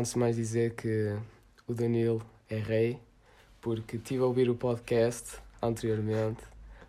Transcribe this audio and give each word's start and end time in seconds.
antes 0.00 0.12
de 0.12 0.18
mais 0.18 0.36
dizer 0.36 0.74
que 0.74 1.14
o 1.68 1.74
Danilo 1.74 2.22
é 2.48 2.56
rei, 2.56 2.98
porque 3.60 3.96
estive 3.96 4.22
a 4.22 4.26
ouvir 4.26 4.48
o 4.50 4.54
podcast 4.54 5.36
anteriormente, 5.62 6.42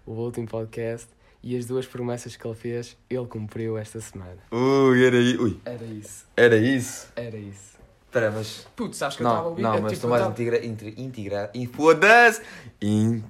o 0.05 0.13
último 0.13 0.47
podcast, 0.47 1.07
e 1.43 1.57
as 1.57 1.65
duas 1.65 1.85
promessas 1.85 2.35
que 2.35 2.45
ele 2.47 2.55
fez, 2.55 2.97
ele 3.09 3.25
cumpriu 3.27 3.77
esta 3.77 3.99
semana. 3.99 4.37
Ui, 4.51 5.05
era 5.05 5.17
isso. 5.17 5.43
Ui, 5.43 5.59
Era 5.65 5.83
isso, 5.85 6.25
era 6.37 6.57
isso? 6.57 7.07
era 7.15 7.37
isso. 7.37 7.71
Espera, 8.05 8.29
mas. 8.31 8.67
Putz, 8.75 8.97
sabes 8.97 9.15
que 9.17 9.23
eu 9.23 9.27
estava 9.27 9.39
a 9.39 9.43
Não, 9.43 9.49
ouvir? 9.51 9.61
não, 9.61 9.75
eu, 9.75 9.81
mas 9.83 9.91
tipo, 9.93 10.05
estou 10.05 10.09
eu 10.09 10.19
mais 10.21 10.31
integra... 10.31 10.65
Inter... 10.65 10.93
integrado. 10.99 11.51
In... 11.57 11.65
Foda-se! 11.67 12.41
In... 12.81 13.23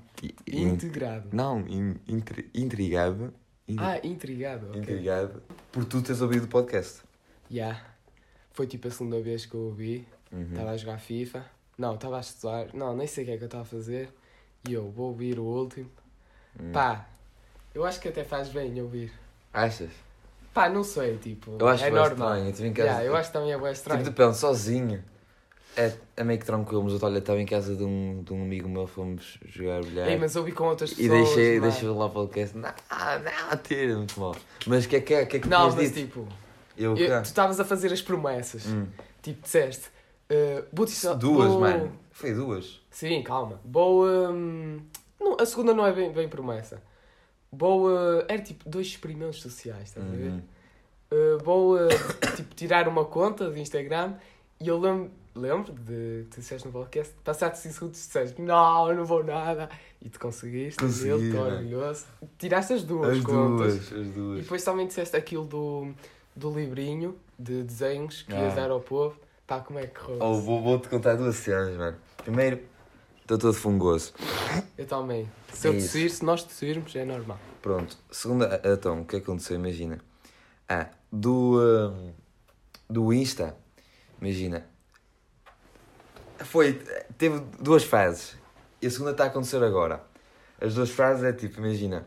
in- 0.48 0.68
Integrado. 0.70 1.28
Não, 1.32 1.60
in... 1.68 1.96
intri- 2.08 2.50
intrigado. 2.54 3.32
In- 3.68 3.76
Ah, 3.80 4.00
intrigado, 4.04 4.68
ok. 4.70 4.82
Intrigado. 4.82 5.42
Por 5.72 5.86
tu 5.86 6.02
teres 6.02 6.20
ouvido 6.22 6.46
o 6.46 6.48
podcast. 6.48 7.02
Já. 7.50 7.80
Foi 8.54 8.68
tipo 8.68 8.88
a 8.88 8.92
segunda 8.92 9.20
vez 9.22 9.46
que 9.46 9.56
eu 9.56 9.62
ouvi. 9.62 10.08
Uhum. 10.32 10.44
Estava 10.52 10.72
a 10.72 10.78
jogar 10.78 10.98
FIFA. 11.00 11.46
Não, 11.78 11.96
estava 11.96 12.18
a 12.18 12.22
estudar. 12.22 12.68
Não, 12.74 12.96
nem 12.96 13.08
sei 13.08 13.24
o 13.24 13.28
que 13.28 13.34
é 13.34 13.38
que 13.38 13.44
eu 13.44 13.48
estava 13.48 13.64
a 13.64 13.66
fazer. 13.66 14.10
E 14.68 14.74
eu 14.74 14.90
vou 14.90 15.08
ouvir 15.08 15.40
o 15.40 15.44
último. 15.44 15.90
Hum. 16.60 16.72
Pá, 16.72 17.08
eu 17.74 17.86
acho 17.86 18.00
que 18.00 18.08
até 18.08 18.24
faz 18.24 18.50
bem 18.50 18.80
ouvir. 18.82 19.12
Achas? 19.54 19.90
Pá, 20.54 20.70
não 20.70 20.84
sei, 20.84 21.18
tipo. 21.18 21.56
Eu 21.60 21.68
acho 21.68 21.86
é 21.86 21.90
normal. 21.90 22.36
estranho. 22.48 22.72
Eu. 22.72 22.84
Yeah, 22.86 23.04
eu 23.06 23.16
acho 23.16 23.30
que 23.30 23.34
também 23.34 23.54
é 23.54 23.58
bem 23.58 23.72
estranho. 23.72 24.04
Tipo, 24.04 24.16
depende, 24.16 24.38
sozinho. 24.38 25.04
É, 25.78 25.94
é 26.18 26.24
meio 26.26 26.38
que 26.38 26.46
tranquilo, 26.46 26.84
mas 26.84 26.94
eu 26.94 27.00
olha, 27.02 27.20
estava 27.20 27.40
em 27.40 27.46
casa 27.46 27.76
de 27.78 27.84
um, 27.84 28.22
de 28.24 28.34
um 28.34 28.42
amigo 28.44 28.68
meu, 28.68 28.86
fomos 28.86 29.40
jogar 29.46 29.82
bilhar. 29.82 30.10
Ei, 30.10 30.18
mas 30.18 30.36
ouvi 30.36 30.52
com 30.52 30.66
outras 30.66 30.92
E 30.92 30.96
pessoas. 30.96 31.12
deixei, 31.24 31.60
mano. 31.60 31.72
deixei 31.72 31.90
lá 31.90 32.06
o 32.06 32.10
podcast. 32.10 32.58
Não, 32.58 32.70
não, 32.70 33.58
tira, 33.64 33.96
muito 33.96 34.20
mal. 34.20 34.36
Mas 34.68 34.84
o 34.84 34.90
que 34.90 34.98
é 34.98 35.02
que 35.02 35.14
é? 35.14 35.24
O 35.24 35.28
que 35.28 35.38
é 35.38 35.40
que 35.40 35.48
Não, 35.48 35.74
mas 35.74 35.94
dito? 35.94 35.94
tipo, 35.94 36.28
Eu 36.82 36.96
eu- 36.98 37.22
tu 37.22 37.26
estavas 37.26 37.60
a 37.60 37.66
fazer 37.66 37.92
as 37.94 38.02
promessas. 38.02 38.66
Hum. 38.68 38.88
Tipo, 39.22 39.42
disseste. 39.44 39.88
Uh, 40.32 40.66
vou 40.72 40.86
te- 40.86 40.94
Duas, 41.18 41.50
vou- 41.50 41.60
mano. 41.60 41.92
Foi 42.12 42.34
duas. 42.34 42.80
Sim, 42.90 43.22
calma. 43.24 43.60
Boa. 43.64 44.32
hum, 44.32 44.80
não, 45.20 45.38
a 45.40 45.46
segunda 45.46 45.74
não 45.74 45.86
é 45.86 45.92
bem, 45.94 46.12
bem 46.12 46.28
promessa. 46.30 46.82
Boa. 47.52 48.26
Era 48.28 48.42
tipo 48.42 48.68
dois 48.70 48.88
experimentos 48.88 49.42
sociais, 49.42 49.90
estás 49.90 50.06
a 50.08 50.10
ver? 50.16 50.32
Uhum. 50.32 50.42
Uh, 51.12 51.76
uh, 51.86 51.88
tipo, 52.38 52.56
tirar 52.56 52.88
uma 52.88 53.04
conta 53.04 53.52
de 53.52 53.60
Instagram 53.60 54.14
e 54.60 54.68
eu 54.70 54.80
lembro, 54.80 55.12
lembro 55.36 55.74
de 55.74 56.26
tu 56.32 56.40
disseste 56.40 56.66
no 56.66 56.72
podcast, 56.72 57.14
passaste 57.24 57.58
5 57.60 57.74
segundos 57.74 58.00
e 58.04 58.08
disseste 58.08 58.42
não, 58.42 58.88
eu 58.90 58.96
não 58.96 59.04
vou 59.06 59.22
nada 59.22 59.70
e 60.02 60.10
tu 60.10 60.18
conseguiste, 60.20 60.80
Consegui, 60.82 61.10
eu 61.10 61.22
estou 61.22 61.42
orgulhoso. 61.46 62.06
Tiraste 62.38 62.74
as 62.74 62.84
duas 62.84 63.18
As 63.18 63.24
contas. 63.26 63.90
duas, 63.90 63.94
as 64.02 64.08
E 64.08 64.12
duas. 64.12 64.42
depois 64.44 64.64
também 64.64 64.88
disseste 64.88 65.18
aquilo 65.18 65.44
do, 65.46 65.94
do 66.36 66.52
livrinho 66.52 67.18
de 67.38 67.64
desenhos 67.64 68.22
que 68.24 68.32
ias 68.34 68.54
Ah. 68.54 68.56
dar 68.56 68.72
ao 68.72 68.80
povo. 68.80 69.20
Pá, 69.48 69.60
como 69.60 69.80
é 69.80 69.88
que 69.88 70.00
correu? 70.00 70.18
Oh, 70.22 70.36
vou- 70.42 70.62
Vou-te 70.62 70.88
contar 70.88 71.16
duas 71.16 71.36
cenas, 71.36 71.76
mano. 71.76 71.98
Primeiro, 72.18 72.62
estou 73.22 73.38
todo 73.38 73.54
fungoso. 73.54 74.14
Eu 74.78 74.86
também. 74.86 75.30
Se 75.54 75.68
É 75.68 75.72
eu 75.72 75.74
tossir, 75.76 76.10
se 76.10 76.24
nós 76.24 76.44
tossirmos, 76.44 76.96
é 76.96 77.04
normal. 77.04 77.38
Pronto. 77.62 77.98
Segunda, 78.10 78.62
ah, 78.64 78.74
então, 78.74 79.02
o 79.02 79.06
que 79.06 79.18
aconteceu? 79.18 79.56
Imagina. 79.58 80.00
Ah, 80.70 80.88
do, 81.12 81.60
ah, 81.60 82.12
do 82.90 83.12
Insta, 83.12 83.56
imagina. 84.22 84.66
Foi, 86.40 86.74
teve 87.18 87.40
duas 87.60 87.84
fases. 87.84 88.36
E 88.82 88.88
a 88.88 88.90
segunda 88.92 89.12
está 89.12 89.26
a 89.26 89.28
acontecer 89.28 89.62
agora. 89.64 90.02
As 90.60 90.74
duas 90.74 90.90
fases 90.90 91.24
é 91.24 91.34
tipo, 91.34 91.60
imagina. 91.60 92.06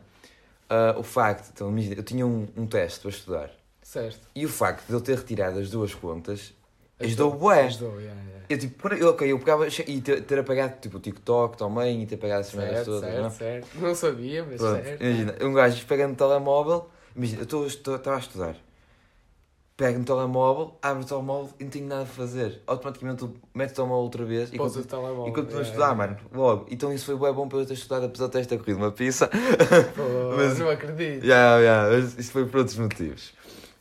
ah, 0.71 0.95
o 0.99 1.03
facto, 1.03 1.51
então 1.53 1.69
imagina, 1.69 1.95
eu 1.97 2.03
tinha 2.03 2.27
um, 2.27 2.49
um 2.57 2.67
teste 2.67 3.01
para 3.01 3.11
estudar. 3.11 3.51
Certo. 3.95 4.27
E 4.35 4.45
o 4.45 4.49
facto 4.49 4.89
de 4.89 4.93
eu 4.93 5.01
ter 5.01 5.17
retirado 5.17 5.57
as 5.61 5.71
duas 5.71 5.95
contas 5.95 6.53
ajudou 6.99 7.31
bué. 7.31 7.67
Ajudou, 7.67 8.01
yeah, 8.01 8.21
yeah. 8.23 8.45
Eu 8.49 8.59
tipo, 8.59 8.89
eu, 8.89 9.11
ok, 9.11 9.31
eu 9.31 9.39
pegava 9.39 9.69
e 9.69 10.01
ter, 10.01 10.21
ter 10.23 10.39
apagado 10.41 10.81
tipo 10.81 10.97
o 10.97 11.01
TikTok 11.01 11.57
também 11.57 12.03
e 12.03 12.07
ter 12.07 12.17
apagado 12.17 12.41
essas 12.41 12.55
merdas 12.55 12.85
Certo, 12.85 12.91
todas. 12.91 13.15
não 13.15 13.27
é? 13.27 13.31
certo, 13.31 13.67
certo. 13.69 13.81
Não 13.81 13.95
sabia, 13.95 14.45
mas 14.45 14.57
Pronto, 14.61 14.83
certo. 14.85 15.01
imagina, 15.01 15.35
um 15.43 15.53
gajo 15.53 15.87
pega 15.87 16.09
no 16.09 16.17
telemóvel, 16.17 16.89
imagina, 17.15 17.47
eu 17.49 17.67
estava 17.69 18.17
a 18.17 18.19
estudar, 18.19 18.57
pego 19.77 19.99
no 20.01 20.05
telemóvel, 20.05 20.77
abro 20.83 21.05
o 21.05 21.07
telemóvel 21.07 21.55
e 21.61 21.65
não 21.65 21.71
tenho 21.71 21.87
nada 21.87 22.03
a 22.03 22.07
fazer. 22.07 22.63
Automaticamente 22.67 23.29
meto 23.55 23.71
o 23.71 23.75
telemóvel 23.75 24.03
outra 24.05 24.25
vez 24.25 24.53
e 24.53 24.57
Pôs 24.57 24.75
continuo, 24.77 25.29
e 25.29 25.33
continuo 25.33 25.59
a 25.59 25.63
yeah, 25.63 25.63
estudar, 25.69 25.93
yeah. 25.93 25.95
mano, 25.95 26.17
logo. 26.33 26.67
Então 26.69 26.93
isso 26.93 27.07
foi 27.07 27.17
bem 27.17 27.33
bom 27.33 27.49
para 27.49 27.59
eu 27.61 27.67
ter 27.67 27.75
estudado, 27.75 28.07
apesar 28.07 28.27
de 28.27 28.33
ter 28.33 28.41
esta 28.41 28.59
corrida 28.59 28.79
uma 28.79 28.91
pizza. 28.91 29.29
Pô, 29.29 30.03
Mas- 30.37 30.59
não 30.59 30.69
acredito. 30.69 31.25
Já, 31.25 31.63
já, 31.63 31.89
mas 31.91 32.19
isso 32.19 32.33
foi 32.33 32.45
por 32.47 32.59
outros 32.59 32.77
motivos. 32.77 33.33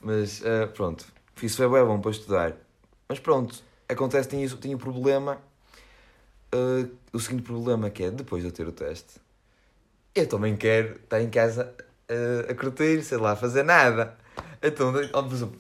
Mas 0.03 0.43
eh, 0.43 0.67
pronto, 0.67 1.05
isso 1.41 1.57
foi 1.57 1.69
bem 1.69 1.85
bom 1.85 1.99
para 1.99 2.11
estudar. 2.11 2.53
Mas 3.07 3.19
pronto, 3.19 3.55
acontece, 3.87 4.29
tinha, 4.29 4.47
tinha 4.47 4.75
o 4.75 4.79
problema, 4.79 5.37
eh, 6.51 6.87
o 7.13 7.19
seguinte 7.19 7.43
problema 7.43 7.89
que 7.89 8.03
é, 8.03 8.11
depois 8.11 8.43
de 8.43 8.49
eu 8.49 8.53
ter 8.53 8.67
o 8.67 8.71
teste, 8.71 9.21
eu 10.13 10.27
também 10.27 10.55
quero 10.57 10.95
estar 10.95 11.21
em 11.21 11.29
casa 11.29 11.73
eh, 12.09 12.47
a 12.49 12.55
curtir, 12.55 13.01
sei 13.01 13.17
lá, 13.17 13.31
a 13.31 13.35
fazer 13.35 13.63
nada. 13.63 14.17
Então, 14.61 14.93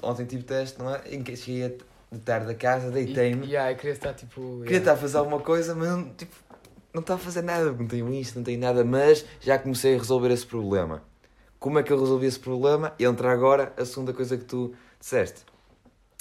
ontem 0.01 0.25
tive 0.25 0.43
teste, 0.43 0.79
não 0.79 0.93
é? 0.93 1.01
Em 1.09 1.23
que 1.23 1.35
cheguei 1.35 1.77
de 2.11 2.19
tarde 2.19 2.51
a 2.51 2.55
casa, 2.55 2.91
deitei-me, 2.91 3.47
E, 3.47 3.51
yeah, 3.51 3.73
queria 3.75 3.93
estar 3.93 4.13
tipo. 4.13 4.59
queria 4.59 4.77
yeah. 4.77 4.77
estar 4.77 4.93
a 4.93 4.97
fazer 4.97 5.17
alguma 5.17 5.39
coisa, 5.39 5.73
mas 5.73 5.89
não, 5.89 6.09
tipo, 6.13 6.35
não 6.93 7.01
está 7.01 7.15
a 7.15 7.17
fazer 7.17 7.41
nada, 7.41 7.65
porque 7.65 7.81
não 7.81 7.89
tenho 7.89 8.13
isto, 8.13 8.35
não 8.35 8.43
tenho 8.43 8.59
nada, 8.59 8.83
mas 8.83 9.25
já 9.39 9.57
comecei 9.57 9.95
a 9.95 9.97
resolver 9.97 10.31
esse 10.31 10.45
problema. 10.45 11.01
Como 11.63 11.79
é 11.79 11.83
que 11.83 11.93
eu 11.93 11.97
resolvi 11.97 12.25
esse 12.25 12.41
problema? 12.41 12.93
Entra 12.99 13.31
agora 13.31 13.71
a 13.77 13.85
segunda 13.85 14.11
coisa 14.11 14.37
que 14.37 14.43
tu 14.43 14.75
disseste. 14.99 15.45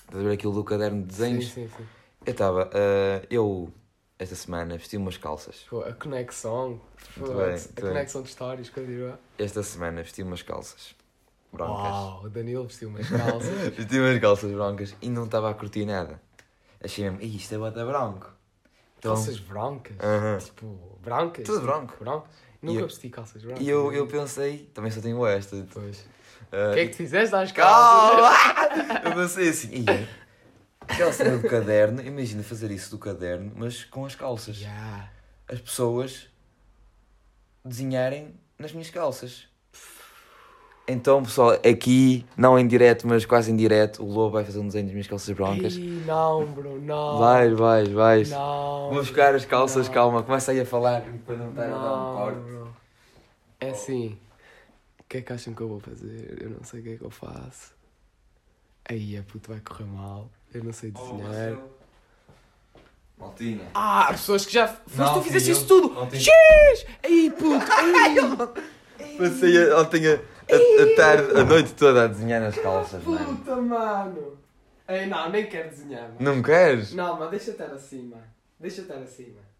Estás 0.04 0.20
a 0.24 0.28
ver 0.28 0.34
aquilo 0.34 0.52
do 0.52 0.62
caderno 0.62 1.00
de 1.00 1.08
desenhos? 1.08 1.46
Sim, 1.46 1.66
sim, 1.66 1.76
sim. 1.76 1.86
Eu 2.24 2.30
estava, 2.30 2.70
ah, 2.72 3.26
eu 3.28 3.68
esta 4.20 4.36
semana 4.36 4.76
vesti 4.76 4.96
umas 4.96 5.16
calças. 5.16 5.66
Pô, 5.68 5.80
a 5.80 5.92
conexão. 5.94 6.80
Muito 7.16 7.32
bem, 7.34 7.54
a 7.76 7.80
conexão 7.80 8.22
de 8.22 8.28
histórias, 8.28 8.70
continua. 8.70 9.18
Esta 9.36 9.64
semana 9.64 10.04
vesti 10.04 10.22
umas 10.22 10.42
calças 10.42 10.94
brancas. 11.52 11.92
Uau, 11.92 12.22
o 12.22 12.30
Danilo 12.30 12.68
vestiu 12.68 12.88
umas 12.88 13.08
calças. 13.10 13.50
Vesti 13.76 13.98
umas 13.98 14.20
calças 14.20 14.52
brancas 14.52 14.96
e 15.02 15.10
não 15.10 15.24
estava 15.24 15.50
a 15.50 15.54
curtir 15.54 15.84
nada. 15.84 16.22
Achei 16.80 17.02
mesmo, 17.10 17.20
"Ih, 17.20 17.34
isto 17.34 17.52
é 17.52 17.58
bota 17.58 17.84
branco. 17.84 18.32
Então, 18.98 19.16
calças 19.16 19.40
brancas. 19.40 19.96
Aham. 19.98 20.38
Tipo, 20.38 20.98
brancas. 21.02 21.44
Tudo 21.44 21.56
tipo, 21.58 21.66
branco. 21.66 22.28
Nunca 22.62 22.80
eu- 22.80 22.86
vesti 22.86 23.08
calças 23.10 23.42
brancas. 23.42 23.64
E 23.66 23.68
eu, 23.68 23.92
eu 23.92 24.06
pensei, 24.06 24.70
também 24.72 24.90
só 24.90 25.00
tenho 25.00 25.26
esta. 25.26 25.66
Pois. 25.72 26.04
ah, 26.52 26.70
O 26.70 26.74
que 26.74 26.80
é 26.80 26.84
que 26.86 26.90
tu 26.92 26.96
fizeste 26.98 27.34
às 27.34 27.50
calças? 27.52 28.36
Eu 29.04 29.12
pensei 29.14 29.48
assim, 29.48 29.68
"Ih, 29.80 30.08
aquela 30.80 31.12
cena 31.12 31.36
do 31.38 31.48
caderno, 31.48 32.00
imagina 32.02 32.42
fazer 32.42 32.70
isso 32.70 32.90
do 32.90 32.98
caderno, 32.98 33.52
mas 33.56 33.84
com 33.84 34.04
as 34.06 34.14
calças. 34.14 34.58
Yeah. 34.58 35.10
As 35.48 35.60
pessoas 35.60 36.28
desenharem 37.64 38.34
nas 38.58 38.72
minhas 38.72 38.90
calças. 38.90 39.48
Então, 40.88 41.22
pessoal, 41.22 41.50
aqui, 41.52 42.26
não 42.36 42.58
em 42.58 42.66
direto, 42.66 43.06
mas 43.06 43.24
quase 43.24 43.52
em 43.52 43.56
direto, 43.56 44.02
o 44.02 44.06
Lobo 44.12 44.32
vai 44.32 44.44
fazer 44.44 44.58
um 44.58 44.66
desenho 44.66 44.84
das 44.86 44.92
minhas 44.92 45.06
calças 45.06 45.34
brancas. 45.34 45.74
Ih, 45.74 46.02
não, 46.06 46.44
bro, 46.46 46.80
não. 46.80 47.18
Vais, 47.18 47.52
vais, 47.56 47.88
vais. 47.88 48.30
Não. 48.30 48.90
Vou 48.90 48.98
buscar 49.00 49.34
as 49.34 49.44
calças, 49.44 49.86
Não. 49.86 49.94
calma, 49.94 50.22
começa 50.24 50.50
aí 50.50 50.60
a 50.60 50.66
falar 50.66 51.02
para 51.24 51.36
não 51.36 51.50
estar 51.50 51.64
a 51.64 51.68
dar 51.68 51.76
um 52.10 52.16
corte. 52.16 52.40
bro. 52.40 52.76
É 53.60 53.70
assim. 53.70 54.18
O 54.98 55.04
que 55.08 55.18
é 55.18 55.22
que 55.22 55.32
acham 55.32 55.54
que 55.54 55.60
eu 55.60 55.68
vou 55.68 55.78
fazer? 55.80 56.38
Eu 56.42 56.50
não 56.50 56.64
sei 56.64 56.80
o 56.80 56.82
que 56.82 56.88
é 56.90 56.96
que 56.96 57.04
eu 57.04 57.10
faço. 57.10 57.72
Aí 58.88 59.16
a 59.16 59.22
puto 59.22 59.50
vai 59.52 59.60
correr 59.60 59.84
mal. 59.84 60.28
Eu 60.52 60.64
não 60.64 60.72
sei 60.72 60.92
Oh, 60.96 61.14
desenhar. 61.16 61.58
Maltinha. 63.18 63.60
Ah, 63.72 64.08
pessoas 64.10 64.44
que 64.44 64.52
já. 64.52 64.66
Foste 64.66 64.96
Não, 64.98 65.14
tu 65.14 65.22
fizeste 65.22 65.50
isso 65.52 65.66
tudo! 65.66 65.94
Não 65.94 66.06
tenho- 66.08 66.22
X! 66.24 66.86
Aí, 67.04 67.30
puto! 67.30 67.64
Aí. 68.98 69.16
Passei 69.16 69.72
ontem 69.74 70.06
a, 70.08 70.18
a, 70.50 70.82
a 70.82 70.96
tarde, 70.96 71.40
a 71.40 71.44
noite 71.44 71.72
toda 71.74 72.04
a 72.04 72.06
desenhar 72.06 72.40
nas 72.40 72.56
calças, 72.56 73.02
mano. 73.04 73.36
Puta, 73.36 73.56
mano! 73.56 74.38
Ei, 74.88 75.06
não, 75.06 75.30
nem 75.30 75.46
quero 75.46 75.70
desenhar, 75.70 76.02
mano. 76.02 76.16
Não 76.18 76.36
me 76.36 76.42
queres? 76.42 76.94
Não, 76.94 77.18
mas 77.18 77.30
deixa 77.30 77.50
estar 77.52 77.68
mano. 77.68 78.22
Deixa 78.58 78.80
estar 78.82 78.96
mano. 78.96 79.52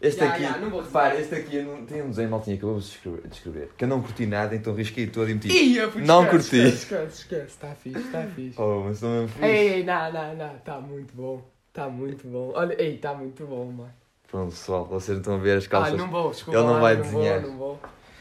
Este 0.00 0.20
Ya, 0.20 0.32
aqui, 0.32 0.42
ya, 0.44 0.58
não 0.58 0.70
vou 0.70 0.80
repara, 0.80 1.16
desenhar. 1.16 1.40
este 1.40 1.46
aqui 1.46 1.56
eu 1.56 1.64
não, 1.64 1.84
tem 1.84 2.02
um 2.02 2.10
desenho 2.10 2.30
maltinha 2.30 2.56
que 2.56 2.62
eu 2.62 2.70
vou 2.70 2.78
descrever, 2.78 3.26
descrever. 3.28 3.70
Que 3.76 3.84
eu 3.84 3.88
não 3.88 4.00
curti 4.00 4.26
nada, 4.26 4.54
então 4.54 4.72
risquei 4.72 5.08
todo 5.08 5.28
e 5.28 5.34
meti. 5.34 5.48
Ia, 5.48 5.88
puto, 5.88 6.04
Não 6.04 6.22
esquece, 6.24 6.50
curti. 6.50 6.68
Esquece, 6.68 6.76
esquece, 6.76 7.20
esquece. 7.20 7.46
Está 7.46 7.74
fixe, 7.74 7.98
está 7.98 8.22
fixe. 8.34 8.60
Oh, 8.60 8.82
mas 8.84 8.94
estou 8.94 9.10
mesmo 9.10 9.28
fixe. 9.28 9.44
Ei, 9.44 9.68
ei, 9.74 9.84
não, 9.84 10.12
não, 10.12 10.36
não. 10.36 10.54
Está 10.56 10.80
muito 10.80 11.14
bom. 11.14 11.42
Está 11.68 11.88
muito 11.88 12.28
bom. 12.28 12.52
Olha, 12.54 12.80
ei, 12.80 12.94
está 12.94 13.12
muito 13.14 13.44
bom, 13.44 13.64
mano. 13.72 13.94
Pronto, 14.30 14.50
pessoal, 14.50 14.84
vocês 14.84 15.18
estão 15.18 15.34
a 15.34 15.38
ver 15.38 15.56
as 15.56 15.66
calças. 15.66 15.94
Ah, 15.94 15.96
não 15.96 16.08
vou, 16.10 16.30
desculpa. 16.30 16.58
Ele 16.58 16.66
não 16.66 16.74
lá, 16.74 16.80
vai 16.80 16.94
não 16.96 17.02
desenhar. 17.02 17.40
Vou, 17.40 17.50
não 17.50 17.58
vou. 17.58 17.80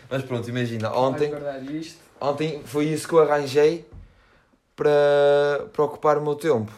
Mas 0.10 0.24
pronto, 0.24 0.50
imagina, 0.50 0.94
ontem, 0.94 1.32
ontem 2.20 2.62
foi 2.64 2.86
isso 2.86 3.08
que 3.08 3.14
eu 3.14 3.20
arranjei 3.20 3.86
para, 4.76 5.68
para 5.74 5.84
ocupar 5.84 6.18
o 6.18 6.22
meu 6.22 6.36
tempo. 6.36 6.72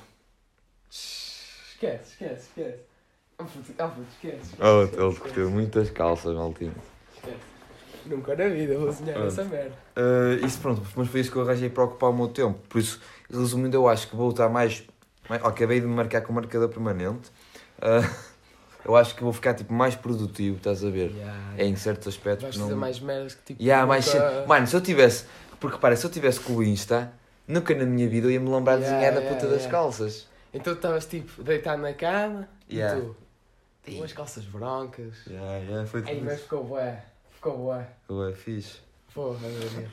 Esquece, 0.92 2.12
esquece, 2.12 2.48
esquece. 2.50 2.80
Ah, 3.38 3.44
puto, 3.44 3.74
ah, 3.78 3.88
puto, 3.88 4.08
esquece. 4.12 4.38
esquece, 4.38 4.62
Oh, 4.62 4.84
esquece, 4.84 5.02
ele 5.04 5.16
curtiu 5.16 5.50
muitas 5.50 5.90
calças, 5.92 6.36
maltinho. 6.36 6.76
esquece. 7.16 7.38
Nunca 8.06 8.36
na 8.36 8.48
vida 8.48 8.78
vou 8.78 8.92
Pronto. 8.94 9.28
essa 9.28 9.44
merda. 9.44 9.76
Uh, 9.96 10.46
isso 10.46 10.60
pronto, 10.60 10.82
mas 10.96 11.08
foi 11.10 11.20
isso 11.20 11.32
que 11.32 11.38
eu 11.38 11.42
arranjei 11.44 11.70
para 11.70 11.84
ocupar 11.84 12.10
o 12.10 12.14
meu 12.14 12.28
tempo. 12.30 12.58
Por 12.68 12.80
isso, 12.80 13.00
resumindo, 13.30 13.76
eu 13.78 13.88
acho 13.88 14.08
que 14.08 14.16
vou 14.16 14.30
estar 14.32 14.50
mais 14.50 14.84
Mas, 15.30 15.42
ó, 15.44 15.48
acabei 15.48 15.80
de 15.80 15.86
me 15.86 15.94
marcar 15.94 16.22
com 16.22 16.32
o 16.32 16.36
marcador 16.36 16.70
permanente. 16.70 17.30
Ah, 17.82 18.02
eu 18.86 18.96
acho 18.96 19.16
que 19.16 19.24
vou 19.24 19.34
ficar 19.34 19.54
tipo, 19.54 19.74
mais 19.74 19.96
produtivo, 19.96 20.58
estás 20.58 20.84
a 20.84 20.90
ver? 20.90 21.12
Yeah, 21.12 21.54
É 21.58 21.66
em 21.66 21.76
certos 21.76 22.08
aspectos. 22.08 22.44
Vais 22.44 22.58
não... 22.58 22.66
fazer 22.66 22.76
mais 22.76 23.00
merdas 23.00 23.36
que 23.36 23.44
tipo. 23.44 23.62
Yeah, 23.62 23.86
mais 23.86 24.06
nunca- 24.06 24.30
cedo. 24.32 24.48
Mano, 24.48 24.68
se 24.68 24.76
eu 24.76 24.82
tivesse. 24.82 25.26
Porque 25.60 25.76
repara, 25.76 25.96
se 25.96 26.06
eu 26.06 26.10
tivesse 26.10 26.40
com 26.40 26.54
o 26.54 26.64
Insta, 26.64 27.12
nunca 27.48 27.76
na 27.76 27.86
minha 27.86 28.08
vida 28.08 28.28
eu 28.28 28.32
ia 28.32 28.40
me 28.40 28.50
lembrar 28.50 28.78
de 28.78 28.84
desenhar 28.84 29.14
yeah, 29.14 29.30
puta 29.36 29.48
das 29.48 29.68
calças. 29.68 30.28
Então 30.54 30.74
tu 30.74 30.78
estavas 30.78 31.06
tipo 31.06 31.44
deitado 31.44 31.82
na 31.82 31.94
cama 31.94 32.48
e 32.70 32.80
tu. 32.80 33.16
Com 33.98 34.04
as 34.04 34.14
calças 34.14 34.46
brancas. 34.46 35.26
Yeah, 35.28 35.58
yeah, 35.58 35.86
foi 35.88 36.04
Ei, 36.08 36.22
mas 36.22 36.42
ficou 36.42 36.64
bué. 36.64 37.04
Ficou 37.34 37.58
bué. 37.58 37.88
Ué, 38.10 38.34
fixe. 38.34 38.80
Porra, 39.14 39.40
Daniel. 39.40 39.90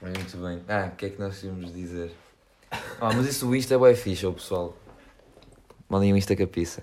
Muito 0.00 0.36
bem. 0.38 0.62
Ah, 0.68 0.90
o 0.92 0.96
que 0.96 1.06
é 1.06 1.10
que 1.10 1.20
nós 1.20 1.40
tínhamos 1.40 1.66
de 1.66 1.72
dizer? 1.72 2.12
Ah, 3.00 3.12
mas 3.14 3.26
isso 3.26 3.46
do 3.46 3.54
Insta 3.54 3.74
é 3.74 3.78
bem 3.78 3.94
fixe, 3.94 4.30
pessoal. 4.32 4.76
Mandem 5.88 6.12
um 6.12 6.16
Insta 6.16 6.34
capiça. 6.34 6.82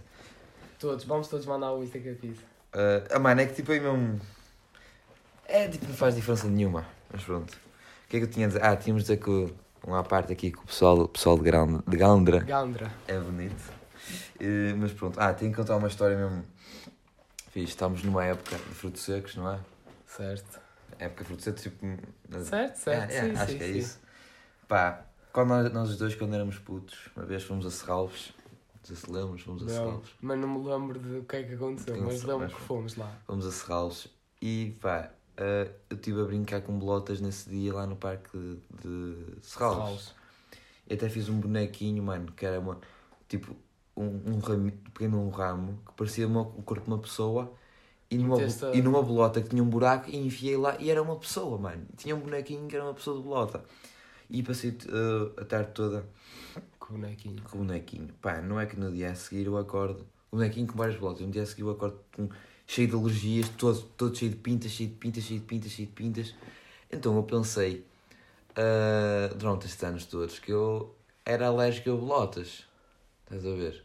Todos, 0.81 1.05
vamos 1.05 1.27
todos 1.27 1.45
mandar 1.45 1.71
o 1.73 1.83
Insta 1.83 1.99
que 1.99 2.07
eu 2.09 2.15
fiz. 2.15 2.39
Ah, 2.73 3.03
ah, 3.11 3.19
mano, 3.19 3.39
é 3.39 3.45
que 3.45 3.53
tipo 3.53 3.71
aí 3.71 3.79
mesmo. 3.79 4.19
É 5.45 5.67
tipo, 5.67 5.85
não 5.85 5.93
faz 5.93 6.15
diferença 6.15 6.47
nenhuma. 6.47 6.87
Mas 7.13 7.23
pronto. 7.23 7.53
O 7.53 8.09
que 8.09 8.17
é 8.17 8.19
que 8.19 8.25
eu 8.25 8.29
tinha 8.29 8.47
a 8.47 8.49
dizer? 8.49 8.63
Ah, 8.65 8.75
tínhamos 8.75 9.03
de 9.03 9.13
dizer 9.15 9.23
que. 9.23 9.53
Uma 9.83 10.03
parte 10.03 10.31
aqui 10.33 10.51
que 10.51 10.59
o 10.59 10.63
pessoal, 10.63 11.07
pessoal 11.07 11.37
de, 11.37 11.43
Gran- 11.43 11.81
de 11.87 11.97
Gandra 11.97 12.39
Gandra. 12.39 12.91
é 13.07 13.17
bonito. 13.19 13.73
Eh, 14.39 14.73
mas 14.77 14.91
pronto. 14.91 15.19
Ah, 15.19 15.33
tenho 15.33 15.51
que 15.51 15.57
contar 15.57 15.75
uma 15.75 15.87
história 15.87 16.15
mesmo. 16.17 16.43
Fixe, 17.51 17.69
estamos 17.69 18.03
numa 18.03 18.23
época 18.25 18.57
de 18.57 18.75
frutos 18.75 19.01
secos, 19.03 19.35
não 19.35 19.51
é? 19.51 19.59
Certo. 20.07 20.59
Época 20.99 21.23
de 21.23 21.27
frutos 21.27 21.43
secos, 21.45 21.61
tipo. 21.63 21.85
Certo, 22.43 22.75
certo. 22.75 23.11
É, 23.11 23.17
é, 23.17 23.21
sim, 23.21 23.31
acho 23.37 23.51
sim, 23.51 23.57
que 23.57 23.63
é 23.63 23.67
sim. 23.67 23.77
isso. 23.77 23.99
Pá, 24.67 25.01
quando 25.33 25.49
nós, 25.49 25.73
nós 25.73 25.89
os 25.89 25.97
dois, 25.97 26.15
quando 26.15 26.33
éramos 26.35 26.57
putos, 26.59 26.97
uma 27.15 27.25
vez 27.25 27.43
fomos 27.43 27.65
a 27.65 27.71
Serralves. 27.71 28.33
Lembras, 29.09 29.41
fomos 29.41 29.63
a 29.63 29.67
Não, 29.67 29.73
Serralves. 29.83 30.09
mas 30.21 30.39
não 30.39 30.47
me 30.47 30.67
lembro 30.69 30.99
do 30.99 31.23
que 31.23 31.35
é 31.35 31.43
que 31.43 31.53
aconteceu, 31.53 31.93
Tem 31.93 32.03
mas 32.03 32.23
lembro 32.23 32.47
mas 32.47 32.53
que 32.53 32.59
fomos 32.59 32.95
lá. 32.95 33.11
Fomos 33.25 33.45
a 33.45 33.51
Serralves 33.51 34.07
e 34.41 34.75
pá, 34.81 35.11
eh, 35.37 35.71
eu 35.89 35.95
estive 35.97 36.21
a 36.21 36.25
brincar 36.25 36.61
com 36.61 36.77
bolotas 36.77 37.21
nesse 37.21 37.49
dia 37.49 37.73
lá 37.73 37.85
no 37.85 37.95
parque 37.95 38.37
de, 38.37 38.57
de. 38.81 39.41
E 40.89 40.93
até 40.93 41.09
fiz 41.09 41.29
um 41.29 41.39
bonequinho, 41.39 42.03
mano, 42.03 42.31
que 42.33 42.45
era 42.45 42.59
uma, 42.59 42.79
tipo, 43.27 43.55
um, 43.95 44.33
um 44.35 44.39
ramo, 44.39 44.71
pequeno 44.93 45.19
um 45.21 45.29
ramo, 45.29 45.79
que 45.85 45.93
parecia 45.93 46.27
uma- 46.27 46.41
o 46.41 46.63
corpo 46.63 46.85
de 46.85 46.91
uma 46.91 46.99
pessoa. 46.99 47.53
E 48.09 48.17
numa, 48.17 48.37
a- 48.37 48.49
e 48.73 48.81
numa 48.81 49.01
bolota 49.01 49.41
que 49.41 49.49
tinha 49.49 49.63
um 49.63 49.69
buraco 49.69 50.09
e 50.09 50.17
enfiei 50.17 50.57
lá 50.57 50.77
e 50.79 50.89
era 50.91 51.01
uma 51.01 51.17
pessoa, 51.17 51.57
mano. 51.57 51.85
Tinha 51.97 52.15
um 52.15 52.19
bonequinho 52.19 52.67
que 52.67 52.75
era 52.75 52.85
uma 52.85 52.93
pessoa 52.93 53.17
de 53.17 53.23
bolota. 53.23 53.63
E 54.29 54.43
passei 54.43 54.71
eh, 54.71 55.41
a 55.41 55.45
tarde 55.45 55.71
toda 55.73 56.05
Com 56.79 56.95
o 56.95 56.97
bonequinho. 56.97 57.41
com 57.43 57.57
o 57.57 57.61
bonequinho. 57.61 58.09
Pá, 58.21 58.41
não 58.41 58.59
é 58.59 58.65
que 58.65 58.79
no 58.79 58.91
dia 58.91 59.11
a 59.11 59.15
seguir 59.15 59.45
eu 59.45 59.57
acordo. 59.57 60.05
O 60.31 60.37
bonequinho 60.37 60.67
com 60.67 60.77
várias 60.77 60.97
bolas. 60.99 61.19
No 61.19 61.29
dia 61.29 61.43
a 61.43 61.45
seguir 61.45 61.61
eu 61.61 61.71
acordo 61.71 61.99
com, 62.15 62.29
cheio 62.65 62.87
de 62.87 62.95
alergias, 62.95 63.49
todo, 63.49 63.81
todo 63.97 64.15
cheio 64.17 64.31
de 64.31 64.37
pintas, 64.37 64.71
cheio 64.71 64.89
de 64.89 64.95
pintas, 64.95 65.23
cheio 65.23 65.39
de 65.39 65.45
pintas, 65.45 65.71
cheio 65.71 65.87
de 65.87 65.93
pintas. 65.93 66.35
Então 66.91 67.15
eu 67.15 67.23
pensei, 67.23 67.85
ah, 68.55 69.33
durante 69.35 69.65
estes 69.67 69.83
anos 69.83 70.05
todos, 70.05 70.39
que 70.39 70.51
eu 70.51 70.95
era 71.25 71.47
alérgico 71.47 71.91
a 71.91 71.95
bolotas. 71.95 72.65
Estás 73.23 73.45
a 73.45 73.55
ver? 73.55 73.83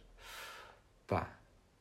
Pá, 1.07 1.31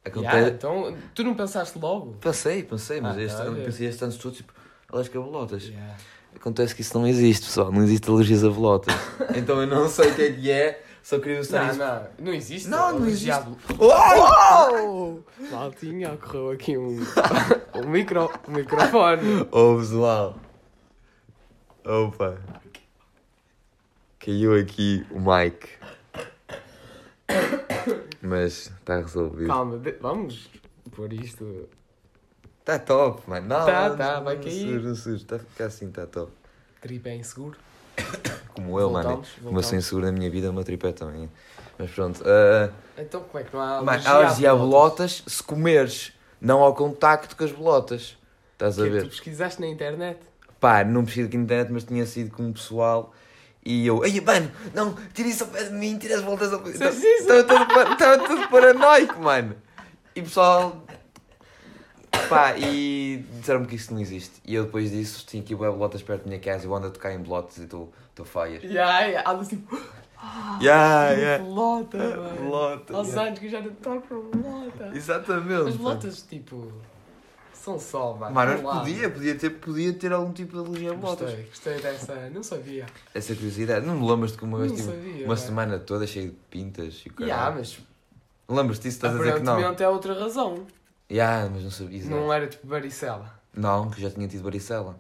acontece. 0.04 0.36
Yeah, 0.36 0.56
então, 0.56 0.98
tu 1.16 1.24
não 1.24 1.36
pensaste 1.36 1.80
logo? 1.80 2.14
Pensei, 2.16 2.64
pensei, 2.64 3.02
mas 3.02 3.18
Ah, 3.18 3.22
este 3.24 3.38
tá 3.38 3.44
ano, 3.44 3.64
pensei 3.64 3.88
estes 3.88 4.04
anos 4.04 4.18
todos, 4.18 4.38
tipo, 4.38 4.54
alérgico 4.92 5.18
a 5.18 5.22
bolotas. 5.22 5.64
Yeah. 5.64 5.98
Acontece 6.36 6.76
que 6.76 6.82
isso 6.82 6.98
não 6.98 7.08
existe, 7.08 7.46
pessoal. 7.46 7.72
Não 7.72 7.84
existe 7.84 8.10
alergias 8.10 8.44
a 8.44 8.50
bolotas. 8.50 8.94
então 9.36 9.60
eu 9.62 9.68
não 9.68 9.88
sei 9.90 10.12
o 10.12 10.16
que 10.16 10.22
é 10.22 10.32
que 10.32 10.52
é, 10.52 10.84
só 11.02 11.18
queria 11.20 11.38
mostrar 11.38 11.64
Não, 11.64 11.70
isso. 11.72 11.80
não, 11.80 12.08
não 12.26 12.34
existe. 12.34 12.68
Não, 12.70 13.00
não 13.00 13.08
existe. 13.08 13.26
diabo- 13.26 13.58
Oh! 13.80 15.20
Maltinha, 15.52 16.14
ocorreu 16.14 16.52
aqui 16.52 16.78
um, 16.78 17.00
um, 17.76 17.88
micro, 17.90 18.30
um 18.48 18.52
microfone. 18.52 19.48
Oh, 19.52 19.78
pessoal. 19.80 20.36
Opa. 21.84 22.38
Caiu 24.20 24.60
aqui 24.60 25.06
o 25.12 25.20
mic. 25.20 25.68
Mas 28.22 28.68
está 28.80 28.98
resolvido. 29.00 29.48
Calma, 29.48 29.78
de- 29.78 29.92
vamos 30.02 30.50
pôr 30.96 31.12
isto. 31.14 31.68
Está 32.66 32.80
top, 32.80 33.22
mano. 33.30 33.48
Não, 33.48 33.64
Tá, 33.64 33.90
não, 33.90 33.96
tá, 33.96 34.20
vai 34.22 34.36
não 34.38 34.44
cair. 34.44 34.60
surge, 34.72 34.88
não 34.88 34.96
surge. 34.96 35.22
Está 35.24 35.36
a 35.36 35.40
ficar 35.40 35.66
assim, 35.66 35.88
está 35.88 36.08
top. 36.08 36.32
Tripé 36.82 37.16
inseguro. 37.16 37.56
Como 38.56 38.80
eu, 38.80 38.90
mano. 38.90 39.10
Voltamos, 39.10 39.30
Como 39.44 39.60
eu 39.60 39.64
sou 39.64 39.78
inseguro 39.78 40.06
na 40.08 40.12
minha 40.12 40.30
vida, 40.32 40.50
o 40.50 40.54
meu 40.54 40.64
tripé 40.64 40.92
também. 40.92 41.30
Mas 41.78 41.92
pronto. 41.92 42.24
ah, 42.26 42.72
Então 42.98 43.22
como 43.22 43.40
é 43.40 43.44
que 43.46 43.54
não 43.54 43.62
há 43.62 43.68
mano, 43.84 43.90
alergia 43.92 44.12
alergia 44.12 44.52
a 44.52 44.56
bolotas? 44.56 45.24
se 45.28 45.44
comeres, 45.44 46.12
não 46.42 46.62
ao 46.64 46.74
contacto 46.74 47.36
com 47.36 47.44
as 47.44 47.52
bolotas. 47.52 48.18
Estás 48.54 48.80
a 48.80 48.84
Que 48.84 48.90
ver? 48.90 49.02
tu 49.04 49.10
pesquisaste 49.10 49.62
na 49.62 49.68
internet? 49.68 50.20
Pá, 50.60 50.84
não 50.84 51.06
pesquisei 51.06 51.38
na 51.38 51.44
internet, 51.44 51.72
mas 51.72 51.84
tinha 51.84 52.06
sido 52.08 52.32
com 52.36 52.50
o 52.50 52.54
pessoal 52.54 53.14
e 53.64 53.86
eu, 53.86 54.04
ei, 54.06 54.20
mano, 54.22 54.50
não, 54.74 54.96
tira 55.14 55.28
isso 55.28 55.44
ao 55.44 55.50
pé 55.52 55.66
de 55.66 55.74
mim, 55.74 55.98
tira 56.00 56.16
as 56.16 56.22
voltas 56.22 56.52
ao 56.54 56.62
pé? 56.62 56.70
Estava 56.72 57.66
pa- 57.68 57.92
estava 57.94 58.18
todo 58.28 58.48
paranoico, 58.50 59.20
mano. 59.20 59.56
E 60.16 60.22
o 60.22 60.24
pessoal, 60.24 60.85
pá, 62.28 62.58
e 62.58 63.26
disseram-me 63.40 63.66
que 63.68 63.76
isso 63.76 63.94
não 63.94 64.00
existe. 64.00 64.42
E 64.46 64.56
eu 64.56 64.66
depois 64.66 64.92
disso 64.92 65.26
tinha 65.26 65.42
aqui 65.42 65.56
bué 65.56 65.70
bolotas 65.70 66.02
perto 66.02 66.24
da 66.24 66.28
minha 66.28 66.40
casa 66.40 66.66
e 66.66 66.68
eu 66.68 66.76
ando 66.76 66.88
a 66.88 66.90
tocar 66.90 67.14
em 67.14 67.20
blotes 67.20 67.58
e 67.58 67.64
estou 67.64 67.92
fire. 68.24 68.66
Yeah, 68.66 69.00
yeah. 69.06 69.30
Ela 69.30 69.46
tipo. 69.46 69.76
Yeah, 70.60 71.14
que 71.14 71.22
yeah. 71.22 71.44
Bolota, 71.44 71.98
mano. 71.98 72.42
Bolota, 72.42 72.96
Aos 72.96 73.08
yeah. 73.10 73.28
anos 73.28 73.40
que 73.40 73.46
eu 73.46 73.52
já 73.52 73.62
não 73.62 73.74
toco 73.76 74.30
bolota. 74.34 74.92
Exatamente. 74.94 75.70
As 75.70 75.76
botas, 75.76 76.22
tipo. 76.24 76.72
São 77.54 77.80
só, 77.80 78.14
mano. 78.14 78.34
Mas 78.34 78.62
podia, 78.62 79.10
podia 79.10 79.36
ter, 79.36 79.50
podia 79.52 79.94
ter 79.94 80.14
algum 80.14 80.32
tipo 80.32 80.54
de 80.54 80.68
alergia 80.68 80.92
a 80.92 80.96
botas. 80.96 81.30
Gostei, 81.30 81.46
gostei 81.46 81.80
dessa. 81.80 82.30
Não 82.30 82.44
sabia. 82.44 82.86
Essa 83.14 83.34
curiosidade. 83.36 83.86
Não 83.86 84.00
me 84.00 84.08
lembras 84.10 84.32
de 84.32 84.38
que 84.38 84.46
Não 84.46 84.68
tive 84.68 84.82
sabia, 84.82 85.14
uma 85.26 85.28
mano. 85.28 85.38
semana 85.38 85.80
toda 85.80 86.06
cheia 86.06 86.28
de 86.28 86.36
pintas 86.50 87.04
e 87.06 87.10
o 87.10 87.14
caralho. 87.14 87.32
Yeah, 87.32 87.56
mas 87.56 87.80
Lembras-te 88.48 88.84
disso? 88.84 88.98
Estás 88.98 89.16
a 89.16 89.18
dizer 89.18 89.34
que 89.34 89.40
não? 89.40 89.54
aparentemente 89.54 89.84
é 89.84 89.90
outra 89.90 90.14
razão. 90.14 90.66
Yeah, 91.12 91.50
mas 91.50 91.64
não 91.64 91.72
sabia. 91.72 92.00
exato. 92.00 92.16
Não 92.16 92.34
era 92.34 92.48
tipo 92.48 92.68
varicela. 92.68 93.40
Não, 93.54 93.90
que 93.90 94.02
já 94.02 94.10
tinha 94.10 94.28
tido 94.28 94.44
varicela. 94.44 95.00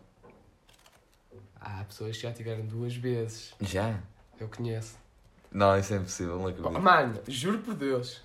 Há 1.59 1.83
pessoas 1.85 2.15
que 2.15 2.23
já 2.23 2.31
tiveram 2.31 2.65
duas 2.65 2.95
vezes. 2.95 3.53
Já? 3.61 3.99
Eu 4.39 4.47
conheço. 4.47 4.95
Não, 5.51 5.77
isso 5.77 5.93
é 5.93 5.97
impossível, 5.97 6.37
não 6.37 6.47
acredito. 6.47 6.79
Mano, 6.81 7.19
juro 7.27 7.59
por 7.59 7.73
Deus. 7.73 8.21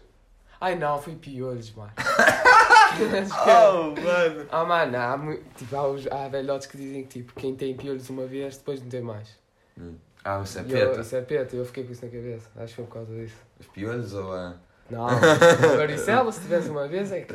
Ai 0.61 0.75
não, 0.77 1.01
foi 1.01 1.15
piolhos, 1.15 1.73
mano. 1.73 1.93
Oh, 3.47 3.95
mano! 4.01 4.47
Ah, 4.51 4.65
mano, 4.65 4.97
há, 4.97 5.17
mu- 5.17 5.39
tipo, 5.57 5.77
há, 5.77 5.87
os, 5.89 6.07
há 6.09 6.29
velhotes 6.29 6.67
que 6.67 6.77
dizem 6.77 7.05
que 7.05 7.21
tipo, 7.21 7.33
quem 7.35 7.55
tem 7.55 7.77
piolhos 7.77 8.11
uma 8.11 8.27
vez, 8.27 8.57
depois 8.57 8.81
não 8.83 8.89
tem 8.89 9.01
mais. 9.01 9.29
Ah, 10.25 10.41
isso 10.43 10.59
é 10.59 10.63
E 10.63 10.73
eu, 10.73 11.01
isso 11.01 11.17
é 11.17 11.21
peta, 11.23 11.57
eu 11.57 11.65
fiquei 11.65 11.85
com 11.85 11.93
isso 11.93 12.05
na 12.05 12.11
cabeça. 12.11 12.51
Acho 12.57 12.67
que 12.67 12.75
foi 12.75 12.85
por 12.85 12.95
causa 12.95 13.15
disso. 13.15 13.37
Os 13.59 13.67
piolhos 13.69 14.13
ou 14.13 14.33
a. 14.35 14.57
Não, 14.91 15.07
varicela, 15.77 16.31
se 16.33 16.41
tivesse 16.41 16.69
uma 16.69 16.87
vez, 16.89 17.13
é 17.13 17.21
que 17.21 17.35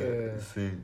Sim. 0.52 0.78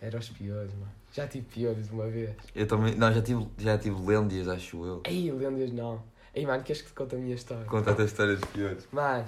era 0.00 0.18
os 0.18 0.28
piolhos, 0.28 0.72
mano. 0.74 0.92
Já 1.12 1.26
tive 1.26 1.46
piolhos 1.46 1.90
uma 1.90 2.06
vez. 2.08 2.30
Eu 2.54 2.66
também. 2.66 2.94
Não, 2.94 3.12
já 3.12 3.20
tive, 3.22 3.46
já 3.58 3.76
tive 3.78 4.00
lêndias, 4.06 4.48
acho 4.48 4.84
eu. 4.84 5.02
Ei, 5.04 5.30
lendas 5.30 5.70
não. 5.72 6.02
Ei, 6.34 6.46
mano, 6.46 6.62
queres 6.62 6.80
que 6.82 6.88
te 6.88 6.94
conte 6.94 7.14
a 7.14 7.18
minha 7.18 7.34
história? 7.34 7.64
Conta-te 7.66 8.00
a 8.00 8.04
história 8.04 8.36
de 8.36 8.46
piolhos. 8.46 8.88
Mano, 8.90 9.26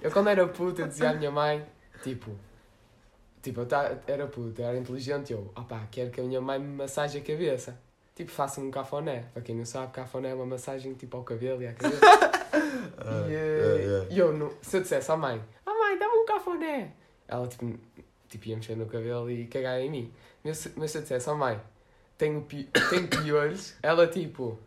eu 0.00 0.10
quando 0.12 0.28
era 0.28 0.46
puto, 0.46 0.80
eu 0.80 0.86
dizia 0.86 1.10
à 1.10 1.14
minha 1.14 1.30
mãe, 1.32 1.64
tipo, 2.02 2.30
tipo, 3.42 3.60
eu 3.62 3.66
ta- 3.66 3.96
era 4.06 4.26
puto, 4.28 4.62
eu 4.62 4.66
era 4.68 4.78
inteligente, 4.78 5.30
e 5.30 5.32
eu, 5.32 5.50
opá, 5.56 5.82
quero 5.90 6.10
que 6.10 6.20
a 6.20 6.24
minha 6.24 6.40
mãe 6.40 6.58
me 6.60 6.76
massaje 6.76 7.18
a 7.18 7.20
cabeça. 7.20 7.76
Tipo, 8.14 8.30
faça-me 8.30 8.68
um 8.68 8.70
cafoné. 8.70 9.24
Para 9.32 9.42
quem 9.42 9.56
não 9.56 9.64
sabe, 9.64 9.90
cafoné 9.92 10.30
é 10.30 10.34
uma 10.34 10.46
massagem 10.46 10.94
tipo 10.94 11.16
ao 11.16 11.24
cabelo 11.24 11.62
e 11.62 11.66
à 11.66 11.72
cabeça. 11.72 12.00
e, 13.28 13.34
eh, 13.34 14.06
e 14.10 14.18
eu, 14.18 14.32
não- 14.36 14.52
se 14.62 14.76
eu 14.76 14.82
dissesse 14.82 15.10
à 15.10 15.16
mãe, 15.16 15.42
ah 15.66 15.71
um 16.22 16.26
cafoné. 16.26 16.92
Ela, 17.28 17.46
tipo, 17.46 17.78
tipo 18.28 18.48
ia 18.48 18.56
mexer 18.56 18.76
no 18.76 18.86
cabelo 18.86 19.30
e 19.30 19.46
cagar 19.46 19.80
em 19.80 19.90
mim. 19.90 20.12
Mas, 20.44 20.58
se- 20.58 20.72
mas 20.76 20.90
se 20.90 20.98
eu 20.98 21.02
dissesse, 21.02 21.28
à 21.30 21.34
mãe, 21.34 21.60
tenho, 22.18 22.42
pi 22.42 22.68
tenho 22.90 23.08
piolhos, 23.08 23.74
ela, 23.82 24.06
tipo, 24.06 24.58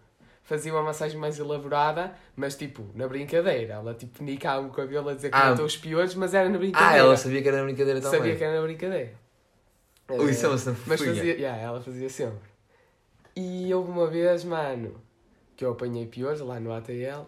fazia 0.43 0.71
uma 0.73 0.83
massagem 0.83 1.17
mais 1.19 1.37
elaborada, 1.39 2.15
mas 2.35 2.55
tipo, 2.55 2.85
na 2.95 3.07
brincadeira. 3.07 3.73
Ela 3.75 3.93
tipo 3.93 4.23
nicava 4.23 4.65
o 4.65 4.69
cabelo 4.71 5.09
a 5.09 5.13
dizer 5.13 5.29
que 5.29 5.35
Ah. 5.37 5.49
matou 5.51 5.65
os 5.65 5.75
piolhos, 5.77 6.15
mas 6.15 6.33
era 6.33 6.47
na 6.49 6.57
brincadeira. 6.57 6.93
Ah, 6.93 6.97
ela 6.97 7.17
sabia 7.17 7.41
que 7.41 7.47
era 7.47 7.63
brincadeira 7.63 7.99
também. 8.01 8.19
Sabia 8.19 8.35
que 8.35 8.43
era 8.43 8.55
na 8.55 8.61
brincadeira. 8.61 9.13
Ui, 10.07 10.29
isso 10.31 10.45
é 10.45 10.49
uma 10.49 10.77
Mas 10.85 11.01
fazia, 11.01 11.33
yeah, 11.33 11.59
ela 11.59 11.81
fazia 11.81 12.09
sempre. 12.09 12.47
E 13.35 13.73
houve 13.73 13.89
uma 13.89 14.05
vez, 14.07 14.43
mano, 14.43 14.95
que 15.57 15.65
eu 15.65 15.71
apanhei 15.71 16.05
piolhos 16.05 16.41
lá 16.41 16.59
no 16.59 16.71
ATL. 16.71 17.25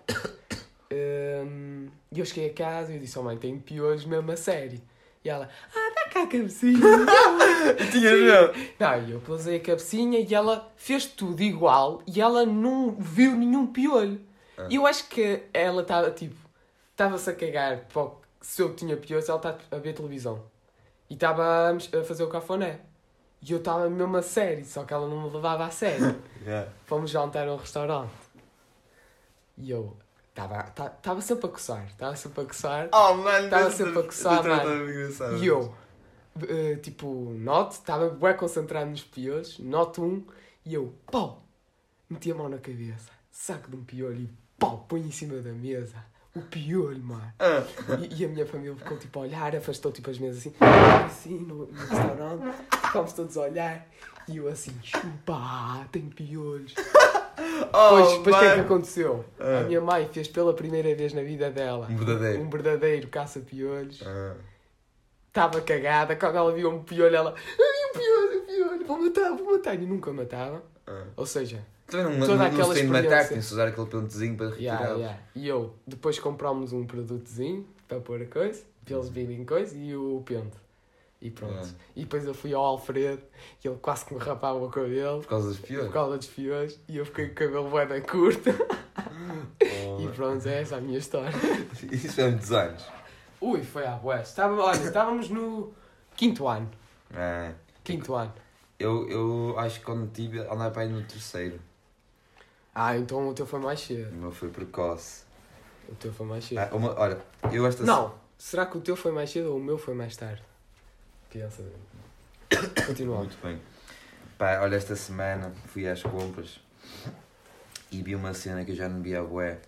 Hum, 0.92 1.88
E 2.12 2.20
eu 2.20 2.26
cheguei 2.26 2.50
a 2.50 2.54
casa 2.54 2.92
e 2.92 2.96
eu 2.96 3.02
disse, 3.02 3.18
oh 3.18 3.24
mãe, 3.24 3.38
tenho 3.38 3.60
piolhos 3.60 4.06
mesmo 4.06 4.32
a 4.32 4.38
sério. 4.38 4.82
E 5.24 5.30
ela, 5.30 5.50
ah, 5.76 5.94
dá 5.96 6.10
cá 6.10 6.24
a 6.24 6.28
cabecinha. 6.28 6.80
Tinha 7.92 8.12
mesmo. 8.12 8.74
Não, 8.80 9.04
e 9.04 9.12
eu 9.12 9.20
pusei 9.20 9.58
a 9.58 9.60
cabecinha 9.60 10.20
e 10.20 10.34
ela 10.34 10.72
fez 10.78 11.06
tudo 11.06 11.42
igual 11.42 12.02
e 12.08 12.22
ela 12.22 12.46
não 12.46 12.92
viu 12.92 13.36
nenhum 13.36 13.68
piolho. 13.68 14.22
Ah. 14.58 14.68
E 14.70 14.76
eu 14.76 14.88
acho 14.88 15.08
que 15.10 15.44
ela 15.54 15.82
estava 15.82 16.12
tipo, 16.12 16.36
estava-se 16.92 17.30
a 17.30 17.36
cagar 17.36 17.86
se 18.42 18.62
eu 18.62 18.74
tinha 18.74 18.96
piolhos, 18.96 19.28
ela 19.28 19.38
está 19.38 19.58
a 19.72 19.80
ver 19.80 19.94
televisão. 19.94 20.44
E 21.10 21.14
estava 21.14 21.72
a 21.72 22.04
fazer 22.04 22.24
o 22.24 22.30
cafoné. 22.30 22.80
E 23.42 23.52
eu 23.52 23.60
estava 23.60 23.90
mesmo 23.90 24.18
a 24.18 24.22
sério, 24.22 24.66
só 24.66 24.84
que 24.84 24.94
ela 24.94 25.08
não 25.08 25.24
me 25.24 25.30
levava 25.30 25.66
a 25.66 25.72
sério. 25.72 26.16
Yeah. 26.48 26.72
Fomos 26.86 27.12
jantar 27.12 27.46
a 27.46 27.54
um 27.54 27.58
restaurante. 27.58 28.14
E 29.58 29.70
eu 29.70 29.98
estava 30.42 31.22
sempre 31.22 31.46
a 31.48 31.50
coçar, 31.50 31.86
estava 31.88 32.16
sempre 32.16 32.42
a 32.42 32.46
coçar. 32.46 32.90
Oh, 32.94 33.14
mano, 33.16 33.46
Estava 33.46 33.72
sempre 33.72 34.00
a 34.00 34.04
coçar, 34.04 34.44
mano. 34.44 35.38
E 35.42 35.48
eu, 35.48 35.74
eh, 36.48 36.76
tipo, 36.76 37.34
noto, 37.34 37.72
estava 37.72 38.10
bem 38.10 38.36
concentrado 38.36 38.90
nos 38.90 39.04
piolhos, 39.04 39.58
noto 39.60 40.04
um, 40.04 40.24
e 40.66 40.74
eu, 40.74 40.94
pau, 41.12 41.44
meti 42.10 42.32
a 42.32 42.36
mão 42.36 42.50
na 42.50 42.58
cabeça, 42.58 43.10
saco 43.32 43.70
de 43.70 43.76
um 43.78 43.84
piolho 43.84 44.22
e 44.22 44.30
pau, 44.60 44.86
põe 44.88 45.02
em 45.02 45.12
cima 45.12 45.38
da 45.42 45.52
mesa. 45.52 45.96
O 46.36 46.42
piolho, 46.42 47.02
mano. 47.02 47.34
Ah. 47.40 47.64
E, 48.00 48.22
e 48.22 48.26
a 48.26 48.28
minha 48.28 48.46
família 48.46 48.76
ficou 48.76 48.96
tipo 48.98 49.18
a 49.18 49.24
olhar, 49.24 49.56
afastou 49.56 49.92
tipo 49.92 50.12
as 50.12 50.20
mesas 50.20 50.38
assim, 50.38 50.54
assim, 51.04 51.40
no, 51.40 51.66
no 51.66 51.80
restaurante, 51.80 52.56
ficámos 52.86 53.14
todos 53.14 53.36
a 53.38 53.42
olhar, 53.42 53.88
e 54.28 54.38
eu 54.38 54.48
assim, 54.48 54.72
chupa, 54.84 55.88
tem 55.92 56.04
piolhos. 56.10 56.76
Oh, 57.74 57.90
Pois, 57.90 58.12
depois 58.18 58.36
o 58.36 58.40
que 58.40 58.46
é 58.46 58.54
que 58.56 58.60
aconteceu? 58.62 59.26
Ah. 59.40 59.60
A 59.60 59.64
minha 59.64 59.82
mãe 59.82 60.08
fez 60.12 60.28
pela 60.28 60.54
primeira 60.54 60.94
vez 60.96 61.14
na 61.14 61.22
vida 61.22 61.50
dela 61.50 61.88
Um 61.90 61.96
verdadeiro. 61.98 62.42
um 62.42 62.50
verdadeiro 62.50 63.08
caça-piolhos. 63.08 64.02
Ah. 64.06 64.36
Estava 65.28 65.62
cagada, 65.62 66.16
quando 66.16 66.36
ela 66.38 66.52
viu 66.54 66.70
um 66.70 66.84
piolho, 66.84 67.16
ela. 67.16 67.36
Ai, 67.38 67.90
o 67.90 67.94
piolho, 67.94 68.40
o 68.40 68.46
piolho, 68.46 68.86
vou 68.88 68.98
matar, 69.00 69.30
vou 69.36 69.52
matar. 69.54 69.76
E 69.76 69.86
nunca 69.86 70.12
matava. 70.12 70.64
Ah. 70.88 71.04
Ou 71.16 71.26
seja, 71.26 71.64
Também 71.86 72.18
não, 72.18 72.26
Toda 72.28 72.32
não, 72.32 72.38
não 72.38 72.46
aquela 72.46 72.74
se 72.74 72.80
tem 72.82 72.86
de 72.86 72.92
matar, 72.92 73.04
experiência. 73.04 73.30
tem 73.30 73.40
de 73.40 73.46
usar 73.46 73.68
aquele 73.68 73.88
pentezinho 73.88 74.36
para 74.38 74.48
yeah, 74.56 74.78
retirá-los. 74.78 75.02
yeah. 75.02 75.20
e 75.36 75.48
eu, 75.48 75.74
depois 75.86 76.18
comprámos 76.20 76.74
um 76.74 76.86
produtozinho 76.86 77.68
para 77.88 78.00
pôr 78.00 78.22
a 78.22 78.26
coisa, 78.26 78.64
para 78.84 78.96
eles 78.96 79.10
virem 79.10 79.46
coisa, 79.46 79.78
e 79.78 79.96
o 79.96 80.22
pente. 80.26 80.58
E 81.20 81.32
pronto. 81.32 81.54
Yeah. 81.54 81.72
E 81.96 82.02
depois 82.04 82.26
eu 82.26 82.34
fui 82.34 82.54
ao 82.54 82.64
Alfredo, 82.64 83.24
e 83.64 83.68
ele 83.68 83.78
quase 83.82 84.06
que 84.06 84.14
me 84.14 84.20
rapava 84.20 84.60
o 84.64 84.70
cabelo. 84.70 85.22
Por 85.22 85.28
causa 85.30 85.48
dos 85.50 85.58
Por 85.60 85.68
piores. 85.68 85.92
causa 85.92 86.18
dos 86.18 86.28
fios, 86.28 86.80
e 86.88 86.98
eu 86.98 87.06
fiquei 87.06 87.28
com 87.30 87.32
o 87.32 87.36
cabelo 87.36 87.70
bué 87.70 87.86
da 87.88 88.02
curta. 88.02 88.52
Oh, 89.88 89.98
E 90.02 90.08
pronto, 90.10 90.48
é 90.48 90.62
essa 90.62 90.78
a 90.78 90.82
minha 90.82 91.00
história. 91.00 91.32
Isso 91.92 92.14
foi 92.14 92.24
há 92.26 92.28
muitos 92.30 92.52
anos. 92.52 92.86
Ui, 93.42 93.64
foi 93.64 93.86
à 93.88 93.92
bué. 93.96 94.22
Estava, 94.22 94.56
olha, 94.62 94.78
estávamos 94.78 95.30
no 95.30 95.74
quinto 96.16 96.48
ano. 96.48 96.70
Ah. 97.14 97.52
Quinto 97.84 98.14
ano. 98.14 98.34
Eu, 98.80 99.10
eu 99.10 99.56
acho 99.58 99.80
que 99.80 99.86
quando 99.86 100.12
tive, 100.12 100.40
andava 100.40 100.70
para 100.70 100.84
aí 100.84 100.90
no 100.90 101.02
terceiro. 101.02 101.60
Ah, 102.76 102.96
então 102.96 103.28
o 103.28 103.34
teu 103.34 103.46
foi 103.48 103.60
mais 103.60 103.80
O 103.82 103.84
cedo. 103.88 104.16
meu 104.16 104.32
foi 104.32 104.50
precoce. 104.50 105.24
O 105.90 105.96
teu 105.96 106.14
foi 106.14 106.28
mais 106.28 106.46
cedo. 106.46 106.60
Ah, 106.60 106.70
uma- 106.76 107.00
olha, 107.00 107.18
eu 107.52 107.66
esta 107.66 107.84
Não, 107.84 108.14
será 108.38 108.68
que 108.68 108.78
o 108.78 108.82
teu 108.82 108.96
foi 108.96 109.12
mais 109.12 109.32
cedo 109.32 109.50
ou 109.52 109.58
o 109.58 109.64
meu 109.64 109.80
foi 109.80 109.96
mais 109.96 110.16
tarde? 110.16 110.44
Pensa. 111.32 111.64
Continua. 112.86 113.18
Muito 113.18 113.38
bem. 113.44 113.60
Pá, 114.38 114.60
olha, 114.62 114.76
esta 114.76 114.96
semana 114.96 115.52
fui 115.68 115.88
às 115.88 116.02
compras 116.04 116.60
e 117.92 118.02
vi 118.04 118.16
uma 118.16 118.34
cena 118.34 118.64
que 118.64 118.72
eu 118.72 118.76
já 118.76 118.88
não 118.88 119.02
vi 119.02 119.16
a 119.16 119.24
bué. 119.24 119.60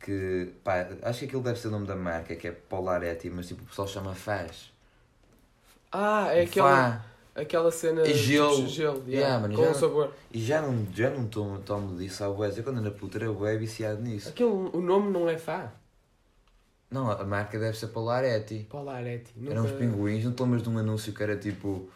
Que, 0.00 0.52
pá, 0.64 0.86
acho 1.02 1.20
que 1.20 1.24
aquilo 1.26 1.42
deve 1.42 1.58
ser 1.58 1.68
o 1.68 1.70
nome 1.70 1.86
da 1.86 1.94
marca, 1.96 2.34
que 2.34 2.48
é 2.48 2.52
Polaretti, 2.52 3.28
mas 3.28 3.48
tipo, 3.48 3.62
o 3.62 3.66
pessoal 3.66 3.86
chama 3.86 4.14
Faz. 4.14 4.72
Ah, 5.92 6.28
é 6.32 6.42
aquela, 6.42 6.68
Fá. 6.70 7.04
aquela 7.34 7.70
cena 7.70 8.02
E 8.06 8.14
gelo. 8.14 8.56
tipo, 8.56 8.68
gelo 8.68 8.96
yeah, 9.06 9.10
Yeah, 9.10 9.40
mano, 9.40 9.54
com 9.54 9.64
já 9.64 9.70
um 9.70 9.74
sabor. 9.74 10.12
E 10.32 10.40
já 10.42 10.62
não, 10.62 10.86
já 10.94 11.10
não 11.10 11.26
tomo, 11.26 11.58
tomo 11.60 11.96
disso 11.96 12.24
há 12.24 12.30
bué. 12.30 12.50
Eu 12.56 12.62
quando 12.64 12.80
era 12.80 12.90
puta 12.90 13.18
era 13.18 13.30
bué 13.32 13.56
viciado 13.56 14.00
nisso. 14.00 14.30
Aquele, 14.30 14.48
o 14.50 14.80
nome 14.80 15.10
não 15.10 15.28
é 15.28 15.36
Fá. 15.36 15.72
Não, 16.90 17.10
a 17.10 17.24
marca 17.24 17.58
deve 17.58 17.76
ser 17.76 17.88
Polaretti. 17.88 18.66
Polaretti. 18.70 19.32
Nunca... 19.36 19.52
Eram 19.52 19.64
uns 19.64 19.72
pinguins, 19.72 20.24
não 20.24 20.32
te 20.32 20.42
lembras 20.42 20.62
de 20.62 20.68
um 20.70 20.78
anúncio 20.78 21.12
que 21.12 21.22
era 21.22 21.36
tipo... 21.36 21.88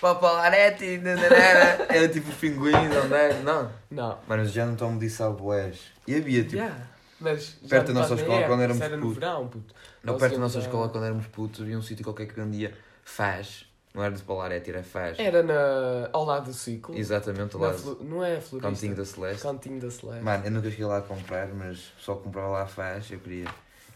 Pá, 0.00 0.16
Polaretti, 0.16 1.00
era 1.88 2.08
tipo 2.08 2.28
os 2.30 2.36
pinguins, 2.36 2.72
não 3.08 3.16
é? 3.16 3.40
Não. 3.42 3.70
Não. 3.90 4.18
Mano, 4.26 4.42
eu 4.42 4.48
já 4.48 4.66
não 4.66 4.74
tomo 4.74 4.98
disso 4.98 5.22
há 5.22 5.30
bués. 5.30 5.78
E 6.08 6.16
havia 6.16 6.42
tipo... 6.42 6.56
Yeah. 6.56 6.76
Mas 7.20 7.50
Perto 7.68 7.92
da 7.92 8.00
nossa 8.00 8.14
escola, 8.14 8.34
época, 8.34 8.48
quando 8.48 8.62
éramos 8.62 8.82
era 8.82 8.98
putos. 8.98 9.14
verão, 9.14 9.46
puto. 9.46 9.74
Não, 10.02 10.18
perto 10.18 10.32
da 10.34 10.38
nossa 10.40 10.58
a- 10.58 10.62
escola, 10.62 10.88
quando 10.88 11.04
éramos 11.04 11.26
putos, 11.28 11.60
havia 11.60 11.78
um 11.78 11.82
sítio 11.82 12.02
qualquer 12.04 12.26
que 12.26 12.34
vendia 12.34 12.74
Faz. 13.04 13.64
Não 13.94 14.02
era 14.02 14.12
de 14.12 14.22
Polaretti, 14.22 14.70
era 14.70 14.82
Faz. 14.82 15.16
Era 15.20 15.40
na, 15.44 16.08
ao 16.12 16.24
lado 16.24 16.46
do 16.46 16.52
ciclo. 16.52 16.96
Exatamente, 16.98 17.56
Na 17.56 17.66
lá 17.68 17.72
flu- 17.74 17.98
Não 18.02 18.24
é 18.24 18.38
a 18.38 18.40
florista. 18.40 18.70
Cantinho 18.72 18.96
da 18.96 19.04
Celeste. 19.04 19.42
Cantinho 19.42 19.80
da 19.80 19.90
Celeste. 19.90 20.22
Mano, 20.24 20.44
eu 20.46 20.50
nunca 20.50 20.68
cheguei 20.70 20.84
lá 20.86 20.98
a 20.98 21.02
comprar, 21.02 21.46
mas 21.54 21.92
só 21.96 22.16
comprava 22.16 22.48
lá 22.48 22.66
Faz, 22.66 23.08
eu 23.12 23.20
queria, 23.20 23.44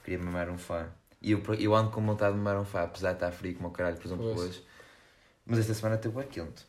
queria 0.07 0.25
mamar 0.25 0.49
um 0.49 0.57
fã. 0.57 0.89
E 1.21 1.33
eu, 1.33 1.43
eu 1.59 1.75
ando 1.75 1.91
com 1.91 2.01
vontade 2.01 2.33
de 2.33 2.39
mamar 2.41 2.61
um 2.61 2.65
fã, 2.65 2.83
apesar 2.83 3.11
de 3.11 3.17
estar 3.17 3.33
frio 3.33 3.57
como 3.57 3.69
o 3.69 3.73
caralho, 3.73 3.97
por 3.97 4.07
exemplo, 4.07 4.33
Pois. 4.33 4.41
hoje. 4.41 4.65
Mas 5.45 5.59
esta 5.59 5.75
semana 5.75 5.99
teve 5.99 6.15
bem 6.15 6.29
quente. 6.29 6.65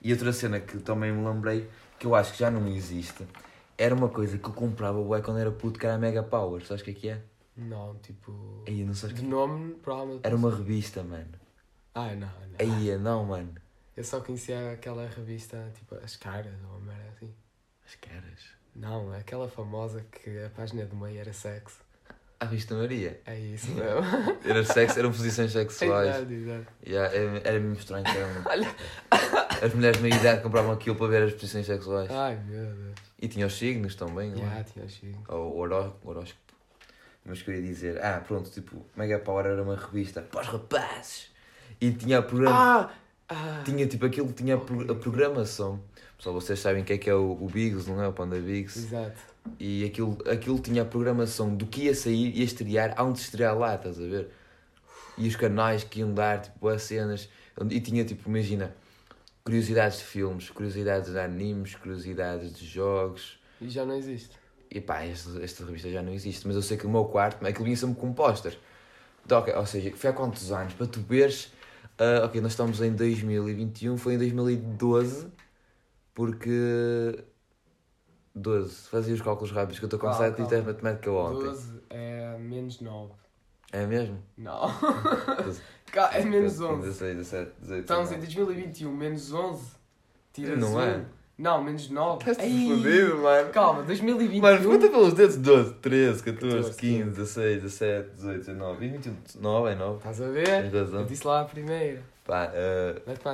E 0.00 0.12
outra 0.12 0.32
cena 0.32 0.58
que 0.58 0.78
também 0.78 1.12
me 1.12 1.24
lembrei, 1.26 1.70
que 1.98 2.06
eu 2.06 2.14
acho 2.14 2.32
que 2.32 2.40
já 2.40 2.50
não 2.50 2.66
existe, 2.66 3.24
era 3.78 3.94
uma 3.94 4.08
coisa 4.08 4.36
que 4.36 4.44
eu 4.48 4.52
comprava 4.52 5.00
bué 5.00 5.20
quando 5.20 5.38
era 5.38 5.50
puto, 5.52 5.78
que 5.78 5.86
era 5.86 5.94
a 5.94 5.98
Mega 5.98 6.22
Power. 6.22 6.64
Sabes 6.66 6.82
o 6.82 6.84
que 6.84 6.90
é 6.90 6.94
que 6.94 7.08
é? 7.08 7.22
Não, 7.56 7.94
tipo... 7.96 8.64
Aí, 8.66 8.84
não 8.84 8.94
sabes 8.94 9.12
o 9.12 9.16
De 9.16 9.22
que 9.22 9.28
nome, 9.28 9.74
provavelmente... 9.74 10.26
Era 10.26 10.34
uma 10.34 10.50
revista, 10.50 11.02
mano. 11.04 11.32
Ah, 11.94 12.14
não, 12.14 12.26
não. 12.26 12.56
Aí, 12.58 12.98
não, 12.98 13.24
mano. 13.24 13.54
Eu 13.96 14.02
só 14.02 14.20
conhecia 14.20 14.72
aquela 14.72 15.06
revista, 15.06 15.70
tipo, 15.74 15.94
As 15.96 16.16
Caras, 16.16 16.54
ou 16.64 16.78
uma 16.78 16.92
merda 16.92 17.10
assim. 17.14 17.32
As 17.86 17.94
caras. 17.96 18.40
Não, 18.74 19.12
aquela 19.12 19.48
famosa 19.48 20.04
que 20.10 20.44
a 20.44 20.48
página 20.50 20.86
do 20.86 20.96
meio 20.96 21.20
era 21.20 21.32
sexo. 21.32 21.80
A 22.42 22.44
Vista 22.44 22.74
Maria. 22.74 23.20
É 23.24 23.38
isso 23.38 23.70
mesmo. 23.72 24.38
Era 24.44 24.64
sexo, 24.64 24.98
eram 24.98 25.10
posições 25.12 25.52
sexuais. 25.52 26.08
exato, 26.16 26.32
exato. 26.32 26.66
Yeah, 26.86 27.14
era, 27.14 27.38
era 27.44 27.60
mesmo 27.60 27.78
estranho. 27.78 28.04
eram- 28.06 28.42
Olha. 28.46 28.68
As 29.62 29.72
mulheres 29.74 29.96
de 29.98 30.02
meia 30.02 30.16
idade 30.16 30.42
compravam 30.42 30.72
aquilo 30.72 30.96
para 30.96 31.06
ver 31.06 31.22
as 31.22 31.32
posições 31.34 31.66
sexuais. 31.66 32.10
Ai, 32.10 32.36
meu 32.48 32.66
Deus. 32.66 32.94
E 33.20 33.28
tinha 33.28 33.46
os 33.46 33.56
signos 33.56 33.94
também, 33.94 34.30
não 34.32 34.38
Já, 34.38 34.56
é? 34.58 34.64
tinha 34.64 34.88
chique. 34.88 35.16
Ou 35.28 35.52
o 35.54 35.58
horó- 35.58 35.94
horóscopo. 36.02 36.40
Mas 37.24 37.40
queria 37.42 37.62
dizer, 37.62 38.04
ah, 38.04 38.20
pronto, 38.26 38.50
tipo, 38.50 38.84
Mega 38.96 39.20
Power 39.20 39.46
era 39.46 39.62
uma 39.62 39.76
revista 39.76 40.20
para 40.20 40.40
os 40.40 40.48
rapazes. 40.48 41.30
E 41.80 41.92
tinha 41.92 42.18
a 42.18 42.22
programa. 42.22 42.56
Ah! 42.58 42.90
ah. 43.28 43.62
Tinha 43.64 43.86
tipo 43.86 44.04
aquilo, 44.04 44.32
tinha 44.32 44.56
a 44.56 44.94
programação. 44.96 45.80
Pessoal, 46.16 46.34
vocês 46.34 46.58
sabem 46.58 46.82
o 46.82 46.84
que 46.84 46.94
é 46.94 46.98
que 46.98 47.08
é 47.08 47.14
o, 47.14 47.38
o 47.40 47.48
Biggs, 47.48 47.88
não 47.88 48.02
é? 48.02 48.08
O 48.08 48.12
Panda 48.12 48.40
Biggs. 48.40 48.76
Exato. 48.80 49.20
E 49.58 49.84
aquilo, 49.84 50.18
aquilo 50.28 50.58
tinha 50.58 50.82
a 50.82 50.84
programação 50.84 51.54
do 51.54 51.66
que 51.66 51.82
ia 51.82 51.94
sair 51.94 52.36
e 52.36 52.42
estrear 52.42 52.94
antes 53.00 53.22
de 53.22 53.28
estrear 53.28 53.56
lá, 53.56 53.74
estás 53.74 53.98
a 53.98 54.06
ver? 54.06 54.28
E 55.18 55.26
os 55.28 55.36
canais 55.36 55.84
que 55.84 56.00
iam 56.00 56.12
dar, 56.12 56.40
tipo, 56.40 56.68
as 56.68 56.82
cenas. 56.82 57.28
E 57.70 57.80
tinha, 57.80 58.04
tipo, 58.04 58.28
imagina, 58.28 58.74
curiosidades 59.44 59.98
de 59.98 60.04
filmes, 60.04 60.50
curiosidades 60.50 61.12
de 61.12 61.18
animes, 61.18 61.74
curiosidades 61.74 62.54
de 62.54 62.66
jogos. 62.66 63.38
E 63.60 63.68
já 63.68 63.84
não 63.84 63.96
existe. 63.96 64.36
E 64.70 64.80
pá, 64.80 65.02
esta, 65.02 65.42
esta 65.42 65.64
revista 65.64 65.90
já 65.90 66.02
não 66.02 66.12
existe, 66.12 66.46
mas 66.46 66.56
eu 66.56 66.62
sei 66.62 66.76
que 66.76 66.84
no 66.84 66.90
meu 66.90 67.04
quarto, 67.04 67.44
aquilo 67.46 67.64
vinha 67.64 67.76
sempre 67.76 68.00
com 68.00 68.08
um 68.08 68.14
póster. 68.14 68.58
Então, 69.24 69.38
ok, 69.38 69.54
ou 69.54 69.66
seja, 69.66 69.92
foi 69.94 70.10
há 70.10 70.12
quantos 70.12 70.50
anos? 70.50 70.72
Para 70.74 70.86
tu 70.86 71.00
veres, 71.00 71.52
ah, 71.98 72.24
ok, 72.24 72.40
nós 72.40 72.52
estamos 72.52 72.80
em 72.80 72.92
2021, 72.92 73.96
foi 73.96 74.14
em 74.14 74.18
2012, 74.18 75.28
porque. 76.14 77.18
12, 78.34 78.88
fazia 78.88 79.14
os 79.14 79.20
cálculos 79.22 79.52
rápidos 79.52 79.78
que 79.78 79.84
eu 79.84 79.88
estou 79.88 79.98
com 80.00 80.06
Calma, 80.06 80.24
7 80.24 80.32
e 80.32 80.36
calma. 80.36 80.50
teve 80.50 80.66
matemática 80.66 81.10
ontem. 81.10 81.44
12 81.44 81.80
é 81.90 82.36
menos 82.38 82.80
9. 82.80 83.12
É 83.72 83.86
mesmo? 83.86 84.18
Não. 84.36 84.68
Cá, 85.92 86.10
é 86.14 86.24
menos 86.24 86.60
11. 86.60 86.82
16, 86.88 87.16
17, 87.16 87.50
18. 87.60 87.80
Estamos 87.80 88.12
em 88.12 88.18
19. 88.20 88.44
2021, 88.54 88.92
menos 88.96 89.32
11. 89.32 89.62
Tira 90.32 90.56
Não 90.56 90.80
é? 90.80 90.96
um. 90.96 91.04
Não, 91.38 91.62
menos 91.64 91.88
9. 91.90 92.18
Estás-te 92.30 92.68
fodido, 92.68 93.18
mano. 93.18 93.50
Calma, 93.50 93.82
2021. 93.82 94.40
Mano, 94.42 94.64
conta 94.70 94.88
pelos 94.88 95.14
dedos 95.14 95.36
12, 95.36 95.74
13, 95.74 96.22
14, 96.22 96.56
14, 96.56 96.76
15, 96.78 97.10
16, 97.10 97.62
17, 97.62 98.10
18, 98.14 98.38
19, 98.38 98.78
20, 98.88 98.92
21, 99.08 99.40
9 99.42 99.70
é 99.70 99.74
9. 99.74 99.96
Estás 99.96 100.20
a 100.22 100.28
ver? 100.28 100.44
Tens 100.46 100.72
Eu 100.74 100.80
razão. 100.84 101.04
disse 101.06 101.26
lá 101.26 101.40
a 101.40 101.44
primeira. 101.44 102.02
Pá, 102.24 102.52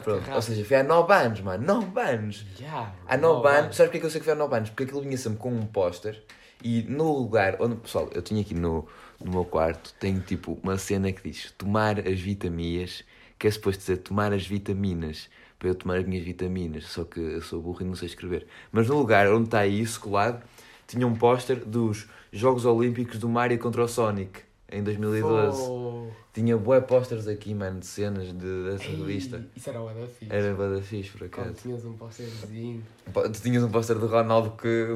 pronto. 0.00 0.18
rápida. 0.20 0.36
Ou 0.36 0.42
seja, 0.42 0.64
foi 0.64 0.76
há 0.78 0.82
9 0.82 1.12
anos, 1.12 1.40
mano. 1.40 1.64
9 1.64 2.00
anos. 2.00 2.46
Já, 2.58 2.92
Há 3.06 3.16
9 3.16 3.48
anos. 3.48 3.76
Sabes 3.76 3.88
porque 3.90 3.98
é 3.98 4.00
que 4.00 4.06
eu 4.06 4.10
sei 4.10 4.20
que 4.20 4.24
foi 4.24 4.32
há 4.32 4.36
9 4.36 4.56
anos? 4.56 4.70
Porque 4.70 4.84
aquilo 4.84 5.02
vinha 5.02 5.16
sempre 5.16 5.38
com 5.38 5.50
um 5.50 5.66
póster 5.66 6.22
e 6.62 6.82
no 6.82 7.12
lugar 7.18 7.56
onde. 7.60 7.76
Pessoal, 7.76 8.08
eu 8.14 8.22
tinha 8.22 8.40
aqui 8.40 8.54
no, 8.54 8.86
no 9.22 9.30
meu 9.30 9.44
quarto, 9.44 9.94
tenho 10.00 10.20
tipo 10.20 10.58
uma 10.62 10.78
cena 10.78 11.12
que 11.12 11.28
diz 11.30 11.52
tomar 11.52 12.00
as 12.00 12.20
vitamias, 12.20 13.04
que 13.38 13.46
é 13.46 13.50
suposto 13.50 13.80
dizer 13.80 13.98
tomar 13.98 14.32
as 14.32 14.46
vitaminas, 14.46 15.28
para 15.58 15.68
eu 15.68 15.74
tomar 15.74 15.98
as 15.98 16.06
minhas 16.06 16.24
vitaminas. 16.24 16.84
Só 16.86 17.04
que 17.04 17.20
eu 17.20 17.42
sou 17.42 17.60
burro 17.60 17.82
e 17.82 17.84
não 17.84 17.94
sei 17.94 18.08
escrever. 18.08 18.46
Mas 18.72 18.88
no 18.88 18.96
lugar 18.96 19.30
onde 19.30 19.44
está 19.44 19.66
isso 19.66 20.00
colado, 20.00 20.42
tinha 20.86 21.06
um 21.06 21.14
póster 21.14 21.56
dos 21.64 22.08
Jogos 22.32 22.64
Olímpicos 22.64 23.18
do 23.18 23.28
Mario 23.28 23.58
contra 23.58 23.82
o 23.82 23.88
Sonic 23.88 24.47
em 24.70 24.82
2012. 24.82 25.60
Oh. 25.62 26.08
Tinha 26.32 26.56
bué 26.56 26.80
pósteres 26.80 27.26
aqui, 27.26 27.52
mano, 27.54 27.80
de 27.80 27.86
cenas 27.86 28.26
de, 28.28 28.64
dessa 28.70 28.84
Ei, 28.84 28.96
revista. 28.96 29.44
Isso 29.56 29.70
era 29.70 29.80
o 29.82 29.88
da 29.88 30.06
fixe. 30.06 30.26
Era 30.32 30.54
bué 30.54 30.68
da 30.68 30.82
fixe, 30.82 31.10
por 31.10 31.28
Quando 31.28 31.46
acaso. 31.48 31.62
tinhas 31.62 31.84
um 31.84 31.92
posterzinho. 31.96 32.84
Tu 33.12 33.40
tinhas 33.42 33.62
um 33.64 33.70
póster 33.70 33.98
do 33.98 34.06
Ronaldo 34.06 34.50
que. 34.52 34.86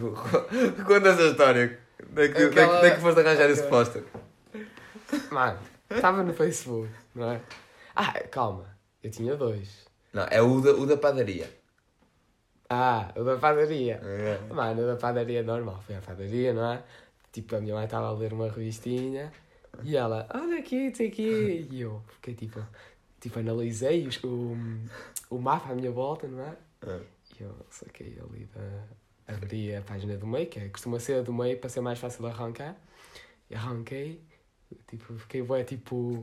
Conta 0.87 1.09
essa 1.09 1.23
história. 1.23 1.79
Onde 2.11 2.23
é 2.23 2.29
que, 2.29 2.35
é 2.39 2.41
que- 2.41 2.45
Aquela- 2.61 2.79
onde 2.79 2.87
é 2.87 2.91
que 2.95 3.01
foste 3.01 3.21
arranjar 3.21 3.51
esse 3.51 3.61
Ok. 3.63 3.71
póster? 3.71 4.05
Mano, 5.31 5.59
estava 5.91 6.23
no 6.23 6.33
Facebook, 6.33 6.89
não 7.15 7.33
é? 7.33 7.41
Ah, 7.95 8.13
calma, 8.31 8.65
eu 9.03 9.11
tinha 9.11 9.37
dois. 9.37 9.85
Não, 10.13 10.27
é 10.31 10.41
o 10.43 10.61
da, 10.61 10.73
o 10.73 10.87
da 10.87 10.97
padaria. 10.97 11.49
Ah, 12.69 13.11
o 13.17 13.23
da 13.25 13.37
padaria. 13.37 14.01
É. 14.03 14.39
Mano, 14.53 14.83
o 14.83 14.87
da 14.87 14.97
padaria 14.97 15.43
normal, 15.43 15.83
foi 15.87 15.97
à 15.97 16.01
padaria, 16.01 16.53
não 16.55 16.73
é? 16.73 16.83
Tipo, 17.33 17.57
a 17.57 17.61
minha 17.61 17.75
mãe 17.75 17.85
estava 17.85 18.09
a 18.09 18.13
ler 18.13 18.33
uma 18.33 18.49
revistinha 18.49 19.33
e 19.85 19.97
ela, 19.97 20.27
olha 20.35 20.59
aqui, 20.59 20.91
tem 20.91 21.09
aqui. 21.09 21.69
E 21.71 21.81
eu 21.81 22.03
fiquei 22.15 22.35
tipo, 22.35 22.61
tipo, 23.21 23.39
analisei 23.39 24.09
o, 24.25 24.57
o 25.31 25.39
mapa 25.39 25.73
à 25.73 25.75
minha 25.75 25.91
volta, 25.91 26.27
não 26.27 26.43
é? 26.45 26.55
É. 26.87 27.01
E 27.39 27.43
eu 27.43 27.55
saquei 27.71 28.19
ali 28.23 28.49
da. 28.55 29.35
Abri 29.35 29.75
a 29.75 29.81
página 29.83 30.17
do 30.17 30.27
meio, 30.27 30.47
que 30.47 30.59
é, 30.59 30.69
costuma 30.69 30.99
ser 30.99 31.15
a 31.21 31.23
do 31.23 31.33
meio 31.33 31.57
para 31.57 31.71
ser 31.71 31.81
mais 31.81 31.99
fácil 31.99 32.27
arrancar. 32.27 32.77
E 33.49 33.55
arranquei, 33.55 34.21
tipo, 34.89 35.15
fiquei 35.15 35.43
bué, 35.43 35.63
tipo, 35.65 36.19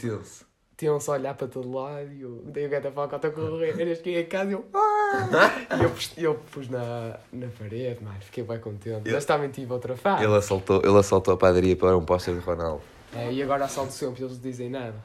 tinham-se 0.77 1.09
a 1.09 1.13
olhar 1.13 1.33
para 1.33 1.47
todo 1.47 1.71
lado 1.71 2.11
e 2.11 2.21
eu 2.21 2.41
dei 2.45 2.65
o 2.67 2.69
gato 2.69 2.87
a 2.87 2.91
foca 2.91 3.15
até 3.15 3.29
correr. 3.29 3.79
Eu 3.79 3.95
cheguei 3.95 4.21
a 4.21 4.25
casa 4.27 4.51
e 4.51 4.53
eu. 4.53 4.65
"Ah!" 4.73 4.89
E 5.79 5.83
eu 5.83 5.89
pus, 5.89 6.11
eu 6.17 6.35
pus 6.35 6.69
na, 6.69 7.19
na 7.33 7.47
parede, 7.47 7.99
mas 8.03 8.23
fiquei 8.25 8.43
bem 8.43 8.59
contente. 8.59 9.07
Eu- 9.07 9.13
Mas 9.13 9.25
também 9.25 9.49
tive 9.49 9.71
outra 9.73 9.95
fase. 9.97 10.23
Ele 10.23 10.35
assaltou, 10.35 10.81
ele 10.83 10.97
assaltou 10.97 11.33
a 11.33 11.37
padaria 11.37 11.75
para 11.75 11.97
um 11.97 12.05
póster 12.05 12.33
de 12.35 12.41
Ronaldo. 12.41 12.83
É, 13.15 13.31
e 13.31 13.41
agora 13.41 13.65
assalto 13.65 13.91
sempre, 13.91 14.23
eles 14.23 14.39
dizem 14.41 14.69
nada. 14.69 14.95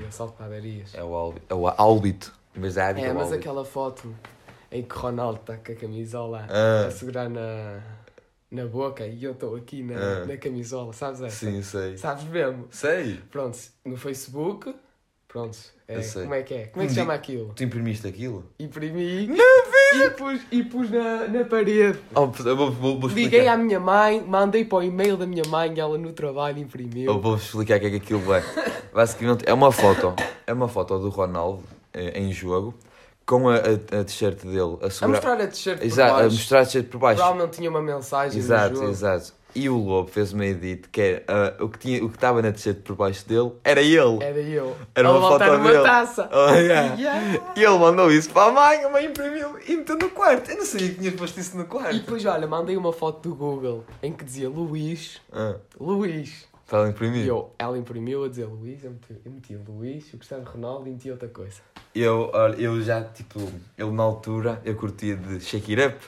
Eu 0.00 0.08
assalto 0.08 0.34
padarias. 0.34 0.94
É 0.94 1.02
o 1.02 1.14
Albito. 1.14 1.46
É 1.48 1.54
o 1.54 1.66
Albito. 1.68 2.32
Mas 2.54 2.76
é 2.76 2.92
É, 2.92 3.00
é 3.06 3.12
mas 3.12 3.32
aquela 3.32 3.64
foto 3.64 4.14
em 4.70 4.82
que 4.82 4.94
Ronaldo 4.94 5.40
está 5.40 5.56
com 5.56 5.72
a 5.72 5.74
camisola 5.74 6.46
Ah. 6.50 6.86
a 6.86 6.90
segurar 6.90 7.28
na, 7.28 7.80
na 8.50 8.66
boca 8.66 9.06
e 9.06 9.22
eu 9.24 9.32
estou 9.32 9.54
aqui 9.56 9.82
na, 9.82 9.94
Ah. 9.96 10.26
na 10.26 10.36
camisola, 10.36 10.92
sabes 10.92 11.20
essa? 11.22 11.46
Sim, 11.46 11.62
sei. 11.62 11.96
Sabes 11.96 12.24
mesmo? 12.24 12.66
Sei. 12.70 13.20
Pronto, 13.30 13.56
no 13.84 13.96
Facebook, 13.96 14.74
pronto, 15.28 15.56
é, 15.86 16.02
como 16.02 16.34
é 16.34 16.42
que 16.42 16.54
é? 16.54 16.66
Como 16.66 16.82
é 16.82 16.86
que 16.86 16.92
se 16.92 16.98
chama 16.98 17.14
aquilo? 17.14 17.52
Tu 17.54 17.62
imprimiste 17.64 18.06
aquilo? 18.06 18.44
Imprimi 18.58 19.28
e 19.92 20.10
pus, 20.10 20.40
e 20.50 20.62
pus 20.62 20.90
na, 20.90 21.26
na 21.28 21.44
parede. 21.44 21.98
Oh, 22.14 22.26
vou, 22.26 22.70
vou, 22.70 23.00
vou 23.00 23.10
Liguei 23.10 23.48
à 23.48 23.56
minha 23.56 23.80
mãe, 23.80 24.22
mandei 24.26 24.64
para 24.64 24.78
o 24.78 24.82
e-mail 24.82 25.16
da 25.16 25.26
minha 25.26 25.42
mãe 25.48 25.72
ela 25.78 25.98
no 25.98 26.12
trabalho 26.12 26.58
imprimiu. 26.58 27.10
Eu 27.12 27.20
vou 27.20 27.36
explicar 27.36 27.76
o 27.76 27.80
que 27.80 27.86
é 27.86 27.90
que 27.90 27.96
aquilo 27.96 28.32
é. 28.34 28.42
Basicamente, 28.92 29.44
é 29.46 29.52
uma 29.54 29.70
foto. 29.72 30.14
É 30.46 30.52
uma 30.52 30.68
foto 30.68 30.98
do 30.98 31.08
Ronaldo 31.08 31.62
eh, 31.92 32.20
em 32.20 32.32
jogo 32.32 32.74
com 33.26 33.48
a, 33.48 33.56
a, 33.56 34.00
a 34.00 34.04
t-shirt 34.04 34.42
dele 34.44 34.76
a 34.82 34.86
A 34.86 34.90
segurar. 34.90 35.08
mostrar 35.08 35.40
a 35.40 35.46
t-shirt 35.46 35.78
por 35.78 35.86
Exato, 35.86 36.10
a 36.10 36.16
baixo. 36.22 36.36
mostrar 36.36 36.60
a 36.60 36.64
t-shirt 36.66 36.86
por 36.88 36.98
baixo. 36.98 37.20
Provavelmente 37.20 37.56
tinha 37.56 37.70
uma 37.70 37.82
mensagem 37.82 38.38
Exato, 38.38 38.82
exato. 38.84 39.32
E 39.54 39.68
o 39.68 39.76
Lobo 39.76 40.08
fez 40.10 40.32
uma 40.32 40.46
edit 40.46 40.88
que 40.90 41.00
era 41.00 41.24
ah, 41.58 41.64
o 41.64 41.68
que 41.68 41.78
tinha, 41.78 42.04
o 42.04 42.08
que 42.08 42.16
estava 42.16 42.40
na 42.40 42.52
t-shirt 42.52 42.78
por 42.82 42.94
baixo 42.96 43.26
dele 43.28 43.52
era 43.64 43.80
ele. 43.82 44.22
Era 44.22 44.38
eu. 44.40 44.76
Era 44.94 45.10
uma 45.10 45.20
foto 45.28 45.44
uma 45.44 45.70
dele. 45.72 45.82
taça. 45.82 46.28
Oh, 46.32 46.54
yeah. 46.54 46.94
Yeah. 46.94 47.52
E 47.56 47.64
ele 47.64 47.78
mandou 47.78 48.10
isso 48.12 48.30
para 48.30 48.48
a 48.48 48.52
mãe, 48.52 48.84
a 48.84 48.88
mãe 48.90 49.06
imprimiu 49.06 49.58
e 49.66 49.76
meteu 49.76 49.96
no 49.96 50.10
quarto. 50.10 50.50
Eu 50.50 50.58
não 50.58 50.64
sabia 50.64 50.88
que 50.90 50.94
tinha 50.96 51.12
posto 51.12 51.40
isso 51.40 51.56
no 51.56 51.64
quarto. 51.64 51.96
E 51.96 51.98
depois, 52.00 52.24
olha, 52.26 52.46
mandei 52.46 52.76
uma 52.76 52.92
foto 52.92 53.28
do 53.28 53.34
Google 53.34 53.84
em 54.02 54.12
que 54.12 54.24
dizia 54.24 54.48
Luís, 54.48 55.20
Ah, 55.32 55.56
Luís. 55.80 56.46
ela 56.70 56.88
imprimir. 56.88 57.24
E 57.24 57.28
eu, 57.28 57.50
ela 57.58 57.76
imprimiu 57.76 58.24
a 58.24 58.28
dizer 58.28 58.44
Luís, 58.46 58.84
eu 58.84 58.90
meti, 58.92 59.16
eu 59.24 59.32
meti 59.32 59.56
Luís, 59.68 60.06
o 60.14 60.16
Cristiano 60.16 60.44
Ronaldo 60.44 60.88
e 60.88 60.92
meti 60.92 61.10
outra 61.10 61.28
coisa. 61.28 61.56
Eu, 61.92 62.30
olha, 62.32 62.54
eu 62.54 62.80
já, 62.82 63.02
tipo, 63.02 63.40
eu 63.76 63.90
na 63.92 64.04
altura, 64.04 64.60
eu 64.64 64.76
curtia 64.76 65.16
de 65.16 65.40
Shake 65.40 65.74
It 65.74 65.94
Up. 65.96 66.04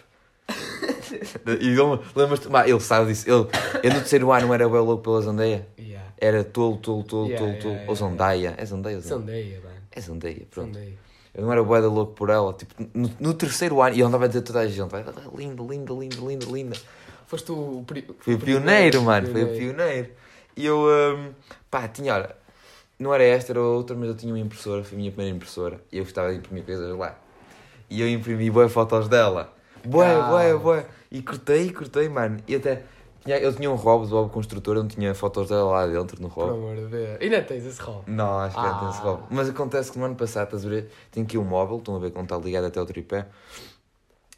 e 1.61 1.74
eu- 1.74 2.02
lembras-te, 2.14 2.48
ele 2.66 2.81
sabe 2.81 3.07
disso. 3.12 3.28
Ele, 3.28 3.46
eu 3.83 3.90
no 3.92 4.00
terceiro 4.00 4.33
ano 4.33 4.52
era 4.52 4.68
bem 4.68 4.81
louco 4.81 5.02
pela 5.02 5.20
Zandeia. 5.20 5.66
Yeah. 5.78 6.09
Era 6.18 6.44
tolo, 6.44 6.76
tolo, 6.78 7.02
tolo, 7.05 7.28
Yeah, 7.28 7.38
tolo, 7.38 7.50
yeah, 7.50 7.61
tolo. 7.62 7.74
yeah, 7.74 7.90
Ou 7.90 7.96
Zandeia. 7.96 8.55
É 8.57 8.64
Zandeia, 8.66 8.96
ou 8.96 9.02
Zandeia? 9.02 9.42
Sandeia, 9.42 9.61
mano. 9.61 9.76
É 9.90 10.00
Zandeia, 10.00 10.46
pronto. 10.50 10.74
Sandeia. 10.74 10.92
Eu 11.35 11.42
não 11.44 11.52
era 11.52 11.62
bué 11.64 11.81
da 11.81 11.88
louco 11.88 12.12
por 12.12 12.28
ela. 12.31 12.52
Tipo, 12.52 12.74
no, 12.94 13.11
no 13.18 13.35
terceiro 13.35 13.81
ano, 13.81 13.96
e 13.96 14.00
eu 14.00 14.07
andava 14.07 14.24
a 14.24 14.28
dizer 14.28 14.40
a 14.40 14.42
toda 14.42 14.61
a 14.61 14.66
gente, 14.68 14.88
"Vai, 14.90 15.02
linda, 15.35 15.62
linda, 15.62 15.92
linda, 15.94 16.16
linda, 16.20 16.46
linda. 16.46 16.76
Foste 17.26 17.50
o, 17.52 17.83
pri... 17.87 18.07
Fui 18.20 18.35
o 18.35 18.38
pioneiro, 18.38 19.02
mano, 19.02 19.26
fui 19.26 19.42
o 19.44 19.48
pioneiro. 19.48 20.11
E 20.55 20.66
eu, 20.66 20.78
hum, 21.16 21.33
pá, 21.70 21.88
tinha, 21.88 22.14
olha, 22.14 22.37
não 22.98 23.14
era 23.14 23.24
esta, 23.24 23.52
era 23.52 23.61
outra, 23.62 23.96
mas 23.96 24.09
eu 24.11 24.14
tinha 24.14 24.31
uma 24.33 24.38
impressora, 24.38 24.85
foi 24.85 24.96
a 24.96 24.98
minha 24.98 25.11
primeira 25.11 25.35
impressora, 25.35 25.81
e 25.90 25.96
eu 25.96 26.05
gostava 26.05 26.31
de 26.31 26.37
imprimir 26.37 26.64
coisas 26.64 26.94
lá. 26.98 27.18
E 27.88 28.02
eu 28.02 28.09
imprimi 28.09 28.50
boas 28.50 28.70
fotos 28.70 29.09
dela. 29.09 29.50
Bué, 29.85 30.07
Ah. 30.14 30.29
bué, 30.31 30.57
bué. 30.57 30.87
E 31.11 31.23
cortei, 31.23 31.73
cortei, 31.73 32.09
mano. 32.09 32.38
E 32.49 32.55
até, 32.57 32.83
tinha, 33.25 33.38
eu 33.38 33.53
tinha 33.55 33.71
um 33.71 33.75
Rob 33.75 34.05
do 34.07 34.11
Bob 34.11 34.31
Construtor, 34.31 34.77
eu 34.77 34.83
não 34.83 34.88
tinha 34.88 35.14
fotos 35.14 35.49
dela 35.49 35.71
lá 35.71 35.87
dentro 35.87 36.21
no 36.23 36.29
Por 36.31 36.45
Rob. 36.47 36.59
amor 36.59 36.77
de 36.77 36.87
Deus. 36.87 37.18
Ainda 37.21 37.42
tens 37.42 37.64
esse 37.64 37.81
rol. 37.81 38.03
Não, 38.07 38.38
acho 38.38 38.55
que 38.55 38.61
Ah. 38.66 38.73
não 38.73 38.81
tem 38.81 38.88
esse 38.90 39.01
Rob. 39.01 39.23
Mas 39.31 39.49
acontece 39.49 39.92
que 39.92 39.99
no 39.99 40.05
ano 40.05 40.14
passado, 40.16 40.45
estás 40.47 40.64
a 40.64 40.68
ver, 40.68 40.90
tenho 41.11 41.27
aqui 41.27 41.37
um 41.38 41.45
móvel, 41.45 41.79
estão 41.79 41.97
a 41.97 41.99
ver 41.99 42.11
como 42.12 42.25
está 42.25 42.37
ligado 42.38 42.64
até 42.66 42.81
ao 42.81 42.87
tripé. 42.87 43.27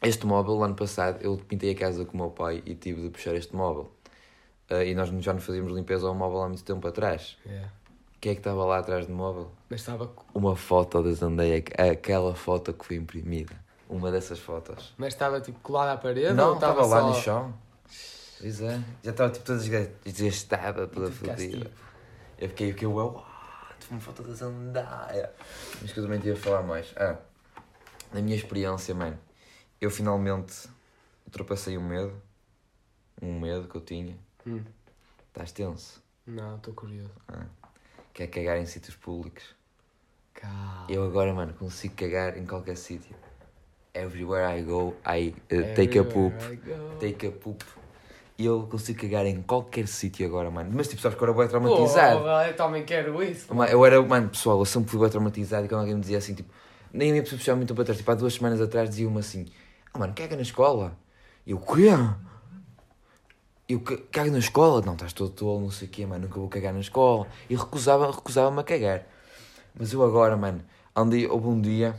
Este 0.01 0.25
móvel, 0.27 0.55
no 0.55 0.63
ano 0.63 0.75
passado, 0.75 1.17
eu 1.21 1.37
pintei 1.47 1.71
a 1.71 1.75
casa 1.75 2.05
com 2.05 2.13
o 2.17 2.21
meu 2.21 2.29
pai 2.29 2.61
e 2.65 2.75
tive 2.75 3.01
de 3.01 3.09
puxar 3.09 3.33
este 3.35 3.55
móvel. 3.55 3.89
Ah, 4.69 4.83
e 4.83 4.93
nós 4.93 5.09
já 5.23 5.33
não 5.33 5.39
fazíamos 5.39 5.71
limpeza 5.73 6.07
ao 6.07 6.13
móvel 6.13 6.41
há 6.43 6.47
muito 6.47 6.63
tempo 6.63 6.87
atrás. 6.87 7.37
Yeah. 7.45 7.67
O 8.15 8.19
que 8.19 8.29
é 8.29 8.33
que 8.33 8.39
estava 8.39 8.65
lá 8.65 8.79
atrás 8.79 9.05
do 9.07 9.13
móvel? 9.13 9.51
Mas 9.69 9.81
estava 9.81 10.09
Uma 10.33 10.55
foto 10.55 11.01
da 11.03 11.11
Zandeia, 11.11 11.63
aquela 11.77 12.33
foto 12.35 12.73
que 12.73 12.83
foi 12.85 12.95
imprimida. 12.97 13.53
Uma 13.87 14.11
dessas 14.11 14.39
fotos. 14.39 14.93
mas 14.97 15.13
estava 15.13 15.39
tipo 15.39 15.59
colada 15.59 15.93
à 15.93 15.97
parede 15.97 16.33
não, 16.33 16.55
estava 16.55 16.85
lá 16.85 17.01
só... 17.01 17.07
no 17.09 17.13
chão. 17.15 17.53
Pois 18.39 18.59
é. 18.61 18.81
Já 19.03 19.11
estava 19.11 19.31
tipo 19.31 19.45
toda 19.45 19.59
desga- 19.59 19.91
desgastada, 20.03 20.87
toda 20.87 21.11
fodida. 21.11 21.35
tipo, 21.65 21.71
Eu 22.37 22.49
fiquei, 22.49 22.67
eu 22.69 22.73
fiquei, 22.73 22.87
uau, 22.87 23.25
tive 23.79 23.93
uma 23.93 24.01
foto 24.01 24.23
da 24.23 24.33
Zandeia. 24.33 25.31
Mas 25.81 25.91
que 25.93 25.99
eu 25.99 26.03
também 26.03 26.19
tinha 26.19 26.33
a 26.33 26.37
falar 26.37 26.63
mais. 26.63 26.91
Ah, 26.97 27.17
na 28.11 28.21
minha 28.21 28.35
experiência, 28.35 28.93
mano, 28.95 29.17
eu 29.79 29.89
finalmente 29.91 30.67
ultrapassei 31.25 31.77
um 31.77 31.87
medo. 31.87 32.13
Um 33.21 33.39
medo 33.39 33.67
que 33.67 33.75
eu 33.75 33.81
tinha. 33.81 34.17
Hum. 34.45 34.63
Estás 35.27 35.51
tenso? 35.51 36.03
Não, 36.25 36.55
estou 36.57 36.73
curioso. 36.73 37.11
Que 38.13 38.23
é 38.23 38.27
cagar 38.27 38.57
em 38.57 38.65
sítios 38.65 38.95
públicos. 38.95 39.43
Calma. 40.33 40.87
Eu 40.89 41.05
agora, 41.05 41.33
mano, 41.33 41.53
consigo 41.53 41.95
cagar 41.95 42.37
em 42.37 42.45
qualquer 42.45 42.75
sítio. 42.75 43.15
Everywhere 43.95 44.45
I 44.59 44.61
go, 44.61 44.93
I 45.07 45.33
uh, 45.53 45.73
take 45.73 45.97
a 45.97 46.03
poop. 46.03 46.35
Take 46.99 47.27
a 47.27 47.31
poop. 47.31 47.63
E 48.37 48.45
eu 48.45 48.67
consigo 48.69 48.99
cagar 49.01 49.25
em 49.25 49.41
qualquer 49.41 49.87
sítio 49.87 50.25
agora, 50.25 50.51
mano. 50.51 50.69
Mas 50.73 50.89
tipo, 50.89 51.01
sabes 51.01 51.17
que 51.17 51.23
eu 51.23 51.29
era 51.29 51.37
bem 51.37 51.47
traumatizado. 51.47 52.19
Porra, 52.19 52.47
eu 52.49 52.55
também 52.57 52.83
quero 52.83 53.23
isso. 53.23 53.53
Mano, 53.55 53.71
Eu 53.71 53.85
era, 53.85 54.01
mano, 54.01 54.27
pessoal, 54.29 54.59
eu 54.59 54.65
sempre 54.65 54.91
fui 54.91 54.99
bem 54.99 55.09
traumatizado 55.09 55.65
e 55.65 55.69
quando 55.69 55.79
alguém 55.79 55.95
me 55.95 56.01
dizia 56.01 56.17
assim, 56.17 56.33
tipo, 56.33 56.51
nem 56.91 57.09
a 57.09 57.11
minha 57.13 57.23
pessoa 57.23 57.39
puxava 57.39 57.55
muito 57.55 57.73
para 57.73 57.85
trás. 57.85 57.97
Tipo, 57.97 58.11
há 58.11 58.15
duas 58.15 58.33
semanas 58.33 58.59
atrás 58.59 58.89
dizia-me 58.89 59.17
assim: 59.19 59.45
Ah, 59.93 59.97
mano, 59.99 60.13
caga 60.13 60.35
na 60.35 60.41
escola. 60.41 60.97
E 61.47 61.51
eu, 61.51 61.59
quê? 61.59 61.89
Eu 63.67 63.79
"Ca- 63.79 63.97
cago 64.11 64.31
na 64.31 64.39
escola? 64.39 64.81
Não, 64.85 64.93
estás 64.93 65.13
todo 65.13 65.29
tolo, 65.31 65.61
não 65.61 65.71
sei 65.71 65.87
o 65.87 65.91
quê, 65.91 66.05
mano, 66.05 66.23
nunca 66.27 66.39
vou 66.39 66.49
cagar 66.49 66.73
na 66.73 66.79
escola. 66.81 67.27
E 67.49 67.55
recusava- 67.55 68.11
recusava-me 68.11 68.59
a 68.59 68.63
cagar. 68.63 69.07
Mas 69.73 69.91
eu 69.93 70.03
agora, 70.03 70.35
mano, 70.37 70.61
andei, 70.95 71.25
houve 71.27 71.47
um 71.47 71.59
dia, 71.59 71.95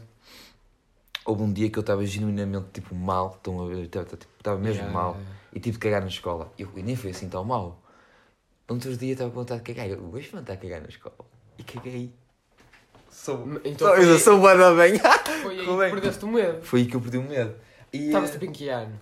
houve 1.26 1.42
um 1.42 1.52
dia 1.52 1.68
que 1.68 1.78
eu 1.78 1.82
estava 1.82 2.04
genuinamente, 2.06 2.68
tipo, 2.74 2.94
mal, 2.94 3.34
estão 3.36 3.60
a 3.62 3.68
ver, 3.68 3.82
estava 3.84 4.04
tipo, 4.06 4.26
mesmo 4.58 4.82
Yeah, 4.82 4.92
mal. 4.92 5.10
yeah. 5.12 5.30
E 5.52 5.60
tive 5.60 5.72
de 5.76 5.78
cagar 5.80 6.00
na 6.02 6.08
escola. 6.08 6.52
E 6.58 6.62
eu, 6.62 6.70
nem 6.76 6.94
foi 6.96 7.10
assim 7.10 7.28
tão 7.28 7.44
mal. 7.44 7.82
Outro 8.68 8.96
dia 8.96 9.12
estava 9.12 9.30
com 9.30 9.36
vontade 9.36 9.62
de 9.62 9.72
cagar. 9.74 9.88
Eu 9.88 10.02
vou 10.08 10.18
experimentar 10.18 10.56
cagar 10.58 10.80
na 10.80 10.88
escola. 10.88 11.14
E 11.58 11.62
caguei. 11.62 12.12
Sou. 13.10 13.46
Então 13.64 13.88
sou, 13.88 13.96
foi- 13.96 14.08
eu 14.10 14.18
sou 14.18 14.40
bué 14.40 14.56
da 14.56 14.74
bem. 14.74 14.98
Foi 15.42 15.58
aí 15.58 15.64
que 15.64 15.70
é 15.70 15.84
que- 15.86 15.90
perdeste 15.94 16.24
o 16.24 16.28
medo. 16.28 16.62
Foi 16.62 16.80
aí 16.80 16.86
que 16.86 16.96
eu 16.96 17.00
perdi 17.00 17.18
o 17.18 17.22
medo. 17.22 17.54
E. 17.92 18.06
Estavas 18.06 18.30
eh, 18.30 18.32
tipo 18.34 18.44
em 18.44 18.52
que 18.52 18.68
ano? 18.68 19.00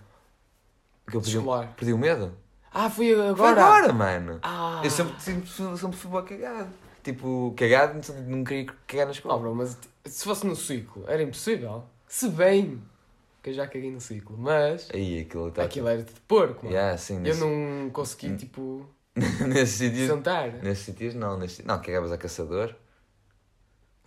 que 1.11 1.17
eu 1.17 1.21
perdi, 1.21 1.37
Escolar. 1.37 1.75
perdi 1.77 1.93
o 1.93 1.99
medo? 1.99 2.33
Ah, 2.73 2.89
foi 2.89 3.13
agora. 3.13 3.37
Foi 3.37 3.49
agora, 3.49 3.93
mano. 3.93 4.39
Ah. 4.43 4.81
Eu 4.85 4.91
sempre, 4.91 5.21
sempre, 5.21 5.49
sempre 5.51 5.97
fui 5.97 6.11
bué 6.11 6.23
cagado. 6.23 6.69
Tipo, 7.03 7.53
cagado, 7.57 8.01
não 8.27 8.45
queria 8.45 8.67
cagar 8.87 9.07
na 9.07 9.13
Não, 9.13 9.13
escola. 9.13 9.39
bro, 9.41 9.55
mas 9.55 9.77
se 10.05 10.25
fosse 10.25 10.47
no 10.47 10.55
ciclo, 10.57 11.05
era 11.09 11.23
impossível. 11.23 11.85
Se 12.15 12.29
bem 12.29 12.81
que 13.43 13.51
eu 13.51 13.55
já 13.55 13.67
caguei 13.67 13.91
no 13.91 14.01
ciclo, 14.01 14.39
mas 14.39 14.89
Aí 14.95 15.23
aquilo 15.23 15.49
está. 15.49 15.65
aquilo 15.65 15.89
era 15.89 16.01
de 16.01 16.13
porco, 16.29 16.67
mano. 16.67 16.77
Yeah, 16.77 16.97
sim, 16.97 17.17
Eu 17.17 17.21
nesse, 17.23 17.41
não 17.41 17.91
consegui, 17.91 18.37
tipo, 18.37 18.89
nesses 19.49 19.79
sítios. 19.79 20.07
sentar. 20.07 20.53
Nesses 20.63 21.15
não, 21.17 21.37
nesses, 21.37 21.65
não, 21.65 21.83
cagavas 21.83 22.13
a 22.13 22.17
caçador. 22.17 22.73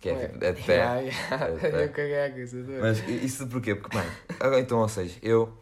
Que 0.00 0.08
é, 0.08 0.12
Ué, 0.14 0.28
tipo, 0.28 0.42
é 0.42 0.52
de 0.52 0.62
pé. 0.64 0.74
Yeah, 0.76 1.00
yeah. 1.00 1.46
É 1.48 1.50
de 1.52 1.60
pé. 1.70 1.84
Eu 1.84 1.92
caguei 1.92 2.24
a 2.24 2.32
caçador. 2.32 2.80
Mas 2.80 3.08
isso 3.08 3.46
porquê? 3.46 3.74
Porque, 3.74 3.94
mano, 3.94 4.10
agora, 4.40 4.60
então, 4.60 4.78
ou 4.78 4.88
seja, 4.88 5.18
eu 5.20 5.52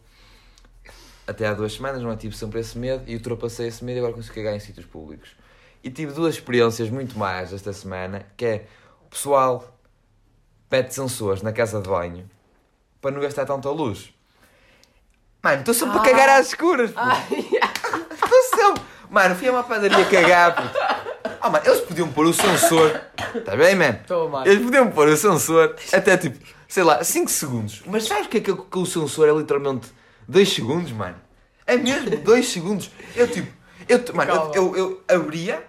até 1.27 1.47
há 1.47 1.53
duas 1.53 1.73
semanas 1.73 2.01
não 2.01 2.15
tive 2.15 2.37
sempre 2.37 2.61
esse 2.61 2.77
medo 2.77 3.03
e 3.07 3.15
ultrapassei 3.15 3.67
esse 3.67 3.83
medo 3.83 3.97
e 3.97 3.99
agora 3.99 4.13
consigo 4.13 4.33
cagar 4.35 4.55
em 4.55 4.61
sítios 4.61 4.85
públicos. 4.85 5.35
E 5.83 5.91
tive 5.91 6.13
duas 6.13 6.35
experiências 6.35 6.89
muito 6.89 7.19
más 7.19 7.51
esta 7.51 7.73
semana, 7.73 8.25
que 8.37 8.45
é 8.45 8.67
o 9.05 9.09
pessoal 9.09 9.77
pede 10.69 10.93
sensores 10.93 11.41
na 11.41 11.51
casa 11.51 11.81
de 11.81 11.89
banho 11.89 12.36
para 13.01 13.11
não 13.11 13.21
gastar 13.21 13.45
tanta 13.45 13.69
luz. 13.69 14.09
Mano, 15.43 15.59
estou 15.59 15.73
sempre 15.73 15.97
Ah. 15.97 16.01
a 16.01 16.03
cagar 16.05 16.29
às 16.29 16.47
escuras, 16.47 16.89
puto. 16.91 17.01
Ai, 17.01 17.27
Estou 18.11 18.43
sempre. 18.55 18.83
Mano, 19.09 19.35
fui 19.35 19.47
a 19.47 19.51
uma 19.51 19.63
padaria 19.63 20.03
cagar, 20.05 20.55
puto. 20.55 20.77
Ah, 21.39 21.49
mano, 21.49 21.65
eles 21.65 21.81
podiam 21.81 22.11
pôr 22.11 22.25
o 22.25 22.33
sensor. 22.33 22.99
Tá 23.45 23.55
bem, 23.55 23.75
man? 23.75 23.99
Mal. 24.29 24.45
Eles 24.45 24.63
podiam 24.63 24.89
pôr 24.91 25.07
o 25.07 25.15
sensor 25.15 25.75
até 25.93 26.17
tipo, 26.17 26.37
sei 26.67 26.83
lá, 26.83 27.03
5 27.03 27.29
segundos. 27.29 27.83
Mas 27.85 28.05
sabes 28.05 28.25
o 28.25 28.29
que 28.29 28.37
é 28.37 28.41
que, 28.41 28.53
que 28.53 28.77
o 28.77 28.85
sensor 28.85 29.29
é 29.29 29.31
literalmente 29.31 29.87
2 30.27 30.51
segundos, 30.53 30.91
mano? 30.91 31.15
É 31.65 31.77
mesmo 31.77 32.17
2 32.17 32.47
segundos. 32.49 32.89
Eu 33.15 33.27
tipo, 33.29 33.51
eu, 33.87 34.03
mano, 34.13 34.31
eu, 34.53 34.75
eu, 34.75 35.03
eu 35.07 35.15
abria, 35.17 35.63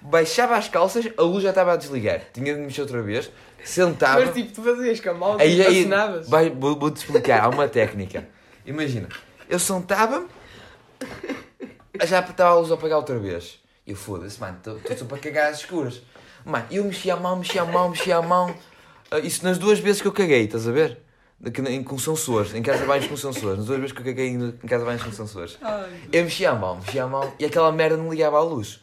baixava 0.00 0.56
as 0.56 0.68
calças, 0.68 1.06
a 1.16 1.22
luz 1.22 1.42
já 1.42 1.48
estava 1.50 1.72
a 1.72 1.76
desligar. 1.76 2.20
Tinha 2.32 2.54
de 2.54 2.60
mexer 2.60 2.82
outra 2.82 3.02
vez, 3.02 3.30
sentava. 3.64 4.24
Mas 4.24 4.34
tipo, 4.34 4.52
tu 4.52 4.62
fazias 4.62 5.00
com 5.00 5.10
a 5.10 5.14
mão, 5.14 5.36
Aí, 5.40 5.60
aí, 5.60 5.78
assinavas. 5.80 6.28
vai, 6.28 6.50
vou- 6.50 6.78
vou-te 6.78 6.96
explicar, 6.98 7.42
há 7.44 7.48
uma 7.48 7.66
técnica. 7.68 8.28
Imagina, 8.66 9.08
eu 9.48 9.58
sentava-me, 9.58 10.26
já 12.04 12.20
estava 12.20 12.50
a 12.50 12.54
luz 12.58 12.70
a 12.70 12.74
apagar 12.74 12.98
outra 12.98 13.18
vez. 13.18 13.60
E 13.86 13.90
eu 13.90 13.96
foda-se, 13.96 14.40
mano, 14.40 14.56
estou 14.64 14.96
só 14.96 15.04
para 15.04 15.18
cagar 15.18 15.50
às 15.50 15.58
escuras. 15.60 16.02
Mano, 16.44 16.64
eu 16.70 16.84
mexia 16.84 17.14
a 17.14 17.16
mão, 17.16 17.36
mexia 17.36 17.62
a 17.62 17.64
mão, 17.66 17.90
mexia 17.90 18.16
a 18.16 18.22
mão. 18.22 18.54
Ah, 19.10 19.18
Isso 19.18 19.44
nas 19.44 19.58
duas 19.58 19.78
vezes 19.78 20.00
que 20.00 20.08
eu 20.08 20.12
caguei, 20.12 20.44
estás 20.44 20.66
a 20.68 20.72
ver? 20.72 20.98
Em- 21.68 21.82
Com 21.82 21.98
sensores, 21.98 22.54
em 22.54 22.62
casa 22.62 22.80
de 22.80 22.86
banhos 22.86 23.06
com 23.06 23.16
sensores. 23.16 23.58
Nas 23.58 23.66
duas 23.66 23.78
vezes 23.78 23.92
que 23.92 24.00
eu 24.00 24.04
caguei 24.06 24.28
em 24.28 24.36
em 24.48 24.66
casa 24.66 24.78
de 24.82 24.84
banhos 24.86 25.02
com 25.02 25.12
sensores. 25.12 25.58
Eu 26.12 26.24
mexia 26.24 26.50
a 26.50 26.54
mão, 26.54 26.76
mexia 26.76 27.04
a 27.04 27.06
mão 27.06 27.32
e 27.38 27.44
aquela 27.44 27.70
merda 27.70 27.96
não 27.98 28.10
ligava 28.10 28.38
à 28.38 28.42
luz. 28.42 28.80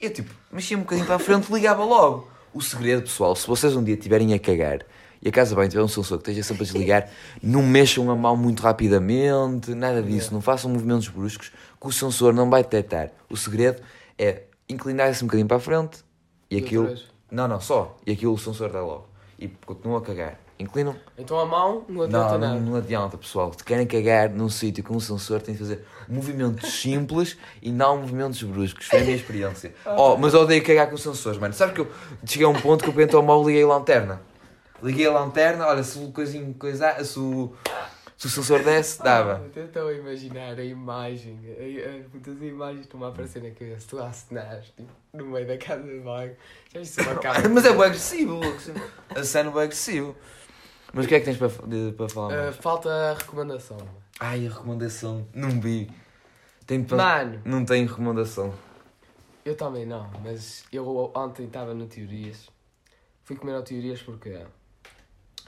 Eu 0.00 0.12
tipo, 0.12 0.32
mexia 0.52 0.76
um 0.76 0.80
bocadinho 0.80 1.06
para 1.06 1.16
a 1.16 1.18
frente 1.18 1.52
ligava 1.52 1.84
logo. 1.84 2.30
O 2.54 2.60
segredo, 2.60 3.02
pessoal, 3.02 3.34
se 3.34 3.48
vocês 3.48 3.74
um 3.74 3.82
dia 3.82 3.94
estiverem 3.94 4.32
a 4.32 4.38
cagar 4.38 4.78
e 5.20 5.28
a 5.28 5.32
casa 5.32 5.56
banho 5.56 5.68
tiver 5.68 5.82
um 5.82 5.88
sensor 5.88 6.18
que 6.18 6.30
esteja 6.30 6.46
sempre 6.46 6.62
a 6.62 6.66
desligar, 6.66 7.10
não 7.42 7.64
mexam 7.64 8.08
a 8.12 8.14
mão 8.14 8.36
muito 8.36 8.62
rapidamente, 8.62 9.74
nada 9.74 10.00
disso, 10.00 10.32
não 10.32 10.40
façam 10.40 10.70
movimentos 10.70 11.08
bruscos 11.08 11.48
que 11.48 11.86
o 11.88 11.90
sensor 11.90 12.32
não 12.32 12.48
vai 12.48 12.62
detectar. 12.62 13.10
O 13.28 13.36
segredo 13.36 13.82
é 14.16 14.42
inclinar-se 14.68 15.24
um 15.24 15.26
bocadinho 15.26 15.48
para 15.48 15.56
a 15.56 15.60
frente 15.60 16.04
e 16.48 16.56
aquilo. 16.56 16.94
Não, 17.28 17.48
não, 17.48 17.60
só. 17.60 17.96
E 18.06 18.12
aquilo 18.12 18.34
o 18.34 18.38
sensor 18.38 18.70
dá 18.70 18.80
logo. 18.80 19.08
E 19.36 19.48
continuam 19.48 19.98
a 19.98 20.02
cagar. 20.02 20.38
Inclinam 20.58 20.94
Então 21.18 21.38
a 21.38 21.44
mão 21.46 21.84
não 21.88 22.02
adianta 22.02 22.32
não, 22.32 22.38
não, 22.38 22.48
nada. 22.48 22.60
não 22.60 22.76
adianta, 22.76 23.18
pessoal. 23.18 23.52
Se 23.52 23.64
querem 23.64 23.86
cagar 23.86 24.30
num 24.30 24.48
sítio 24.48 24.84
com 24.84 24.94
um 24.94 25.00
sensor, 25.00 25.40
têm 25.42 25.54
de 25.54 25.58
fazer 25.58 25.84
movimentos 26.08 26.70
simples 26.80 27.36
e 27.60 27.72
não 27.72 27.98
movimentos 27.98 28.40
bruscos. 28.42 28.86
Foi 28.86 29.00
a 29.00 29.04
minha 29.04 29.16
experiência. 29.16 29.74
Oh, 29.96 30.16
mas 30.16 30.32
eu 30.34 30.40
odeio 30.42 30.62
cagar 30.62 30.88
com 30.88 30.96
sensores, 30.96 31.38
mano. 31.38 31.52
Sabe 31.54 31.72
que 31.72 31.80
eu 31.80 31.90
cheguei 32.24 32.46
a 32.46 32.48
um 32.50 32.60
ponto 32.60 32.84
que 32.84 32.90
eu 32.90 32.94
peguei 32.94 33.14
ao 33.14 33.22
mal 33.22 33.44
liguei 33.44 33.62
a 33.64 33.66
lanterna. 33.66 34.20
Liguei 34.82 35.06
a 35.06 35.12
lanterna, 35.12 35.66
olha, 35.66 35.82
se 35.82 35.98
o 35.98 36.12
coisinho 36.12 36.52
coisa, 36.54 37.02
se 37.02 37.18
o, 37.18 37.52
se 38.16 38.26
o 38.26 38.30
sensor 38.30 38.62
desce, 38.62 39.02
dava. 39.02 39.42
Ah, 39.44 39.50
eu 39.58 39.64
Estou 39.64 39.88
a 39.88 39.92
imaginar 39.92 40.58
a 40.58 40.64
imagem, 40.64 41.38
muitas 42.12 42.40
imagens 42.42 42.82
estão 42.82 43.02
a 43.04 43.08
aparecer 43.08 43.42
na 43.42 43.50
cabeça, 43.50 43.86
tu 43.88 43.98
a 43.98 44.08
acenar, 44.08 44.60
tipo, 44.62 44.82
no 45.12 45.26
meio 45.26 45.46
da 45.46 45.56
casa 45.58 45.82
de 45.82 46.00
banho. 46.00 46.36
Já 46.72 46.80
viste 46.80 47.00
uma 47.00 47.14
câmera? 47.16 47.48
Mas 47.48 47.64
é 47.64 47.72
bem 47.72 47.82
agressivo. 47.82 48.40
A 49.14 49.24
cena 49.24 49.50
é 49.50 49.52
bem 49.52 49.62
agressivo. 49.62 50.14
Mas 50.94 51.06
o 51.06 51.08
que 51.08 51.14
é 51.16 51.18
que 51.20 51.24
tens 51.26 51.36
para, 51.36 51.48
de- 51.66 51.92
para 51.92 52.08
falar 52.08 52.32
Ah, 52.34 52.42
mais? 52.44 52.56
falta 52.56 52.88
a 52.90 53.14
recomendação. 53.14 53.78
Ai, 54.20 54.46
a 54.46 54.50
recomendação. 54.50 55.26
Não 55.34 55.60
vi. 55.60 55.90
Tem 56.66 56.82
para... 56.84 56.96
Mano, 56.96 57.42
Não 57.44 57.64
tem 57.64 57.84
recomendação. 57.86 58.54
eu 59.44 59.56
também 59.56 59.84
não, 59.84 60.08
mas 60.22 60.64
eu 60.72 61.12
ontem 61.14 61.46
estava 61.46 61.74
no 61.74 61.86
Teorias. 61.86 62.48
Fui 63.24 63.36
comer 63.36 63.54
ao 63.54 63.62
Teorias 63.62 64.00
porque. 64.02 64.38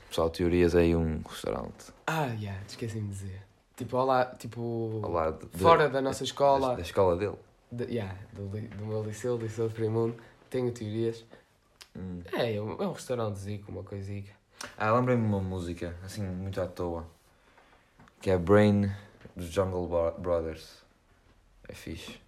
Pessoal, 0.08 0.30
teorias 0.30 0.74
é 0.74 0.80
aí 0.80 0.96
um 0.96 1.20
restaurante. 1.28 1.92
Ah, 2.06 2.26
yeah, 2.26 2.58
esqueci-me 2.66 3.08
de 3.08 3.14
dizer. 3.14 3.42
Tipo, 3.76 4.02
lá, 4.04 4.24
tipo. 4.24 5.00
Lado 5.06 5.46
de- 5.52 5.58
fora 5.62 5.88
da 5.88 6.00
nossa 6.00 6.20
da, 6.20 6.24
escola. 6.24 6.74
da 6.76 6.80
escola 6.82 7.16
dele. 7.16 7.36
de- 7.70 7.84
yeah, 7.84 8.16
do, 8.32 8.46
do 8.48 8.86
meu 8.86 9.02
liceu, 9.04 9.36
Liceu 9.36 9.68
de 9.68 9.74
Primundo, 9.74 10.16
tenho 10.48 10.70
Teorias. 10.72 11.24
Hum. 11.94 12.20
É, 12.32 12.54
é 12.54 12.62
um, 12.62 12.80
é 12.82 12.86
um 12.88 12.92
restaurante 12.92 13.36
zico, 13.38 13.70
uma 13.70 13.82
coisica. 13.82 14.32
Ah, 14.76 14.92
lembrei-me 14.92 15.22
de 15.22 15.28
uma 15.28 15.40
música, 15.40 15.94
assim, 16.04 16.22
muito 16.22 16.60
à 16.60 16.66
toa. 16.66 17.06
Que 18.20 18.30
é 18.30 18.38
Brain 18.38 18.90
dos 19.34 19.46
Jungle 19.46 19.86
Bro- 19.86 20.14
Brothers. 20.18 20.82
É 21.68 21.74
fixe. 21.74 22.20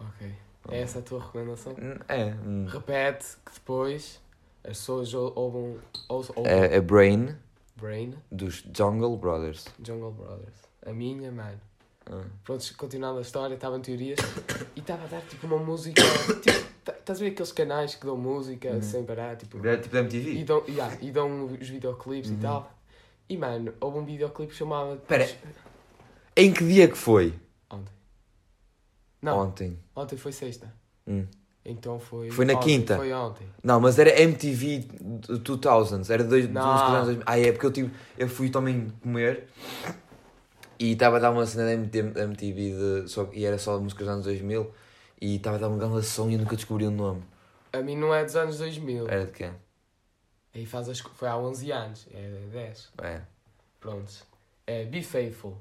Ok. 0.00 0.34
É 0.70 0.80
essa 0.80 0.98
a 0.98 1.02
tua 1.02 1.20
recomendação? 1.22 1.72
Hum, 1.72 1.96
É. 2.08 2.26
hum. 2.44 2.66
Repete 2.68 3.36
que 3.44 3.52
depois 3.54 4.20
as 4.62 4.70
pessoas 4.78 5.12
ou- 5.14 5.32
ouvem, 5.36 5.78
ou, 6.08 6.24
ou, 6.36 6.46
É, 6.46 6.76
é 6.76 6.80
Brain 6.80 7.36
Brain, 7.76 8.14
dos 8.30 8.64
Jungle 8.74 9.16
Brothers. 9.16 9.66
Jungle 9.84 10.12
Brothers. 10.12 10.54
A 10.86 10.92
minha, 10.92 11.30
mano. 11.32 11.60
Ah. 12.10 12.22
Pronto, 12.44 12.64
continuando 12.76 13.18
a 13.18 13.22
história, 13.22 13.54
estava 13.54 13.76
em 13.76 13.80
teorias 13.80 14.18
e 14.76 14.80
estava 14.80 15.04
a 15.04 15.06
dar 15.08 15.20
tipo 15.22 15.46
uma 15.46 15.58
música. 15.58 16.00
Tipo, 16.42 16.73
estás 16.92 17.18
a 17.20 17.24
ver 17.24 17.30
aqueles 17.30 17.52
canais 17.52 17.94
que 17.94 18.04
dão 18.06 18.16
música 18.16 18.70
Uhum. 18.70 18.82
sem 18.82 19.04
parar? 19.04 19.36
Tipo, 19.36 19.66
É 19.66 19.76
tipo 19.76 19.92
da 19.94 20.00
e, 20.00 20.02
MTV. 20.04 20.44
dão, 20.44 20.62
yeah, 20.68 20.96
e 21.00 21.10
dão 21.10 21.44
os 21.46 21.68
videoclipes 21.68 22.30
Uhum. 22.30 22.36
e 22.36 22.40
tal. 22.40 22.72
E 23.28 23.36
mano, 23.36 23.72
houve 23.80 23.98
um 23.98 24.04
videoclipe 24.04 24.54
chamado. 24.54 24.94
Espera. 24.94 25.28
Em 26.36 26.52
que 26.52 26.64
dia 26.64 26.88
que 26.88 26.96
foi? 26.96 27.32
Ontem. 27.70 27.92
Não, 29.22 29.38
Ontem. 29.38 29.78
ontem 29.96 30.16
foi 30.16 30.32
sexta. 30.32 30.72
Hum. 31.06 31.26
Então 31.64 31.98
foi. 31.98 32.30
Foi 32.30 32.44
na 32.44 32.52
ontem, 32.54 32.64
quinta. 32.80 32.96
Foi 32.96 33.10
ontem. 33.12 33.46
Não, 33.62 33.80
mas 33.80 33.98
era 33.98 34.10
MTV 34.20 34.86
2000s. 35.42 36.10
Era 36.10 36.22
dois, 36.22 36.46
Não. 36.50 36.62
música 36.72 36.86
dos 36.90 36.94
anos 36.94 37.06
2000. 37.06 37.24
Ah, 37.26 37.38
é 37.38 37.52
porque 37.52 37.66
eu, 37.66 37.72
tive, 37.72 37.90
eu 38.18 38.28
fui 38.28 38.50
também 38.50 38.92
comer 39.02 39.48
e 40.78 40.92
estava 40.92 41.16
a 41.16 41.20
dar 41.20 41.30
uma 41.30 41.46
cena 41.46 41.64
da 41.64 41.72
MT- 41.72 42.20
MTV 42.20 43.02
de, 43.04 43.08
só, 43.10 43.28
e 43.32 43.46
era 43.46 43.56
só 43.56 43.78
músicas 43.80 44.06
dos 44.06 44.12
anos 44.12 44.24
2000 44.26 44.70
e 45.24 45.36
estava 45.36 45.56
a 45.56 45.60
dar 45.60 45.68
uma 45.68 45.78
grande 45.78 46.04
som 46.04 46.28
e 46.28 46.34
eu 46.34 46.38
nunca 46.38 46.54
descobri 46.56 46.86
o 46.86 46.90
nome. 46.90 47.22
A 47.72 47.78
mim 47.78 47.96
não 47.96 48.14
é 48.14 48.22
dos 48.24 48.36
anos 48.36 48.58
2000. 48.58 49.08
Era 49.08 49.24
de 49.26 49.32
quem? 49.32 49.52
Aí 50.54 50.66
faz 50.66 50.88
as, 50.88 51.00
foi 51.00 51.26
há 51.28 51.36
11 51.36 51.72
anos. 51.72 52.06
É 52.12 52.28
10. 52.52 52.92
É. 53.02 53.20
Prontos. 53.80 54.22
É 54.66 54.84
Be 54.84 55.02
Faithful. 55.02 55.56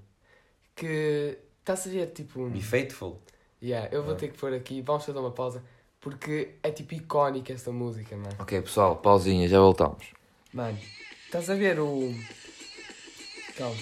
Que. 0.76 1.38
Estás 1.60 1.88
a 1.88 1.90
ver 1.90 2.08
tipo. 2.08 2.42
um- 2.42 2.50
Be 2.50 2.62
Faithful. 2.62 3.20
Yeah, 3.62 3.88
eu 3.96 4.04
vou 4.04 4.14
Ah. 4.14 4.18
ter 4.18 4.28
que 4.30 4.38
pôr 4.38 4.54
aqui. 4.54 4.82
Vamos 4.82 5.06
fazer 5.06 5.18
uma 5.18 5.32
pausa. 5.32 5.64
Porque 6.02 6.56
é 6.62 6.70
tipo 6.70 6.94
icónica 6.94 7.54
esta 7.54 7.72
música, 7.72 8.16
mano. 8.18 8.36
Ok, 8.40 8.62
pessoal, 8.62 8.98
pausinha, 8.98 9.48
já 9.48 9.60
voltamos. 9.60 10.08
Mano, 10.54 10.78
estás 11.26 11.50
a 11.50 11.56
ver 11.56 11.80
o. 11.80 12.14
Calma. 13.58 13.76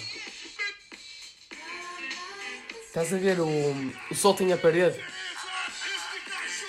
Estás 2.86 3.12
a 3.12 3.16
ver 3.18 3.40
o. 3.40 3.48
O 4.10 4.14
sol 4.14 4.34
tem 4.34 4.52
a 4.52 4.56
parede? 4.56 4.98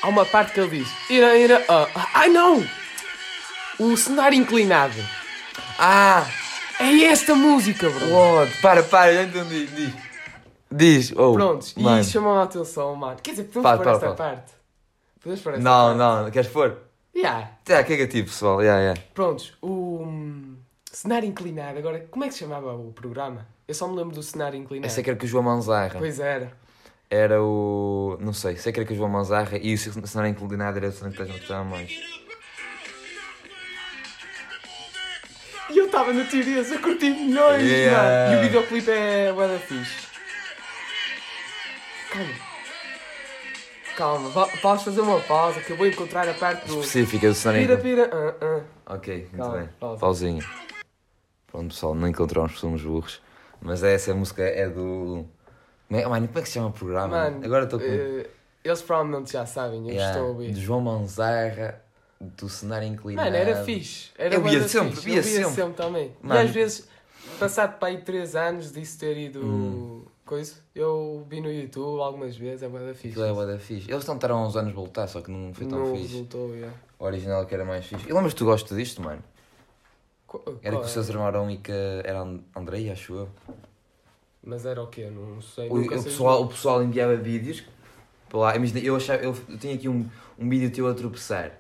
Há 0.04 0.10
uma 0.10 0.26
parte 0.26 0.52
que 0.52 0.60
ele 0.60 0.80
diz. 0.80 0.90
Ira, 1.10 1.38
ira, 1.38 1.64
ah, 1.70 1.88
ah, 1.96 2.10
ai 2.16 2.28
não! 2.28 2.62
O 3.80 3.96
cenário 3.96 4.38
inclinado. 4.38 4.96
Ah! 5.80 6.28
É 6.78 7.04
esta 7.06 7.34
música, 7.34 7.90
bro. 7.90 8.14
What? 8.14 8.62
Para, 8.62 8.84
para, 8.84 9.14
já 9.14 9.24
entendi. 9.24 9.66
Diz. 9.68 9.94
Diz. 10.70 11.12
Oh, 11.16 11.34
Prontos, 11.34 11.74
e 11.78 12.00
isso 12.02 12.12
chamou 12.12 12.34
a 12.34 12.44
atenção, 12.44 12.94
mano. 12.98 13.18
Quer 13.24 13.32
dizer, 13.32 13.44
podemos 13.46 13.64
Fala, 13.64 13.78
pôr 13.78 13.84
fala, 13.86 13.96
esta 13.96 14.06
fala. 14.08 14.16
parte. 14.36 14.52
Podemos 15.22 15.42
pôr 15.42 15.54
esta 15.54 15.64
Não, 15.64 15.98
parte. 15.98 15.98
não, 15.98 16.32
queres 16.32 16.52
pôr? 16.52 16.78
Yeah. 17.16 17.52
Já, 17.66 17.84
que 17.84 17.94
é 17.94 17.98
negativo, 17.98 18.28
pessoal. 18.28 18.62
Yeah, 18.62 18.82
yeah. 18.82 19.02
Prontos, 19.14 19.54
o 19.62 20.02
hum, 20.04 20.58
cenário 20.92 21.30
inclinado. 21.30 21.78
Agora, 21.78 22.06
como 22.12 22.26
é 22.26 22.28
que 22.28 22.34
se 22.34 22.42
chamava 22.42 22.74
o 22.76 22.92
programa? 22.92 23.48
Eu 23.66 23.74
só 23.74 23.88
me 23.88 23.96
lembro 23.96 24.14
do 24.14 24.22
cenário 24.24 24.60
inclinado. 24.60 24.88
Esse 24.88 25.00
é 25.00 25.04
que 25.04 25.10
era 25.12 25.18
com 25.18 25.26
o 25.26 25.28
João 25.30 25.44
Manzarra. 25.44 25.98
Pois 25.98 26.20
era. 26.20 26.52
Era 27.14 27.44
o. 27.44 28.18
Não 28.20 28.34
sei, 28.34 28.58
sei 28.58 28.74
que 28.74 28.80
era 28.80 28.88
com 28.88 28.94
o 28.96 28.98
João 28.98 29.08
Manzarra 29.08 29.60
e 29.62 29.76
o 29.76 29.78
cenário 29.78 30.32
inclinado 30.32 30.80
era 30.80 30.90
o 30.90 30.92
que 30.92 31.08
estás 31.08 31.30
a 31.30 31.34
gostar 31.34 31.64
mais. 31.64 31.92
E 35.70 35.78
eu 35.78 35.86
estava 35.86 36.12
na 36.12 36.26
teoria, 36.26 36.62
eu 36.62 36.80
curti 36.82 37.12
milhões, 37.12 37.70
Yeah. 37.70 38.02
mano. 38.02 38.34
E 38.34 38.38
o 38.38 38.42
videoclipe 38.42 38.90
é 38.90 39.32
da 39.32 39.60
fixe. 39.60 40.08
Calma. 42.12 42.34
Calma, 43.96 44.30
vamos 44.64 44.84
fazer 44.84 45.02
uma 45.02 45.20
pausa 45.20 45.62
que 45.62 45.72
eu 45.72 45.78
vou 45.78 45.86
encontrar 45.86 46.28
a 46.28 46.34
parte 46.34 46.66
do... 46.66 46.80
Específica 46.80 47.28
do 47.28 47.36
cenário 47.36 47.78
Pira, 47.78 47.78
pira, 47.78 48.10
ah, 48.12 48.34
ah. 48.88 48.96
Ok, 48.96 49.18
muito 49.32 49.38
Calma, 49.38 49.58
bem. 49.58 49.70
pausa. 49.80 50.00
Pausinha. 50.00 50.44
Pronto, 51.46 51.68
pessoal, 51.68 51.94
não 51.94 52.08
encontramos 52.08 52.60
somos 52.60 52.82
burros. 52.82 53.22
Mas 53.62 53.84
essa 53.84 54.16
música 54.16 54.42
é 54.42 54.68
do. 54.68 55.28
Como 55.88 56.00
é, 56.00 56.08
mano, 56.08 56.28
como 56.28 56.40
é 56.40 56.42
que 56.42 56.48
se 56.48 56.54
chama 56.56 56.68
o 56.68 56.72
programa? 56.72 57.08
Mano, 57.08 57.46
Agora 57.46 57.64
estou 57.66 57.80
com. 57.80 57.86
eh, 57.86 58.28
eles 58.64 58.82
provavelmente 58.82 59.32
já 59.34 59.46
sabem, 59.46 59.80
eu 59.88 59.94
Yeah, 59.94 60.12
estou 60.12 60.26
a 60.26 60.30
ouvir. 60.32 60.52
Do 60.54 60.60
João 60.60 60.82
Manzarra, 60.82 61.82
do 62.20 62.50
cenário 62.50 62.88
inclinado. 62.88 63.30
Mano, 63.30 63.38
era 63.38 63.64
fixe. 63.64 64.10
Era 64.18 64.36
Eu 64.36 64.42
via 64.42 64.68
sempre, 64.68 64.92
fixe. 64.96 65.06
via 65.06 65.18
eu 65.18 65.24
via 65.24 65.50
sempre. 65.50 65.74
também. 65.74 66.12
Mano. 66.22 66.40
E 66.42 66.44
às 66.46 66.50
vezes, 66.52 66.88
passado 67.40 67.78
para 67.78 67.90
aí 67.90 67.98
3 68.02 68.36
anos 68.36 68.72
disso 68.72 69.00
ter 69.00 69.18
ido... 69.18 69.42
Hum. 69.46 70.06
Coisa, 70.26 70.54
eu 70.74 71.26
vi 71.30 71.42
no 71.42 71.52
YouTube 71.52 72.00
algumas 72.02 72.38
vezes, 72.38 72.64
é 72.64 72.70
da 72.70 72.94
fixe. 72.94 73.10
Aquilo 73.22 73.42
é 73.42 73.46
da 73.46 73.60
fixe. 73.60 73.92
Eles 73.92 74.06
tentaram 74.06 74.38
há 74.38 74.48
uns 74.48 74.56
anos 74.56 74.74
voltar, 74.74 75.06
só 75.08 75.20
que 75.20 75.30
não 75.30 75.54
foi 75.54 75.68
tão 75.68 75.80
Não 75.80 75.96
fixe. 75.98 76.14
resultou, 76.14 76.56
yeah. 76.56 76.74
O 76.98 77.04
original 77.04 77.46
que 77.46 77.54
era 77.54 77.66
mais 77.66 77.86
fixe. 77.86 78.08
E 78.10 78.14
lembras 78.14 78.32
que 78.32 78.40
tu 78.40 78.46
gostas 78.46 78.78
disto, 78.78 79.02
mano? 79.02 79.22
Qu- 80.26 80.42
Era 80.64 80.78
qual 80.78 80.82
com 80.84 80.88
o? 80.88 80.90
César 80.90 81.18
Marão 81.20 81.52
e 81.52 81.58
que 81.58 81.74
era 82.06 82.22
And- 82.22 82.40
Andrei, 82.56 82.90
acho 82.90 83.14
eu. 83.14 83.30
Mas 84.44 84.66
era 84.66 84.82
o 84.84 84.88
quê? 84.88 85.10
Não 85.10 85.42
sei. 85.42 85.70
O, 85.70 85.78
nunca 85.78 85.98
o 85.98 86.04
pessoal, 86.04 86.44
o 86.44 86.48
pessoal 86.48 86.84
enviava 86.84 87.16
vídeos 87.16 87.64
para 88.28 88.40
lá. 88.40 88.56
Imagina, 88.56 88.80
eu, 88.80 88.96
achava, 88.96 89.24
eu, 89.24 89.36
eu 89.48 89.58
tinha 89.58 89.76
aqui 89.76 89.88
um, 89.88 90.10
um 90.38 90.50
vídeo 90.50 90.70
teu 90.72 90.88
a 90.88 90.94
tropeçar. 90.94 91.52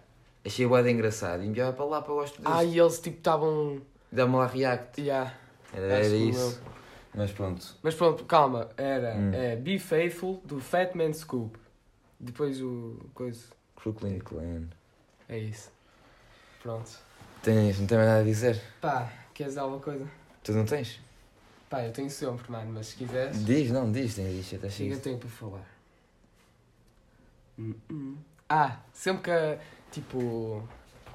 Achei 0.45 0.67
bué 0.67 0.89
engraçado. 0.91 1.43
E 1.43 1.47
enviava 1.47 1.71
para 1.71 1.85
lá 1.85 2.01
para 2.01 2.11
eu 2.11 2.17
gosto 2.17 2.37
disso. 2.37 2.47
Ah, 2.53 2.63
e 2.63 2.77
eles 2.77 2.99
tipo 2.99 3.17
estavam. 3.17 3.81
Dá-me 4.11 4.35
lá 4.35 4.45
react. 4.47 4.99
Yeah. 5.01 5.33
Era, 5.73 5.85
era 5.85 6.07
isso. 6.15 6.61
Mas 7.15 7.31
pronto. 7.31 7.65
Mas 7.81 7.95
pronto, 7.95 8.25
calma, 8.25 8.69
era 8.75 9.15
Hum. 9.15 9.31
é, 9.33 9.55
Be 9.55 9.79
Faithful 9.79 10.41
do 10.43 10.59
Fat 10.59 10.93
Man 10.95 11.13
Scoop. 11.13 11.57
Depois 12.19 12.61
o. 12.61 12.99
coisa. 13.13 13.45
Brooklyn 13.81 14.19
Clan. 14.19 14.67
É 15.29 15.37
isso. 15.37 15.69
Pronto. 16.61 16.89
Tens, 17.41 17.79
não 17.79 17.87
tem 17.87 17.97
mais 17.97 18.09
nada 18.09 18.21
a 18.21 18.23
dizer? 18.23 18.61
Pá, 18.79 19.11
queres 19.33 19.51
dizer 19.53 19.59
alguma 19.61 19.79
coisa? 19.81 20.07
Tu 20.43 20.51
não 20.53 20.65
tens? 20.65 20.99
Pá, 21.73 21.83
eu 21.83 21.91
tenho 21.91 22.07
sempre, 22.07 22.51
mano, 22.51 22.71
mas 22.71 22.85
se 22.85 22.95
quiseres. 22.97 23.43
Diz, 23.43 23.71
não, 23.71 23.91
diz, 23.91 24.13
tens 24.13 24.31
diz, 24.31 24.53
até 24.53 24.69
Chega 24.69 24.91
chega. 24.91 25.01
tempo 25.01 25.21
para 25.21 25.29
falar. 25.29 25.65
Hum, 27.57 27.73
hum. 27.89 28.15
Ah, 28.47 28.77
sempre 28.93 29.23
que. 29.23 29.59
Tipo. 29.91 30.61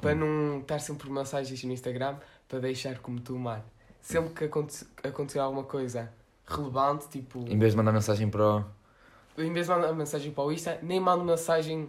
Para 0.00 0.16
não 0.16 0.58
estar 0.58 0.80
sempre 0.80 1.08
mensagens 1.10 1.62
no 1.62 1.72
Instagram, 1.72 2.16
para 2.48 2.58
deixar 2.58 2.98
como 2.98 3.20
tu, 3.20 3.38
mano. 3.38 3.62
Sempre 4.00 4.30
que 4.34 4.44
aconte 4.46 4.84
acontecer 5.04 5.38
alguma 5.38 5.62
coisa 5.62 6.12
relevante, 6.44 7.06
tipo. 7.08 7.38
Em 7.48 7.56
vez 7.56 7.74
de 7.74 7.76
mandar 7.76 7.92
mensagem 7.92 8.28
para 8.28 8.42
o. 8.56 8.64
Em 9.40 9.52
vez 9.52 9.66
de 9.66 9.72
mandar 9.72 9.92
mensagem 9.92 10.32
para 10.32 10.42
o 10.42 10.50
Insta, 10.50 10.80
nem 10.82 10.98
mando 10.98 11.24
mensagem 11.24 11.88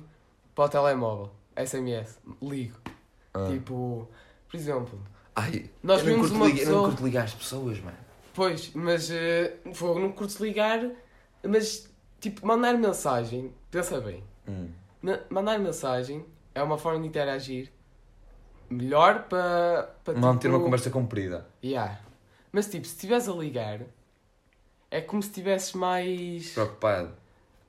para 0.54 0.66
o 0.66 0.70
telemóvel. 0.70 1.32
SMS. 1.56 2.20
Ligo. 2.40 2.78
Ah. 3.34 3.48
Tipo. 3.50 4.08
Por 4.48 4.56
exemplo. 4.58 5.02
Ai, 5.36 5.72
Nós 5.82 6.02
eu 6.02 6.06
não 6.06 6.14
vimos 6.14 6.28
curto 6.30 6.36
uma 6.36 6.46
ligar- 6.46 6.60
Eu 6.60 6.66
não 6.66 6.74
pessoa- 6.74 6.90
curto 6.90 7.04
ligar 7.06 7.24
às 7.24 7.34
pessoas, 7.34 7.80
mano. 7.80 7.98
Pois, 8.34 8.72
mas. 8.74 9.10
Uh, 9.10 9.74
fogo, 9.74 10.00
não 10.00 10.12
curto 10.12 10.44
ligar. 10.44 10.90
Mas, 11.44 11.90
tipo, 12.20 12.46
mandar 12.46 12.74
mensagem. 12.78 13.54
Pensa 13.72 14.00
bem. 14.00 14.24
Hum. 14.48 14.70
Ma- 15.02 15.20
Mandar 15.30 15.60
mensagem 15.60 16.26
é 16.54 16.62
uma 16.64 16.78
forma 16.78 17.00
de 17.02 17.08
interagir 17.08 17.72
melhor 18.70 19.24
para. 19.24 19.96
para 20.04 20.14
Manter 20.20 20.48
tipo, 20.48 20.56
uma 20.56 20.64
conversa 20.64 20.90
comprida. 20.90 21.46
Yeah. 21.64 22.00
Mas 22.52 22.70
tipo, 22.70 22.86
se 22.86 22.94
estiveres 22.96 23.28
a 23.30 23.34
ligar, 23.34 23.82
é 24.92 25.02
como 25.02 25.22
se 25.22 25.30
estivesses 25.30 25.74
mais. 25.74 26.52
Preocupado. 26.54 27.12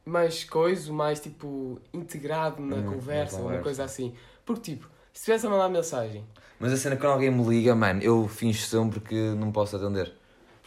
mais 0.04 0.42
coisa, 0.44 0.92
mais 0.92 1.20
tipo 1.20 1.78
integrado 1.92 2.60
na 2.62 2.76
Hum, 2.76 2.94
conversa, 2.94 3.36
uma 3.40 3.58
coisa 3.58 3.84
assim. 3.84 4.14
Porque 4.44 4.72
tipo, 4.72 4.84
se 5.12 5.20
estivesse 5.20 5.46
a 5.46 5.50
mandar 5.50 5.68
mensagem, 5.68 6.24
Mas 6.58 6.72
a 6.72 6.76
cena 6.76 6.96
quando 6.96 7.12
alguém 7.12 7.30
me 7.30 7.44
liga, 7.46 7.74
mano, 7.74 8.02
eu 8.02 8.26
finjo 8.26 8.64
sempre 8.66 9.00
que 9.00 9.14
não 9.34 9.52
posso 9.52 9.76
atender. 9.76 10.12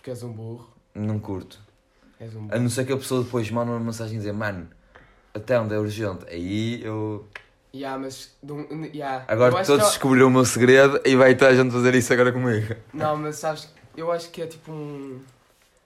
Porque 0.03 0.09
és 0.11 0.21
um 0.21 0.33
burro, 0.33 0.67
Não 0.93 1.17
curto. 1.17 1.57
és 2.19 2.35
um 2.35 2.39
A 2.39 2.41
burro. 2.49 2.59
não 2.59 2.69
ser 2.69 2.85
que 2.85 2.91
a 2.91 2.97
pessoa 2.97 3.23
depois 3.23 3.49
manda 3.49 3.71
uma 3.71 3.79
mensagem 3.79 4.15
e 4.15 4.17
dizer, 4.17 4.33
mano, 4.33 4.67
até 5.33 5.57
onde 5.57 5.73
é 5.73 5.79
urgente. 5.79 6.25
Aí 6.27 6.83
eu. 6.83 7.25
Yeah, 7.73 7.97
mas. 7.97 8.35
de 8.43 8.51
um- 8.51 8.83
yeah. 8.93 9.23
Agora 9.29 9.63
todos 9.63 9.85
que- 9.85 9.89
descobriram 9.91 10.27
o 10.27 10.29
meu 10.29 10.43
segredo 10.43 10.99
e 11.05 11.15
vai 11.15 11.31
estar 11.31 11.47
a 11.47 11.55
gente 11.55 11.71
fazer 11.71 11.95
isso 11.95 12.11
agora 12.11 12.33
comigo. 12.33 12.75
Não, 12.93 13.15
mas 13.15 13.37
sabes, 13.37 13.69
eu 13.95 14.11
acho 14.11 14.29
que 14.29 14.41
é 14.41 14.47
tipo 14.47 14.71
um. 14.73 15.21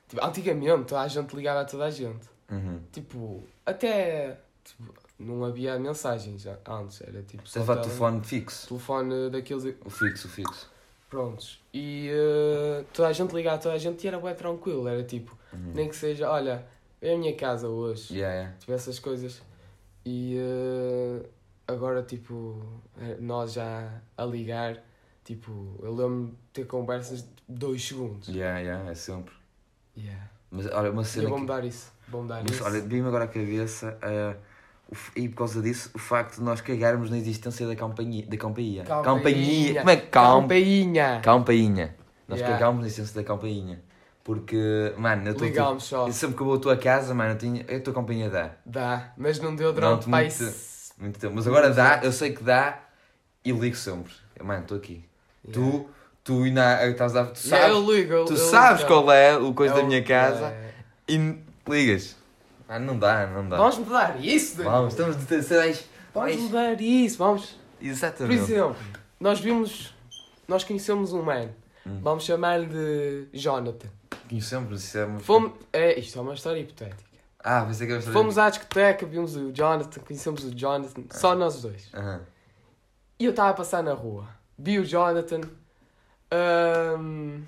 Tipo, 0.09 0.25
antigamente 0.25 0.95
a 0.95 1.07
gente 1.07 1.35
ligava 1.35 1.61
a 1.61 1.65
toda 1.65 1.85
a 1.85 1.91
gente. 1.91 2.27
Uhum. 2.51 2.79
Tipo, 2.91 3.43
até. 3.65 4.39
Tipo, 4.65 4.93
não 5.19 5.45
havia 5.45 5.77
mensagens 5.79 6.43
antes, 6.67 7.01
era 7.01 7.21
tipo. 7.21 7.43
Tele- 7.49 7.65
telefone 7.65 8.21
fixo. 8.23 8.67
telefone 8.67 9.29
daqueles. 9.29 9.75
O 9.85 9.89
fixo, 9.91 10.27
o 10.27 10.31
fixo. 10.31 10.69
Prontos. 11.09 11.63
E 11.73 12.09
eh, 12.11 12.83
toda 12.93 13.07
a 13.07 13.13
gente 13.13 13.33
ligava 13.33 13.57
toda 13.57 13.75
a 13.75 13.77
gente 13.77 14.03
e 14.03 14.07
era 14.07 14.19
bem 14.19 14.35
tranquilo. 14.35 14.87
Era 14.87 15.03
tipo, 15.03 15.37
Uhum. 15.53 15.71
nem 15.73 15.87
que 15.87 15.95
seja, 15.95 16.29
olha, 16.29 16.65
é 17.01 17.13
a 17.13 17.17
minha 17.17 17.33
casa 17.35 17.69
hoje. 17.69 18.13
Yeah, 18.13 18.35
yeah. 18.35 18.57
Tipo, 18.59 18.71
essas 18.73 18.99
coisas. 18.99 19.41
E 20.05 20.37
eh, 20.37 21.25
agora, 21.67 22.03
tipo, 22.03 22.61
eh, 22.99 23.17
nós 23.19 23.53
já 23.53 24.01
a 24.17 24.25
ligar, 24.25 24.83
tipo, 25.23 25.75
eu 25.81 25.91
lembro-me 25.95 26.27
de 26.31 26.37
ter 26.53 26.65
conversas 26.65 27.21
de 27.23 27.29
dois 27.47 27.85
segundos. 27.85 28.27
Yeah, 28.27 28.59
yeah, 28.59 28.89
é 28.91 28.95
sempre. 28.95 29.33
Yeah. 29.95 30.29
Mas 30.51 30.65
olha, 30.67 30.91
uma 30.91 31.03
cena. 31.03 31.25
eu 31.25 31.29
vou 31.29 31.37
que- 31.37 31.41
mudar 31.43 31.63
isso. 31.65 31.91
Vou 32.09 32.21
mudar 32.21 32.43
isso. 32.49 32.63
olha, 32.63 32.81
vi-me 32.81 33.07
agora 33.07 33.25
a 33.25 33.27
cabeça. 33.27 33.97
f- 34.01 34.37
e 35.15 35.27
por 35.29 35.37
causa 35.39 35.61
disso, 35.61 35.89
o 35.93 35.99
facto 35.99 36.35
de 36.35 36.41
nós 36.43 36.61
cagarmos 36.61 37.09
na 37.09 37.17
existência 37.17 37.67
da 37.67 37.75
companhia. 37.75 38.25
Da 38.27 38.37
companhia. 38.37 38.83
Campainha. 38.83 39.79
Como 39.79 39.89
é 39.89 39.95
que? 39.97 40.07
Campainha! 40.07 41.19
Campainha. 41.23 41.95
Nós 42.27 42.39
Yeah. 42.39 42.57
cagámos 42.57 42.81
na 42.81 42.87
essência 42.87 43.15
da 43.15 43.23
campainha. 43.23 43.81
Porque, 44.23 44.93
mano, 44.97 45.25
eu 45.27 45.31
estou. 45.31 45.47
Ligámos 45.47 45.83
só. 45.85 46.11
Sempre 46.11 46.35
que 46.35 46.41
eu 46.41 46.45
vou 46.47 46.55
à 46.55 46.59
tua 46.59 46.75
casa, 46.77 47.13
mano, 47.13 47.31
eu 47.31 47.37
tinha. 47.37 47.61
A 47.63 47.79
tua 47.79 47.93
companhia 47.93 48.29
dá. 48.29 48.51
Dá, 48.65 49.13
mas 49.17 49.39
não 49.39 49.55
deu 49.55 49.71
durante 49.71 50.09
muito- 50.09 50.53
Muito 50.99 51.19
tempo. 51.19 51.33
Mas 51.35 51.47
agora 51.47 51.69
dá, 51.69 52.01
eu 52.03 52.11
sei 52.11 52.33
que 52.33 52.43
dá 52.43 52.79
e 53.45 53.51
ligo 53.53 53.75
sempre. 53.75 54.11
Mano, 54.43 54.63
estou 54.63 54.77
aqui. 54.77 55.05
Tu, 55.53 55.87
tu 56.25 56.43
ainda 56.43 56.85
estás 56.89 57.15
a. 57.15 57.23
Tu 57.25 57.39
Yeah, 57.47 57.67
sabes, 57.73 57.87
eu 57.89 57.95
ligo, 57.95 58.13
eu- 58.13 58.25
tu 58.25 58.33
eu 58.33 58.37
sabes 58.37 58.81
ligo. 58.81 58.93
qual 58.93 59.11
é 59.13 59.37
o 59.37 59.53
coisa 59.53 59.75
É 59.75 59.77
da 59.77 59.83
minha 59.83 60.03
casa 60.03 60.47
é. 60.47 60.71
e 61.07 61.35
ligas. 61.69 62.16
Ah, 62.67 62.79
não 62.79 62.97
dá, 62.99 63.27
não 63.27 63.47
dá. 63.47 63.57
Vamos 63.57 63.77
mudar 63.77 64.23
isso, 64.23 64.57
Daniel. 64.57 64.73
Vamos, 64.73 64.93
estamos 64.93 65.17
de 65.17 65.25
terceirais. 65.25 65.85
Vamos 66.13 66.35
mudar 66.35 66.81
isso, 66.81 67.17
vamos. 67.17 67.57
Por 67.79 67.85
Exatamente. 67.85 68.41
exemplo, 68.41 68.75
nós 69.19 69.39
vimos. 69.39 69.93
Nós 70.47 70.63
conhecemos 70.63 71.13
um 71.13 71.21
man. 71.21 71.49
Hum. 71.85 71.99
Vamos 72.01 72.23
chamar-lhe 72.25 72.67
de 72.67 73.27
Jonathan. 73.33 73.87
Conhecemos, 74.27 74.83
isso 74.83 74.97
é 74.97 75.05
uma. 75.05 75.19
Fomos. 75.19 75.53
É, 75.71 75.97
isto 75.99 76.17
é 76.19 76.21
uma 76.21 76.33
história 76.33 76.59
hipotética. 76.59 77.07
Ah, 77.39 77.63
pensei 77.65 77.87
que 77.87 77.93
era 77.93 78.01
Fomos 78.01 78.37
à 78.37 78.49
discoteca, 78.49 79.05
vimos 79.05 79.35
o 79.37 79.51
Jonathan, 79.53 80.01
conhecemos 80.01 80.43
o 80.43 80.53
Jonathan, 80.53 81.03
só 81.11 81.33
nós 81.33 81.61
dois. 81.61 81.89
Aham. 81.93 82.21
E 83.19 83.25
eu 83.25 83.31
estava 83.31 83.49
a 83.51 83.53
passar 83.53 83.81
na 83.81 83.93
rua, 83.93 84.27
vi 84.57 84.79
o 84.79 84.85
Jonathan 84.85 85.41
ahm, 86.29 87.41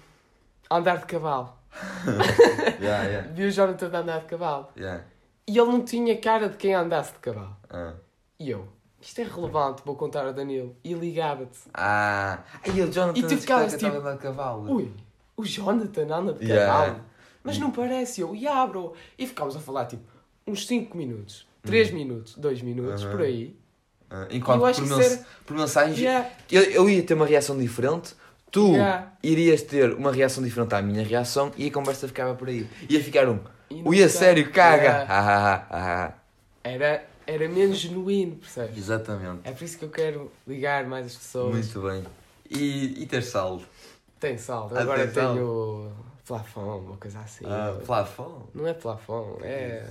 andar 0.72 1.00
de 1.00 1.06
cavalo. 1.06 1.59
Yeah, 2.82 3.04
yeah, 3.08 3.28
Vi 3.34 3.46
o 3.46 3.52
Jonathan 3.52 3.90
a 3.94 4.00
andar 4.00 4.20
de 4.22 4.26
cavalo. 4.26 4.68
yeah. 4.78 5.04
E 5.48 5.58
ele 5.58 5.72
não 5.72 5.84
tinha 5.84 6.16
cara 6.20 6.48
de 6.50 6.58
quem 6.58 6.74
andasse 6.76 7.14
de 7.14 7.20
cavalo. 7.20 7.58
Ah. 7.70 7.94
E 8.40 8.50
eu, 8.52 8.68
isto 9.02 9.20
é 9.20 9.24
relevante, 9.24 9.82
vou 9.86 9.96
contar 9.96 10.26
ao 10.26 10.34
Danilo. 10.34 10.76
E 10.84 10.94
ligava-te. 10.94 11.58
Ah, 11.74 12.40
aí 12.64 12.82
o 12.82 12.92
Jonathan 12.92 13.20
E 13.20 13.24
tu 13.24 13.38
ficavas 13.38 13.74
tipo, 13.74 13.86
a 13.94 13.98
andar 14.00 14.14
de 14.14 14.20
cavalo. 14.20 14.72
Ui, 14.72 14.92
o 15.36 15.44
Jonathan 15.46 16.14
anda 16.16 16.34
de 16.34 16.46
Yeah. 16.46 16.72
cavalo. 16.72 17.02
Mas 17.44 17.58
não 17.58 17.72
parece, 17.72 18.22
eu, 18.22 18.36
yeah, 18.36 18.66
bro. 18.68 18.94
E 19.18 19.26
ficámos 19.26 19.56
a 19.56 19.60
falar 19.60 19.86
tipo 19.86 20.04
uns 20.46 20.68
5 20.68 20.96
minutos, 20.98 21.48
3 21.64 21.92
minutos, 21.92 22.36
2 22.36 22.62
minutos, 22.62 23.04
Uhum. 23.04 23.12
por 23.12 23.22
aí. 23.22 23.58
Ah, 24.10 24.28
enquanto 24.32 24.60
por, 24.60 24.82
mens- 24.88 25.12
isso 25.14 25.26
por 25.46 25.56
mensagem 25.58 26.04
Yeah, 26.04 26.30
eu, 26.52 26.64
eu 26.64 26.90
ia 26.90 27.02
ter 27.04 27.14
uma 27.14 27.26
reação 27.28 27.58
diferente, 27.58 28.16
tu 28.52 28.74
yeah. 28.74 29.12
irias 29.24 29.62
ter 29.62 29.94
uma 29.94 30.12
reação 30.12 30.44
diferente 30.44 30.74
à 30.76 30.82
minha 30.82 31.04
reação 31.04 31.52
e 31.58 31.68
a 31.68 31.72
conversa 31.72 32.08
ficava 32.08 32.36
por 32.36 32.48
aí. 32.50 32.68
Ia 32.90 33.04
ficar 33.04 33.28
um, 33.30 33.40
E 33.70 33.82
não 33.82 33.90
ui, 33.92 34.04
a 34.04 34.08
ficava- 34.08 34.26
sério, 34.26 34.52
caga! 34.52 34.84
Yeah. 34.84 36.14
Era, 36.64 37.06
era 37.26 37.48
menos 37.50 37.78
genuíno, 37.78 38.36
percebes? 38.38 38.78
Exatamente. 38.78 39.42
É 39.44 39.52
por 39.52 39.64
isso 39.64 39.78
que 39.78 39.86
eu 39.86 39.90
quero 39.90 40.32
ligar 40.48 40.86
mais 40.86 41.06
as 41.08 41.16
pessoas. 41.16 41.54
Muito 41.54 41.82
bem. 41.82 42.04
E, 42.50 43.04
e 43.04 43.06
ter 43.06 43.22
saldo? 43.24 43.64
Tem 44.20 44.38
saldo. 44.38 44.78
Ah, 44.78 44.82
Agora 44.82 45.06
tem 45.06 45.14
saldo. 45.14 45.34
tenho 45.40 45.92
plafond, 46.26 46.86
uma 46.88 46.98
coisa 46.98 47.20
assim. 47.20 47.46
Ah, 47.48 47.78
plafond? 47.86 48.46
Não 48.54 48.68
é 48.68 48.74
plafond, 48.74 49.44
é. 49.44 49.84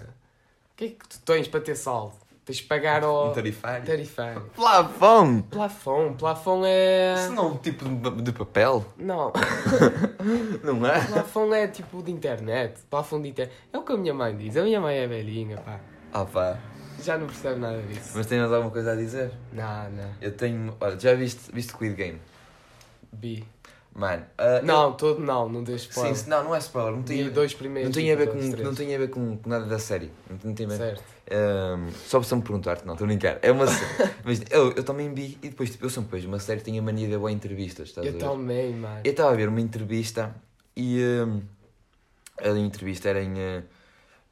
O 0.73 0.77
que 0.77 0.85
é 0.85 0.89
que 0.89 1.09
tu 1.09 1.19
tens 1.25 1.49
para 1.49 1.61
ter 1.61 1.77
saldo? 1.77 2.15
Tens 2.49 2.57
de 2.57 2.63
pagar 2.63 3.05
ao 3.05 3.29
Um 3.29 3.33
tarifário? 3.35 3.85
tarifário. 3.85 4.41
Plafond! 4.57 5.43
Plafond, 5.51 6.17
plafond 6.17 6.63
é. 6.67 7.15
Isso 7.19 7.33
não 7.35 7.43
é 7.45 7.47
um 7.49 7.57
tipo 7.59 7.85
de, 8.23 8.33
papel? 8.33 8.87
Não, 8.97 9.31
Não 10.65 10.87
é? 10.87 10.99
plafond 11.05 11.53
é 11.55 11.69
tipo 11.69 12.03
de 12.03 12.11
internet. 12.11 12.81
Plafond 12.89 13.23
de 13.25 13.29
internet. 13.29 13.55
É 13.71 13.77
o 13.77 13.83
que 13.83 13.93
a 13.93 13.99
minha 13.99 14.15
mãe 14.15 14.35
diz. 14.35 14.57
A 14.57 14.63
minha 14.63 14.81
mãe 14.81 14.97
é 14.97 15.07
velhinha, 15.07 15.59
pá. 15.59 15.79
Ah 16.11 16.25
pá. 16.25 16.57
Já 17.05 17.19
não 17.19 17.27
percebe 17.27 17.61
nada 17.61 17.83
disso. 17.83 18.13
Mas 18.15 18.25
tens 18.25 18.41
alguma 18.51 18.71
coisa 18.71 18.93
a 18.93 18.97
dizer? 18.97 19.31
Não, 19.53 19.91
não. 19.91 20.11
Eu 20.19 20.33
tenho. 20.33 20.75
Olha, 20.81 20.99
já 20.99 21.13
viste, 21.13 21.53
viste 21.53 21.73
Squid 21.73 21.95
Game? 21.97 22.19
Bi. 23.13 23.45
Mano. 23.95 24.25
ah, 24.39 24.61
Não, 24.63 24.93
todo 24.93 25.21
não, 25.21 25.49
não 25.49 25.65
deixes 25.65 25.87
eu- 25.87 25.91
spoiler. 25.91 26.17
Sim, 26.17 26.31
não, 26.31 26.45
não 26.45 26.55
é 26.55 26.59
spoiler. 26.59 26.93
Não 26.95 27.03
tem, 27.03 27.29
dois 27.31 27.53
primeiros. 27.55 27.89
não 27.89 27.93
tem 28.03 28.13
a 28.13 28.17
ver 28.17 28.29
com, 28.29 28.39
não 28.39 28.75
tem 28.75 28.95
a 28.95 28.99
ver 28.99 29.11
com, 29.11 29.37
com 29.39 29.49
nada 29.51 29.65
da 29.67 29.79
série. 29.79 30.11
Não, 30.45 30.55
tem 30.55 30.67
a 30.67 30.69
ver. 30.69 30.77
Certo. 30.77 31.03
Ahm, 31.31 31.91
só 32.07 32.21
para 32.21 32.37
me 32.37 32.43
perguntar-te, 32.43 32.87
não, 32.87 32.95
estou 32.95 33.05
a 33.05 33.09
brincar. 33.09 33.39
É 33.43 33.51
uma 33.51 33.67
série. 33.67 34.11
Mas 34.25 34.43
eu, 34.51 34.73
eu 34.73 34.85
também 34.85 35.13
vi, 35.13 35.37
e 35.43 35.49
depois 35.49 35.71
tipo, 35.71 35.85
eu 35.85 35.91
sempre 35.91 36.13
vejo 36.13 36.29
uma 36.29 36.39
série 36.39 36.61
que 36.61 36.65
tem 36.67 36.79
a 36.79 36.83
mania 36.83 37.09
de 37.09 37.17
boas 37.19 37.33
entrevistas, 37.33 37.89
estás 37.89 38.07
a 38.07 38.11
Eu 38.11 38.13
ver? 38.15 38.21
também, 38.21 38.73
mano. 38.75 39.01
Eu 39.05 39.11
estava 39.11 39.33
a 39.33 39.35
ver 39.35 39.49
uma 39.49 39.61
entrevista 39.61 40.35
e 40.77 41.03
ahm, 41.03 41.41
a 42.41 42.49
entrevista 42.59 43.09
era 43.09 43.21
em, 43.23 43.37
eh, 43.39 43.63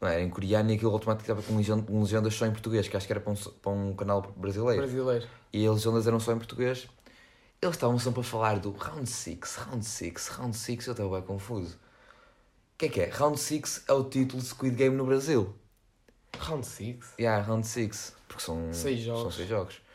não, 0.01 0.09
era 0.09 0.23
em 0.23 0.31
coreano 0.31 0.71
e 0.71 0.75
aquilo 0.77 0.93
automaticamente 0.93 1.41
estava 1.51 1.87
com 1.89 2.01
legendas 2.03 2.35
só 2.35 2.47
em 2.47 2.53
português, 2.53 2.87
que 2.87 2.97
acho 2.97 3.07
que 3.07 3.13
era 3.13 3.21
para 3.21 3.33
um, 3.33 3.37
para 3.37 3.73
um 3.73 3.95
canal 3.95 4.23
brasileiro. 4.37 4.81
Brasileiro. 4.83 5.27
E 5.53 5.67
as 5.67 5.75
legendas 5.75 6.07
eram 6.07 6.21
só 6.21 6.33
em 6.33 6.37
português. 6.39 6.87
Eles 7.61 7.75
estavam 7.77 7.99
sempre 7.99 8.21
a 8.21 8.23
falar 8.23 8.59
do 8.59 8.71
round 8.73 9.09
6, 9.09 9.57
round 9.57 9.85
6, 9.85 10.29
round 10.29 10.57
6, 10.57 10.87
eu 10.87 10.93
estava 10.93 11.09
bem 11.11 11.23
confuso. 11.23 11.75
O 11.75 12.79
que 12.79 12.87
é 12.87 12.89
que 12.89 13.01
é? 13.01 13.09
Round 13.09 13.41
6 13.41 13.85
é 13.89 13.93
o 13.93 14.05
título 14.05 14.43
de 14.43 14.49
Squid 14.49 14.77
Game 14.77 14.95
no 14.95 15.07
Brasil. 15.07 15.55
Round 16.39 16.67
6? 16.67 16.97
Yeah, 17.19 17.43
Round 17.43 17.67
6. 17.67 18.15
Porque 18.29 18.43
são 18.43 18.73
Seis 18.73 19.05
São 19.05 19.17
jogos. 19.17 19.37
6 19.37 19.49
jogos. 19.49 19.87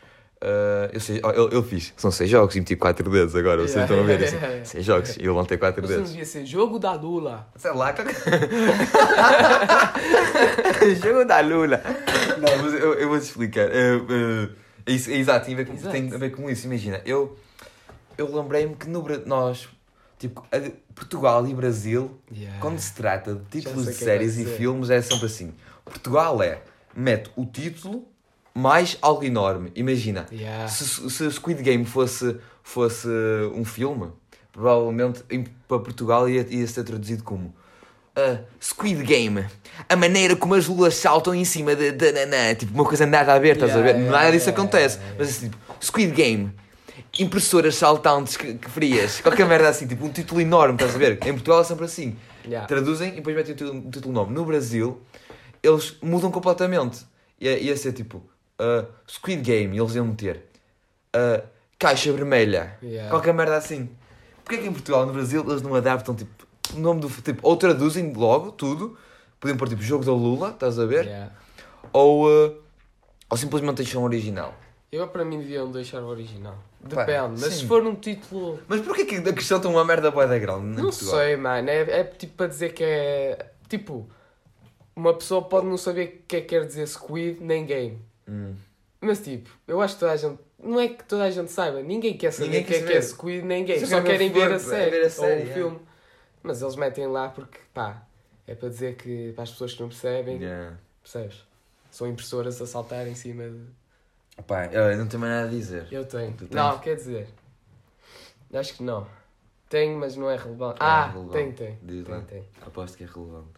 Ah, 0.44 0.90
eu, 0.92 1.00
sei, 1.00 1.22
oh, 1.24 1.30
eu, 1.30 1.50
eu 1.50 1.62
fiz, 1.62 1.94
são 1.96 2.10
6 2.10 2.28
jogos 2.28 2.56
e 2.56 2.60
meti 2.60 2.76
4 2.76 3.08
dedos 3.12 3.36
agora, 3.36 3.62
vocês 3.62 3.80
estão 3.84 4.00
a 4.00 4.04
ver? 4.04 4.22
Yeah, 4.22 4.38
yeah, 4.38 4.48
yeah. 4.48 4.66
6 4.66 4.84
jogos 4.86 5.18
e 5.18 5.24
eu 5.24 5.46
ter 5.46 5.60
4 5.60 5.82
Mas 5.84 5.92
não 5.92 5.98
dedos. 5.98 6.10
devia 6.10 6.26
ser 6.26 6.46
jogo 6.48 6.80
da 6.80 6.94
Lula. 6.94 7.48
Sei 7.56 7.72
lá, 7.72 7.94
jogo 11.04 11.26
da 11.26 11.42
Lula. 11.42 11.84
Não, 12.40 12.58
mas 12.64 12.74
eu, 12.74 12.96
eu 12.96 13.08
vou-te 13.08 13.26
explicar. 13.26 13.70
É, 13.70 13.98
é, 13.98 14.50
é 14.88 14.92
isso, 14.92 15.12
é 15.12 15.18
exato, 15.18 15.46
tem 15.46 15.54
a, 15.54 15.58
ver 15.58 15.66
com, 15.68 15.74
Exato. 15.74 15.92
tem 15.92 16.12
a 16.12 16.18
ver 16.18 16.32
com 16.32 16.50
isso. 16.50 16.66
Imagina, 16.66 17.00
eu, 17.06 17.38
eu 18.18 18.34
lembrei-me 18.36 18.76
que 18.76 18.88
no, 18.90 19.04
nós, 19.26 19.68
tipo, 20.20 20.46
a- 20.52 20.72
Portugal 20.96 21.46
e 21.48 21.54
Brasil, 21.54 22.12
Yeah. 22.32 22.60
quando 22.60 22.80
se 22.80 22.94
trata 22.94 23.36
de 23.36 23.44
títulos 23.62 23.86
sei 23.86 23.94
de 23.94 24.02
é 24.02 24.06
séries 24.06 24.38
e 24.38 24.46
filmes, 24.46 24.90
é 24.90 25.02
sempre 25.02 25.26
assim. 25.26 25.54
Portugal 25.86 26.42
é, 26.44 26.62
mete 26.96 27.30
o 27.36 27.46
título 27.46 28.06
mais 28.54 28.98
algo 29.02 29.24
enorme. 29.24 29.72
Imagina, 29.76 30.28
Yeah. 30.32 30.68
se, 30.68 31.10
se 31.10 31.32
Squid 31.32 31.62
Game 31.64 31.86
fosse, 31.86 32.38
fosse 32.62 33.08
um 33.56 33.64
filme, 33.66 34.10
provavelmente 34.52 35.24
em- 35.30 35.46
para 35.68 35.80
Portugal 35.80 36.28
ia, 36.30 36.46
ia 36.50 36.68
ser 36.68 36.84
traduzido 36.84 37.24
como 37.24 37.54
ah, 38.16 38.40
Squid 38.62 39.02
Game, 39.04 39.46
a 39.88 39.96
maneira 39.96 40.36
como 40.36 40.54
as 40.54 40.68
lulas 40.68 40.96
saltam 40.96 41.34
em 41.34 41.46
cima 41.46 41.72
nanã, 41.74 42.54
tipo 42.54 42.74
uma 42.74 42.84
coisa 42.84 43.06
nada 43.06 43.34
a 43.34 43.40
ver, 43.40 43.54
estás 43.56 43.72
a 43.72 43.76
Yeah, 43.76 43.94
ver? 43.94 44.00
yeah, 44.02 44.18
nada 44.20 44.32
disso 44.34 44.50
acontece. 44.50 45.00
Mas 45.18 45.30
assim, 45.30 45.50
tipo, 45.50 45.58
Squid 45.82 46.12
Game, 46.12 46.54
impressoras 47.20 47.76
saltantes 47.76 48.38
que, 48.38 48.56
que 48.56 48.70
frias, 48.70 49.22
qualquer 49.22 49.46
merda 49.48 49.70
assim, 49.70 49.88
tipo 49.88 50.06
um 50.06 50.12
título 50.12 50.42
enorme, 50.42 50.76
estás 50.76 50.96
a 50.96 50.98
ver? 50.98 51.14
Em 51.26 51.34
Portugal 51.34 51.62
é 51.62 51.64
sempre 51.64 51.86
assim. 51.86 52.16
Yeah. 52.46 52.68
Traduzem 52.68 53.10
e 53.14 53.16
depois 53.16 53.36
metem 53.36 53.54
o 53.54 53.58
título, 53.58 53.88
o 53.88 53.92
título 53.92 54.14
nome. 54.14 54.34
No 54.34 54.46
Brasil, 54.46 55.02
eles 55.62 55.98
mudam 56.02 56.32
completamente. 56.32 57.06
Ia, 57.40 57.58
ia 57.60 57.76
ser 57.78 57.94
tipo 57.94 58.18
uh, 58.18 58.88
Squid 59.08 59.42
Game, 59.42 59.78
eles 59.78 59.96
iam 59.96 60.06
meter 60.08 60.46
uh, 61.16 61.48
Caixa 61.78 62.12
Vermelha, 62.12 62.78
Yeah. 62.82 63.10
qualquer 63.10 63.34
merda 63.34 63.58
assim. 63.58 63.90
Porquê 64.44 64.62
que 64.62 64.68
em 64.68 64.72
Portugal, 64.72 65.06
no 65.06 65.14
Brasil, 65.14 65.44
eles 65.48 65.62
não 65.62 65.76
adaptam 65.76 66.16
tipo 66.16 66.48
o 66.74 66.80
nome 66.80 67.02
do. 67.02 67.10
Tipo, 67.10 67.40
ou 67.48 67.56
traduzem 67.58 68.14
logo 68.14 68.52
tudo, 68.52 68.98
podiam 69.40 69.58
pôr 69.58 69.70
tipo 69.70 69.82
Jogo 69.82 70.04
da 70.04 70.12
Lula, 70.12 70.50
estás 70.50 70.80
a 70.80 70.86
ver? 70.86 71.06
Yeah. 71.06 71.32
Ou, 71.94 72.28
uh, 72.28 72.56
ou 73.30 73.38
simplesmente 73.38 73.78
deixam 73.78 74.04
original. 74.04 74.54
Eu 74.92 75.08
para 75.08 75.24
mim 75.24 75.40
deviam 75.40 75.72
deixar 75.72 76.02
o 76.04 76.08
original. 76.08 76.58
Pá, 76.90 77.06
Depende, 77.06 77.40
mas 77.42 77.54
sim. 77.54 77.60
se 77.62 77.66
for 77.68 77.82
um 77.86 77.96
título. 77.96 78.60
Mas 78.68 78.82
porquê 78.82 79.06
que 79.06 79.16
acrescentam 79.18 79.72
uma 79.72 79.86
merda 79.86 80.12
boa 80.12 80.28
da 80.28 80.38
grande? 80.38 80.82
Não 80.82 80.92
sei, 80.92 81.38
mano. 81.38 81.70
É, 81.70 82.00
é 82.00 82.04
tipo 82.04 82.34
para 82.36 82.48
dizer 82.48 82.74
que 82.74 82.84
é. 82.84 83.52
Tipo, 83.70 84.10
uma 84.94 85.14
pessoa 85.14 85.44
pode 85.44 85.66
não 85.68 85.78
saber 85.78 86.22
o 86.24 86.28
que 86.28 86.36
é 86.36 86.42
que 86.42 86.48
quer 86.48 86.66
dizer 86.66 86.86
squid 86.88 87.40
nem 87.42 87.66
game. 87.66 88.02
Hum. 88.28 88.54
Mas 89.00 89.20
tipo, 89.22 89.50
eu 89.66 89.80
acho 89.82 89.94
que 89.94 90.02
toda 90.02 90.12
a 90.12 90.18
gente. 90.18 90.40
Não 90.62 90.80
é 90.80 90.90
que 90.90 91.04
toda 91.06 91.24
a 91.24 91.32
gente 91.32 91.50
saiba, 91.52 91.82
ninguém 91.82 92.16
quer 92.18 92.32
saber 92.32 92.62
o 92.62 92.66
que 92.66 92.74
é 92.76 92.82
que 92.84 92.94
é 92.94 93.02
squid 93.02 93.46
nem 93.46 93.64
game. 93.64 93.86
Só 93.88 94.02
querem 94.02 94.30
ver- 94.30 94.52
a 94.52 94.60
série, 94.60 94.92
ver 94.92 95.06
a 95.06 95.10
série, 95.10 95.42
ou 95.42 95.48
o 95.48 95.50
é. 95.50 95.54
filme. 95.54 95.80
Mas 96.44 96.62
eles 96.62 96.76
metem 96.76 97.08
lá 97.08 97.30
porque, 97.30 97.58
pá, 97.74 98.04
é 98.46 98.54
para 98.54 98.68
dizer 98.70 98.96
que 98.96 99.32
para 99.34 99.44
as 99.44 99.52
pessoas 99.52 99.74
que 99.74 99.82
não 99.82 99.88
percebem, 99.90 100.38
Yeah. 100.38 100.76
percebes? 101.02 101.46
São 101.90 102.08
impressoras 102.08 102.62
a 102.62 102.68
saltar 102.68 103.08
em 103.08 103.16
cima 103.16 103.46
de. 103.50 103.60
Pá, 104.48 104.66
eu 104.68 104.98
não 104.98 105.08
tenho 105.08 105.20
mais 105.22 105.34
nada 105.34 105.48
a 105.48 105.50
dizer. 105.50 105.88
Eu 105.92 106.06
tenho. 106.06 106.32
Tu 106.34 106.48
tens? 106.48 106.56
Não, 106.56 106.80
quer 106.80 106.96
dizer. 106.96 107.28
Acho 108.54 108.74
que 108.76 108.84
não. 108.84 109.08
Tenho, 109.70 109.98
mas 110.00 110.16
não 110.16 110.30
é 110.30 110.36
relevante. 110.36 110.82
É 110.82 110.86
ah, 110.86 111.08
relevante. 111.08 111.32
tem, 111.34 111.52
tem. 111.54 111.80
Diz 111.82 112.06
tem, 112.06 112.16
lá. 112.16 112.22
tem. 112.22 112.44
Aposto 112.62 112.98
que 112.98 113.04
é 113.04 113.08
relevante. 113.08 113.50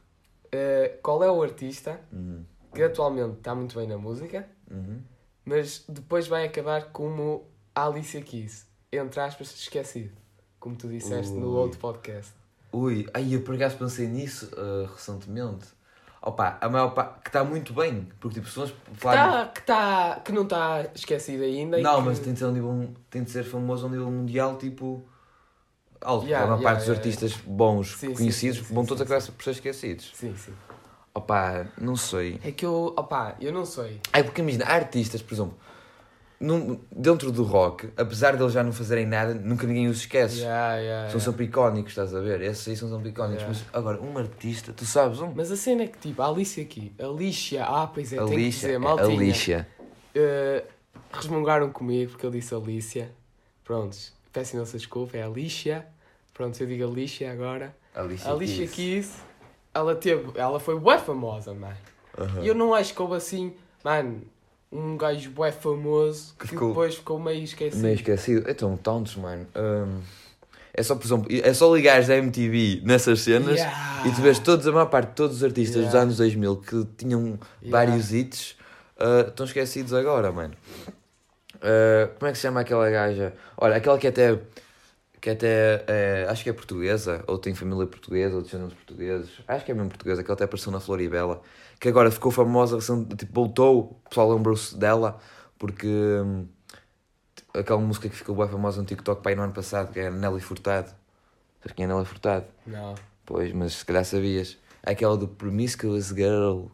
Uh, 0.54 1.02
qual 1.02 1.24
é 1.24 1.32
o 1.32 1.42
artista 1.42 2.00
Uhum. 2.12 2.46
que 2.74 2.84
atualmente 2.84 3.38
está 3.38 3.56
muito 3.56 3.76
bem 3.76 3.88
na 3.88 3.98
música, 3.98 4.48
Uhum. 4.70 5.02
mas 5.46 5.84
depois 5.88 6.28
vai 6.28 6.46
acabar 6.46 6.92
como 6.92 7.48
a 7.74 7.86
Alicia 7.88 8.22
Keys, 8.22 8.68
entre 8.92 9.20
aspas, 9.20 9.52
esquecido. 9.56 10.12
Como 10.60 10.76
tu 10.76 10.88
disseste 10.88 11.34
no 11.34 11.48
Ui. 11.50 11.56
outro 11.58 11.80
podcast. 11.80 12.32
Ui, 12.72 13.08
ai, 13.14 13.34
eu 13.36 13.42
por 13.42 13.56
acaso 13.56 13.78
pensei 13.78 14.08
nisso 14.08 14.52
ah, 14.56 14.88
recentemente. 14.94 15.68
Opa, 16.26 16.58
a 16.62 16.70
maior 16.70 16.92
parte, 16.92 17.20
que 17.22 17.30
está 17.30 17.44
muito 17.44 17.74
bem, 17.74 18.08
porque 18.20 18.36
tipo, 18.40 18.50
se 18.50 18.58
nós 18.58 18.74
falarmos... 18.94 19.36
Tá, 19.36 19.48
que, 19.50 19.62
tá, 19.64 20.22
que 20.24 20.32
não 20.32 20.44
está 20.44 20.86
esquecido 20.96 21.44
ainda. 21.44 21.78
e 21.78 21.84
Não, 21.84 21.98
que- 21.98 22.08
mas 22.08 22.20
tem 22.20 22.32
de, 22.32 22.40
ser 22.40 22.46
um 22.46 22.52
nível, 22.52 22.90
tem 23.10 23.24
de 23.24 23.30
ser 23.30 23.44
famoso 23.44 23.86
a 23.86 23.90
um 23.90 23.92
nível 23.92 24.10
mundial, 24.10 24.58
tipo... 24.58 25.04
Alto, 26.00 26.26
Yeah, 26.26 26.44
a 26.44 26.48
maior 26.48 26.60
yeah, 26.60 26.64
parte 26.64 26.80
dos 26.80 26.88
yeah, 26.88 27.00
artistas 27.00 27.42
bons, 27.46 27.96
Sim, 27.98 28.14
conhecidos, 28.14 28.58
sim, 28.60 28.64
sim, 28.66 28.74
vão 28.74 28.86
todos 28.86 29.02
acabar 29.02 29.22
por 29.32 29.44
ser 29.44 29.52
esquecidos. 29.52 30.12
Sim, 30.14 30.36
sim. 30.36 30.54
Opa, 31.14 31.68
não 31.78 31.96
sei. 31.96 32.40
É 32.44 32.52
que 32.52 32.66
eu, 32.66 32.94
opá, 32.98 33.36
eu 33.40 33.54
não 33.54 33.66
sei. 33.66 34.02
É 34.12 34.24
porque 34.24 34.42
imagina, 34.42 34.66
há 34.66 34.74
artistas, 34.74 35.22
por 35.22 35.34
exemplo, 35.34 35.54
num- 36.44 36.78
dentro 36.92 37.32
do 37.32 37.44
rock, 37.44 37.90
apesar 37.96 38.36
de 38.36 38.44
eles 38.44 38.54
já 38.54 38.62
não 38.62 38.74
fazerem 38.74 39.06
nada, 39.06 39.34
nunca 39.34 39.66
ninguém 39.66 39.88
os 39.88 40.00
esquece. 40.00 40.40
Yeah, 40.40 40.76
yeah, 40.76 41.10
São 41.10 41.20
yeah. 41.20 41.32
sempre 41.32 41.46
icónicos, 41.46 41.92
estás 41.94 42.14
a 42.14 42.20
ver? 42.20 42.42
Esses 42.42 42.68
aí 42.68 42.76
são 42.76 42.90
sempre 42.90 43.10
icónicos. 43.10 43.46
Mas 43.48 43.64
agora, 43.72 44.02
um 44.02 44.18
artista, 44.18 44.74
tu 44.74 44.86
sabes 44.86 45.22
um? 45.22 45.32
Mas 45.34 45.52
a 45.52 45.56
cena 45.56 45.84
é 45.84 45.88
que 45.88 45.98
tipo, 45.98 46.22
a 46.22 46.28
Alicia 46.28 46.64
aqui, 46.64 46.94
Alicia, 47.00 47.64
ah, 47.64 47.88
pois 47.88 48.12
é, 48.12 48.18
a 48.20 48.26
tem 48.26 48.36
que 48.36 48.50
dizer, 48.50 48.76
a 48.76 48.80
maltinha. 48.80 49.18
lixa. 49.20 49.68
Uh, 50.16 50.68
resmungaram 51.12 51.72
comigo 51.72 52.12
porque 52.12 52.26
eu 52.26 52.32
disse 52.32 52.54
Alicia. 52.54 53.10
Prontos, 53.64 54.12
peço 54.34 54.56
imensa 54.56 54.78
desculpa, 54.78 55.16
é 55.18 55.24
Alicia. 55.24 55.88
Pronto, 56.34 56.60
eu 56.60 56.68
digo 56.68 56.86
Alicia 56.86 57.32
agora. 57.32 57.74
A 57.96 58.02
lixa. 58.02 58.30
A 58.30 58.34
Alicia 58.34 58.68
Keys, 58.68 59.14
ela 59.74 59.96
teve, 59.96 60.38
ela 60.38 60.60
foi 60.60 60.78
bué 60.78 60.98
famosa, 60.98 61.54
mano. 61.54 61.78
E 62.42 62.48
eu 62.48 62.54
não 62.54 62.74
acho 62.74 62.94
que 62.94 63.02
houve 63.02 63.16
assim, 63.16 63.54
mano, 63.84 64.22
um 64.74 64.98
gajo 64.98 65.30
bué 65.32 65.52
famoso 65.52 66.34
que, 66.40 66.48
ficou- 66.48 66.70
depois 66.70 66.96
ficou 66.96 67.20
meio 67.20 67.44
esquecido. 67.44 67.82
Meio 67.82 67.96
esquecido. 67.96 68.50
Então, 68.50 68.76
tantos, 68.78 69.16
mano. 69.16 69.46
Hum, 69.56 70.00
é 70.74 70.82
só, 70.82 70.96
por 70.96 71.06
exemplo, 71.06 71.28
é 71.32 71.54
só 71.54 71.74
ligares 71.76 72.10
a 72.10 72.16
MTV 72.16 72.82
nessas 72.84 73.22
cenas 73.22 73.58
Yeah. 73.60 74.08
e 74.08 74.12
tu 74.16 74.22
vês 74.22 74.40
todos, 74.40 74.66
a 74.68 74.72
maior 74.72 74.88
parte 74.88 75.10
de 75.10 75.16
todos 75.16 75.38
os 75.38 75.44
artistas 75.44 75.76
dos 75.76 75.86
Yeah. 75.94 76.02
anos 76.02 76.18
2000 76.18 76.58
que 76.58 76.86
tinham 76.98 77.38
Yeah. 77.62 77.70
vários 77.70 78.12
hits 78.12 78.56
uh, 79.00 79.30
estão 79.30 79.46
esquecidos 79.46 79.94
agora, 79.94 80.32
mano. 80.32 80.56
Uh, 81.58 82.08
como 82.18 82.28
é 82.28 82.32
que 82.32 82.38
se 82.38 82.42
chama 82.42 82.60
aquela 82.62 82.90
gaja? 82.90 83.34
Olha, 83.58 83.76
aquela 83.78 83.98
que 83.98 84.08
até. 84.08 84.38
Que 85.22 85.30
até 85.30 85.86
é, 85.88 86.26
acho 86.28 86.44
que 86.44 86.50
é 86.50 86.54
portuguesa, 86.54 87.24
ou 87.28 87.38
tem 87.38 87.56
família 87.56 87.88
portuguesa, 87.88 88.36
ou 88.36 88.42
descendentes 88.42 88.76
portugueses. 88.76 89.30
Acho 89.48 89.64
que 89.64 89.72
é 89.72 89.74
mesmo 89.74 89.88
portuguesa, 89.88 90.22
que 90.22 90.30
ela 90.30 90.34
até 90.36 90.44
apareceu 90.44 90.70
na 90.70 90.82
Floribela. 90.82 91.42
Que 91.84 91.90
agora 91.90 92.10
ficou 92.10 92.32
famosa, 92.32 92.78
recente- 92.78 93.14
tipo, 93.18 93.34
voltou, 93.34 94.00
o 94.06 94.10
pessoal 94.10 94.34
lembrou-se 94.34 94.74
dela, 94.78 95.20
porque 95.60 95.86
hum, 95.86 96.48
aquela 97.54 97.82
música 97.82 98.08
que 98.08 98.16
ficou 98.16 98.34
bem 98.34 98.48
famosa 98.48 98.80
no 98.80 98.88
TikTok 98.88 99.22
para 99.22 99.32
aí 99.34 99.36
no 99.36 99.44
ano 99.44 99.52
passado, 99.52 99.92
que 99.92 100.00
é 100.00 100.10
Nelly 100.10 100.40
Furtado. 100.40 100.88
Sabes 101.60 101.76
quem 101.76 101.84
é 101.84 101.88
Nelly 101.90 102.06
Furtado? 102.06 102.46
Não. 102.66 102.96
Pois, 103.26 103.52
mas 103.52 103.74
se 103.74 103.86
calhar 103.86 104.06
sabias. 104.06 104.58
Aquela 104.82 105.18
do 105.18 105.28
Promiscuous 105.28 106.08
Girl. 106.08 106.68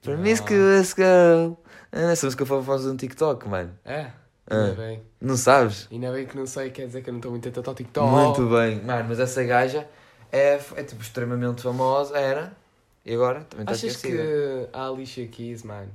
Promiscuous 0.00 0.94
Girl. 0.96 1.52
Ah, 1.92 2.12
Essa 2.12 2.26
música 2.26 2.46
foi 2.46 2.62
famosa 2.62 2.90
no 2.90 2.96
TikTok, 2.96 3.46
mano. 3.46 3.72
É? 3.84 4.12
Ainda 4.48 4.72
Ah. 4.72 4.74
bem. 4.76 5.02
Não 5.20 5.36
sabes? 5.36 5.88
Ainda 5.92 6.10
bem 6.10 6.24
que 6.24 6.34
não 6.38 6.46
sei, 6.46 6.70
quer 6.70 6.86
dizer 6.86 7.02
que 7.02 7.10
eu 7.10 7.12
não 7.12 7.18
estou 7.18 7.32
muito 7.32 7.48
atento 7.50 7.68
ao 7.68 7.76
TikTok. 7.76 8.08
Muito 8.08 8.48
bem. 8.48 8.80
Mano, 8.82 9.08
mas 9.10 9.20
essa 9.20 9.42
gaja 9.44 9.86
é, 10.32 10.58
é 10.74 10.82
tipo 10.84 11.02
extremamente 11.02 11.60
famosa, 11.60 12.16
era. 12.16 12.56
E 13.06 13.14
agora 13.14 13.44
também 13.44 13.62
está 13.62 13.72
Achas 13.72 13.92
esquecida. 13.92 14.22
que 14.24 14.68
a 14.76 14.88
Alicia 14.88 15.28
Keys, 15.28 15.62
mano, 15.62 15.92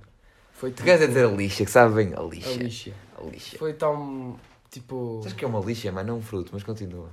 foi 0.54 0.72
Tu 0.72 0.82
queres 0.82 1.06
dizer 1.06 1.26
a 1.26 1.30
lixa, 1.30 1.66
que 1.66 1.70
sabe 1.72 1.94
bem 1.94 2.14
a 2.16 2.22
lixa. 2.22 2.50
Alicia. 2.50 2.94
A 3.20 3.24
lixa. 3.24 3.58
Foi 3.58 3.74
tão, 3.74 4.40
tipo... 4.70 5.20
Sabes 5.22 5.34
que 5.34 5.44
é 5.44 5.48
uma 5.48 5.60
lixa, 5.60 5.92
mas 5.92 6.06
não 6.08 6.20
um 6.20 6.22
fruto, 6.22 6.52
mas 6.54 6.64
continua. 6.64 7.10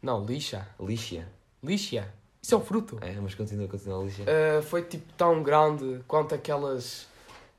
Não, 0.00 0.24
lixa. 0.24 0.64
Lixa. 0.78 1.26
Lixa. 1.60 2.06
Isso 2.40 2.54
é 2.54 2.58
um 2.58 2.60
fruto. 2.60 2.98
É, 3.00 3.12
mas 3.20 3.34
continua, 3.34 3.66
continua 3.66 4.00
a 4.00 4.04
lixa. 4.04 4.22
Uh, 4.22 4.62
foi 4.62 4.82
tipo 4.82 5.12
tão 5.14 5.42
grande 5.42 6.00
quanto 6.06 6.32
aquelas 6.34 7.08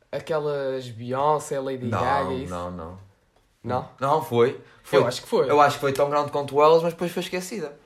aquelas 0.09 0.89
Beyoncé, 0.89 1.59
Lady 1.59 1.89
Gaga 1.89 2.23
Não, 2.23 2.37
isso. 2.37 2.49
não, 2.49 2.71
não. 2.71 2.99
Não? 3.63 3.89
Não, 3.99 4.23
foi. 4.23 4.59
foi. 4.81 4.99
Eu 4.99 5.07
acho 5.07 5.21
que 5.21 5.27
foi. 5.27 5.49
Eu 5.49 5.61
acho 5.61 5.75
que 5.75 5.81
foi 5.81 5.93
tão 5.93 6.09
grande 6.09 6.31
quanto 6.31 6.59
elas, 6.61 6.81
mas 6.81 6.93
depois 6.93 7.11
foi 7.11 7.21
esquecida. 7.21 7.77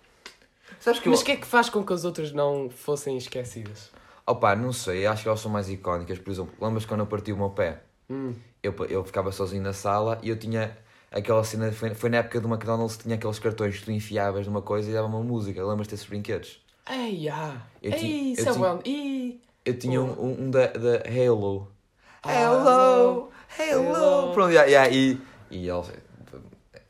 Sabes 0.86 1.00
que 1.00 1.10
Mas 1.10 1.18
eu... 1.18 1.24
o 1.24 1.26
que 1.26 1.32
é 1.32 1.36
que 1.36 1.48
faz 1.48 1.68
com 1.68 1.84
que 1.84 1.92
as 1.94 2.06
outras 2.06 2.32
não 2.32 2.70
fossem 2.70 3.18
esquecidas? 3.18 3.90
Opa, 4.24 4.56
não 4.56 4.72
sei, 4.72 5.08
acho 5.08 5.24
que 5.24 5.28
elas 5.28 5.40
são 5.40 5.50
mais 5.50 5.68
icónicas. 5.68 6.20
Por 6.20 6.30
exemplo, 6.30 6.54
lembras 6.62 6.86
quando 6.86 7.00
eu 7.00 7.08
parti 7.08 7.34
o 7.34 7.38
meu 7.38 7.50
pé? 7.50 7.82
Hum. 8.08 8.36
Eu, 8.62 8.72
eu 8.88 9.04
ficava 9.04 9.32
sozinho 9.32 9.64
na 9.64 9.74
sala 9.74 10.20
e 10.22 10.30
eu 10.30 10.38
tinha 10.38 10.78
aquela 11.12 11.44
cena, 11.44 11.72
foi, 11.72 11.96
foi 11.96 12.12
na 12.12 12.18
época 12.18 12.40
do 12.40 12.48
McDonald's 12.48 12.98
que 12.98 13.02
tinha 13.02 13.16
aqueles 13.16 13.40
cartões 13.40 13.80
que 13.80 13.86
tu 13.86 13.92
enfiavas 13.92 14.46
numa 14.46 14.62
coisa 14.62 14.88
e 14.88 14.94
dava 14.94 15.08
uma 15.08 15.24
música. 15.24 15.66
Lembras 15.66 15.88
desses 15.88 16.06
brinquedos? 16.06 16.64
Ei, 16.88 17.30
ah. 17.30 17.64
Eu 17.82 17.92
Ei, 17.92 18.34
isso 18.34 18.48
eu 18.48 18.54
é 18.54 18.58
bom. 18.60 18.80
Eu 19.66 19.80
tinha 19.80 20.00
um, 20.00 20.12
um, 20.12 20.44
um 20.44 20.52
da, 20.52 20.68
da 20.68 20.98
Halo. 21.10 21.72
Hello! 22.24 23.32
Hello! 23.58 23.90
Hello. 23.90 24.34
Pronto, 24.36 24.52
yeah, 24.52 24.70
yeah, 24.70 24.96
e, 24.96 25.20
e 25.50 25.68
eles. 25.68 25.92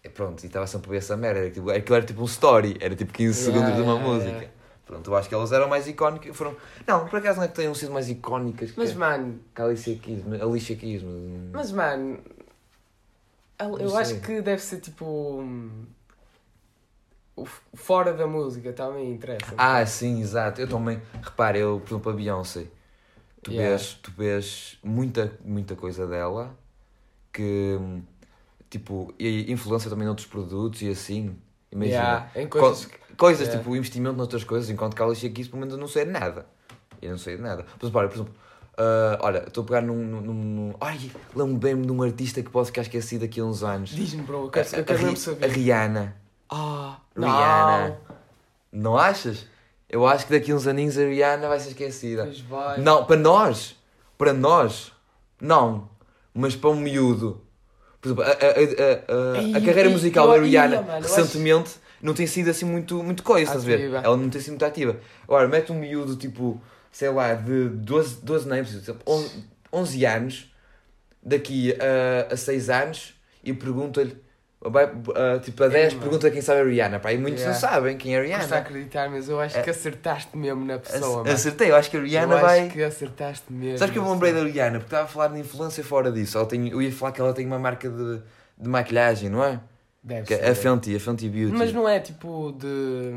Pronto, 0.10 0.44
e 0.44 0.48
estava 0.48 0.68
sempre 0.68 0.88
a 0.88 0.92
ver 0.92 0.98
essa 0.98 1.16
merda. 1.18 1.40
Era, 1.40 1.52
tipo, 1.52 1.70
aquilo 1.70 1.96
era 1.96 2.06
tipo 2.06 2.22
um 2.22 2.26
story, 2.26 2.78
era 2.80 2.96
tipo 2.96 3.12
15 3.14 3.50
Yeah, 3.50 3.60
segundos 3.60 3.76
de 3.76 3.82
uma 3.82 3.94
yeah, 3.94 4.08
música. 4.14 4.32
yeah. 4.32 4.50
Pronto, 4.86 5.10
eu 5.10 5.16
acho 5.16 5.28
que 5.28 5.34
elas 5.36 5.52
eram 5.52 5.68
mais 5.68 5.88
icónicas. 5.88 6.36
Foram... 6.38 6.56
Não, 6.86 7.08
por 7.08 7.18
acaso 7.18 7.38
não 7.38 7.46
é 7.46 7.48
que 7.48 7.56
tenham 7.56 7.74
sido 7.74 7.92
mais 7.92 8.08
icónicas 8.08 8.72
que, 8.72 8.78
Mas, 8.80 8.94
mano, 8.94 9.40
que 9.54 9.62
a 9.62 9.66
Alicia 9.66 9.96
Keys, 9.98 10.24
mas- 10.26 10.42
Alicia 10.42 10.76
Keys. 10.76 11.02
Mas... 11.04 11.52
mas, 11.52 11.72
mano, 11.72 12.20
eu 13.80 13.98
acho 13.98 14.20
que 14.20 14.42
deve 14.42 14.62
ser 14.62 14.80
tipo. 14.82 15.06
hum, 15.42 15.86
fora 17.74 18.14
da 18.14 18.28
música 18.28 18.72
também 18.74 19.12
interessa. 19.12 19.54
Ah, 19.58 19.86
sim, 19.86 20.22
exato. 20.22 20.62
Eu 20.62 20.68
também. 20.68 21.02
Repara, 21.22 21.58
eu, 21.58 21.80
por 21.84 21.94
exemplo, 21.96 22.12
a 22.12 22.16
Beyoncé. 22.16 22.68
Tu, 23.44 23.52
Yeah. 23.52 23.76
vês, 23.78 23.94
tu 24.02 24.12
vês 24.12 24.80
muita, 24.84 25.32
muita 25.44 25.76
coisa 25.76 26.08
dela 26.08 26.56
que. 27.32 27.78
Tipo, 28.76 29.14
e 29.18 29.50
influência 29.52 29.90
também 29.90 30.06
noutros 30.06 30.28
produtos 30.28 30.82
e 30.82 30.90
assim. 30.90 31.34
Imagina. 31.72 31.96
Yeah, 31.98 32.30
em 32.36 32.46
coisas 32.48 32.86
que- 32.86 32.98
Coisas 33.16 33.48
Yeah. 33.48 33.58
tipo 33.64 33.74
investimento 33.74 34.18
noutras 34.18 34.44
coisas, 34.44 34.70
enquanto 34.70 34.94
que 34.98 35.02
a 35.02 35.06
Alicia 35.06 35.30
Keys, 35.30 35.48
pelo 35.48 35.60
menos, 35.62 35.74
eu 35.76 35.80
não 35.80 35.88
sei 35.88 36.04
de 36.04 36.12
nada. 36.12 36.46
Eu 37.02 37.12
não 37.12 37.18
sei 37.18 37.38
de 37.38 37.42
nada. 37.42 37.64
Por 37.80 37.86
exemplo, 37.86 38.00
olha, 38.02 38.10
por 38.10 38.16
exemplo, 38.16 38.34
ah, 38.78 39.18
olha, 39.22 39.38
estou 39.48 39.64
a 39.64 39.66
pegar 39.68 39.82
num. 39.82 39.96
num, 39.96 40.22
num. 40.34 40.74
Ai, 40.82 41.00
lembro 41.34 41.56
bem 41.56 41.82
de 41.82 41.90
um 41.90 42.04
artista 42.04 42.44
que 42.44 42.50
posso 42.50 42.68
ficar 42.72 42.82
esquecido 42.82 43.22
daqui 43.22 43.40
a 43.40 43.46
uns 43.46 43.64
anos. 43.64 43.92
Diz-me, 43.92 44.24
bro, 44.24 44.40
eu 44.40 44.48
A, 44.48 44.52
quero, 44.52 44.68
eu 44.76 44.80
a, 44.82 44.84
quero 44.84 45.00
mesmo 45.00 45.12
Ri- 45.12 45.18
saber. 45.18 45.46
a 45.46 45.48
Rihanna. 45.48 46.16
Ah, 46.50 46.98
Rihanna. 47.16 47.88
não. 48.74 48.82
Não 48.92 48.98
achas? 48.98 49.48
Eu 49.88 50.06
acho 50.06 50.28
que 50.28 50.34
daqui 50.38 50.52
a 50.52 50.56
uns 50.56 50.68
aninhos 50.68 50.98
a 50.98 51.02
Rihanna 51.06 51.48
vai 51.48 51.60
ser 51.62 51.70
esquecida. 51.70 52.24
Pois 52.26 52.42
vai. 52.42 52.82
Não, 52.82 53.06
para 53.06 53.16
nós. 53.16 53.78
Para 54.18 54.34
nós. 54.34 54.92
Não. 55.40 55.88
Mas 56.34 56.54
para 56.54 56.70
um 56.72 56.76
miúdo. 56.76 57.42
Por 58.14 58.22
exemplo, 58.22 58.24
a, 58.24 58.28
a, 58.28 58.32
a, 58.32 59.34
a, 59.34 59.40
a 59.40 59.42
Ei, 59.42 59.66
carreira 59.66 59.90
ei, 59.90 59.94
musical 59.94 60.28
da 60.28 60.38
Rihanna 60.38 61.00
recentemente 61.02 61.72
não 62.02 62.14
tem 62.14 62.28
sido 62.28 62.50
assim 62.52 62.66
muito, 62.66 63.02
muito 63.02 63.24
coisa, 63.24 63.44
estás 63.46 63.64
a 63.64 63.68
ver? 63.68 63.92
Ela 63.92 64.16
não 64.16 64.30
tem 64.30 64.40
sido 64.40 64.52
muito 64.52 64.66
ativa. 64.66 65.00
Agora, 65.24 65.48
mete 65.48 65.72
um 65.72 65.80
miúdo 65.80 66.16
tipo, 66.16 66.62
sei 66.92 67.10
lá, 67.10 67.34
de 67.34 67.70
12, 67.70 68.18
12 68.22 68.48
não 68.48 68.56
é 68.56 68.62
preciso, 68.62 68.94
tipo, 68.94 69.12
11, 69.12 69.44
11 69.74 70.06
anos, 70.06 70.54
daqui 71.24 71.76
a, 72.30 72.34
a 72.34 72.38
6 72.38 72.70
anos, 72.70 73.14
e 73.44 73.54
pergunta-lhe, 73.54 74.16
vai, 74.70 74.92
ah, 75.16 75.40
tipo, 75.40 75.64
a 75.64 75.68
10, 75.68 75.94
mano. 75.94 76.02
pergunta 76.06 76.32
quem 76.32 76.42
sabe 76.42 76.62
a 76.62 76.64
Rihanna. 76.64 77.00
Pá, 77.00 77.12
e 77.14 77.18
muitos 77.18 77.42
Yeah. 77.42 77.54
não 77.54 77.70
sabem 77.70 77.98
quem 77.98 78.16
é 78.16 78.20
a 78.20 78.24
Custa 78.24 78.38
Rihanna. 78.46 78.58
acreditar, 78.58 79.10
mas 79.10 79.30
eu 79.30 79.40
acho 79.40 79.58
É. 79.58 79.62
que 79.62 79.70
acertaste 79.70 80.38
mesmo 80.38 80.66
na 80.66 80.80
pessoa, 80.80 81.22
Ac-. 81.22 81.30
Acertei, 81.32 81.72
eu 81.72 81.76
acho 81.76 81.90
que 81.92 81.98
a 81.98 82.02
Rihanna 82.02 82.36
eu 82.36 82.42
vai. 82.42 82.60
acho 82.62 82.70
que 82.72 82.84
acertaste 82.84 83.52
mesmo. 83.54 83.78
Sabes 83.78 83.94
que 83.94 84.00
eu 84.00 84.04
me 84.04 84.10
lembrei 84.12 84.34
da 84.34 84.44
Rihanna 84.44 84.80
porque 84.80 84.86
estava 84.88 85.04
a 85.04 85.08
falar 85.08 85.28
de 85.30 85.40
influência 85.40 85.84
fora 85.84 86.12
disso. 86.12 86.38
Ela 86.38 86.48
tem, 86.48 86.68
eu 86.70 86.82
ia 86.82 86.92
falar 86.92 87.12
que 87.12 87.22
ela 87.22 87.34
tem 87.34 87.46
uma 87.46 87.60
marca 87.60 87.90
de, 87.90 88.22
de 88.58 88.70
maquilhagem, 88.70 89.30
não 89.30 89.44
é? 89.44 89.60
Deve 90.04 90.28
Que 90.28 90.36
ser. 90.36 90.44
é 90.44 90.50
a 90.52 90.56
Fenty, 90.56 90.96
a 90.96 91.00
Fenty 91.00 91.28
Beauty. 91.30 91.56
Mas 91.58 91.74
não 91.74 91.90
é 91.90 92.00
tipo 92.00 92.52
de. 92.52 93.12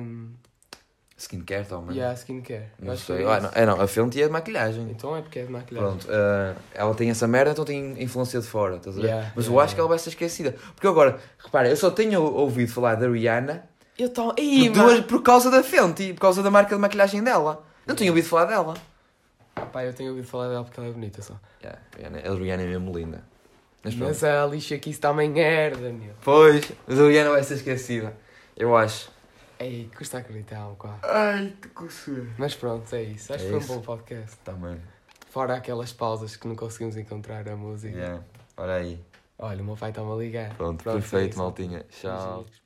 Skincare, 1.19 1.65
toma. 1.67 1.93
Yeah, 1.93 2.15
skincare. 2.17 2.67
Eu 2.81 2.87
Não 2.87 2.93
acho 2.93 3.03
sei. 3.07 3.25
é 3.25 3.29
Ah, 3.29 3.41
não, 3.41 3.51
é, 3.53 3.67
não, 3.67 3.81
a 3.81 3.89
Fenty 3.89 4.23
é 4.23 4.27
de 4.27 4.33
maquilhagem. 4.33 4.87
Então 4.89 5.17
é 5.17 5.21
porque 5.21 5.41
é 5.41 5.45
de 5.45 5.51
maquilhagem. 5.51 5.91
Pronto, 5.91 6.07
ah, 6.09 6.55
ela 6.73 6.95
tem 6.95 7.11
essa 7.11 7.27
merda, 7.27 7.51
então 7.51 7.65
tem 7.65 8.01
influência 8.01 8.41
de 8.41 8.47
fora, 8.47 8.77
estás 8.77 8.97
a 8.97 9.01
ver? 9.01 9.09
Yeah, 9.09 9.33
Mas 9.35 9.47
eu 9.47 9.51
yeah, 9.53 9.65
acho 9.65 9.75
que 9.75 9.81
ela 9.81 9.89
vai 9.89 9.99
ser 9.99 10.11
esquecida. 10.11 10.53
Porque 10.77 10.87
agora, 10.87 11.19
repara, 11.45 11.69
eu 11.69 11.77
só 11.77 11.91
tenho 11.91 12.23
ouvido 12.23 12.71
falar 12.73 12.95
da 12.95 13.09
Rihanna 13.09 13.69
Eu 13.99 14.09
tô. 14.11 14.33
por, 14.33 14.41
Ih, 14.41 14.69
duas, 14.71 15.01
por 15.01 15.21
causa 15.23 15.51
da 15.51 15.61
Fenty, 15.63 16.13
por 16.15 16.21
causa 16.21 16.41
da 16.41 16.53
marca 16.53 16.77
de 16.77 16.81
maquilhagem 16.81 17.21
dela. 17.23 17.65
Não 17.85 17.97
tinha 17.97 18.11
ouvido 18.13 18.29
falar 18.29 18.45
dela. 18.45 18.75
Ah, 19.57 19.63
pá, 19.63 19.85
eu 19.85 19.93
tenho 19.93 20.11
ouvido 20.11 20.29
falar 20.29 20.49
dela 20.49 20.63
porque 20.63 20.79
ela 20.79 20.89
é 20.89 20.93
bonita 20.93 21.21
só. 21.21 21.35
Yeah, 21.61 21.81
a 21.97 22.35
Rihanna- 22.35 22.63
é 22.63 22.67
mesmo 22.67 22.97
linda. 22.97 23.25
Mas. 23.83 23.95
Mas 23.97 24.23
a 24.23 24.47
lixa 24.47 24.77
aqui 24.77 24.97
também 24.97 25.41
é, 25.41 25.71
Daniel. 25.71 26.15
Pois, 26.23 26.71
mas 26.87 26.97
a 27.01 27.09
Rihanna 27.09 27.31
vai 27.31 27.43
ser 27.43 27.55
esquecida. 27.55 28.15
Eu 28.57 28.77
acho. 28.77 29.11
Ei, 29.61 29.91
custa 29.97 30.19
acreditar 30.19 30.67
um 30.67 30.71
bocado. 30.71 31.01
Ai, 31.05 31.53
te 31.61 31.69
coçou. 31.69 32.27
Mas 32.39 32.55
pronto, 32.55 32.95
é 32.95 33.03
isso. 33.03 33.33
Acho 33.33 33.45
É 33.45 33.51
que 33.51 33.61
foi 33.61 33.77
um 33.77 33.79
bom 33.79 33.83
podcast. 33.85 34.37
Também. 34.39 34.81
Fora 35.31 35.55
aquelas 35.57 35.93
pausas 35.93 36.37
que 36.37 36.47
não 36.47 36.55
conseguimos 36.55 36.97
encontrar 36.97 37.49
a 37.49 37.57
música. 37.57 37.97
Yeah. 37.97 38.25
Olha 38.57 38.75
aí. 38.75 39.05
Olha, 39.39 39.63
o 39.63 39.65
meu 39.65 39.77
pai 39.77 39.91
está-me 39.91 40.11
a 40.13 40.15
ligar. 40.17 40.55
Pronto, 40.57 40.83
Pronto, 40.83 40.99
é 40.99 41.01
perfeito, 41.01 41.33
isso. 41.33 41.39
maltinha. 41.41 41.85
Tchau. 41.91 42.45
Beijinhos. 42.45 42.63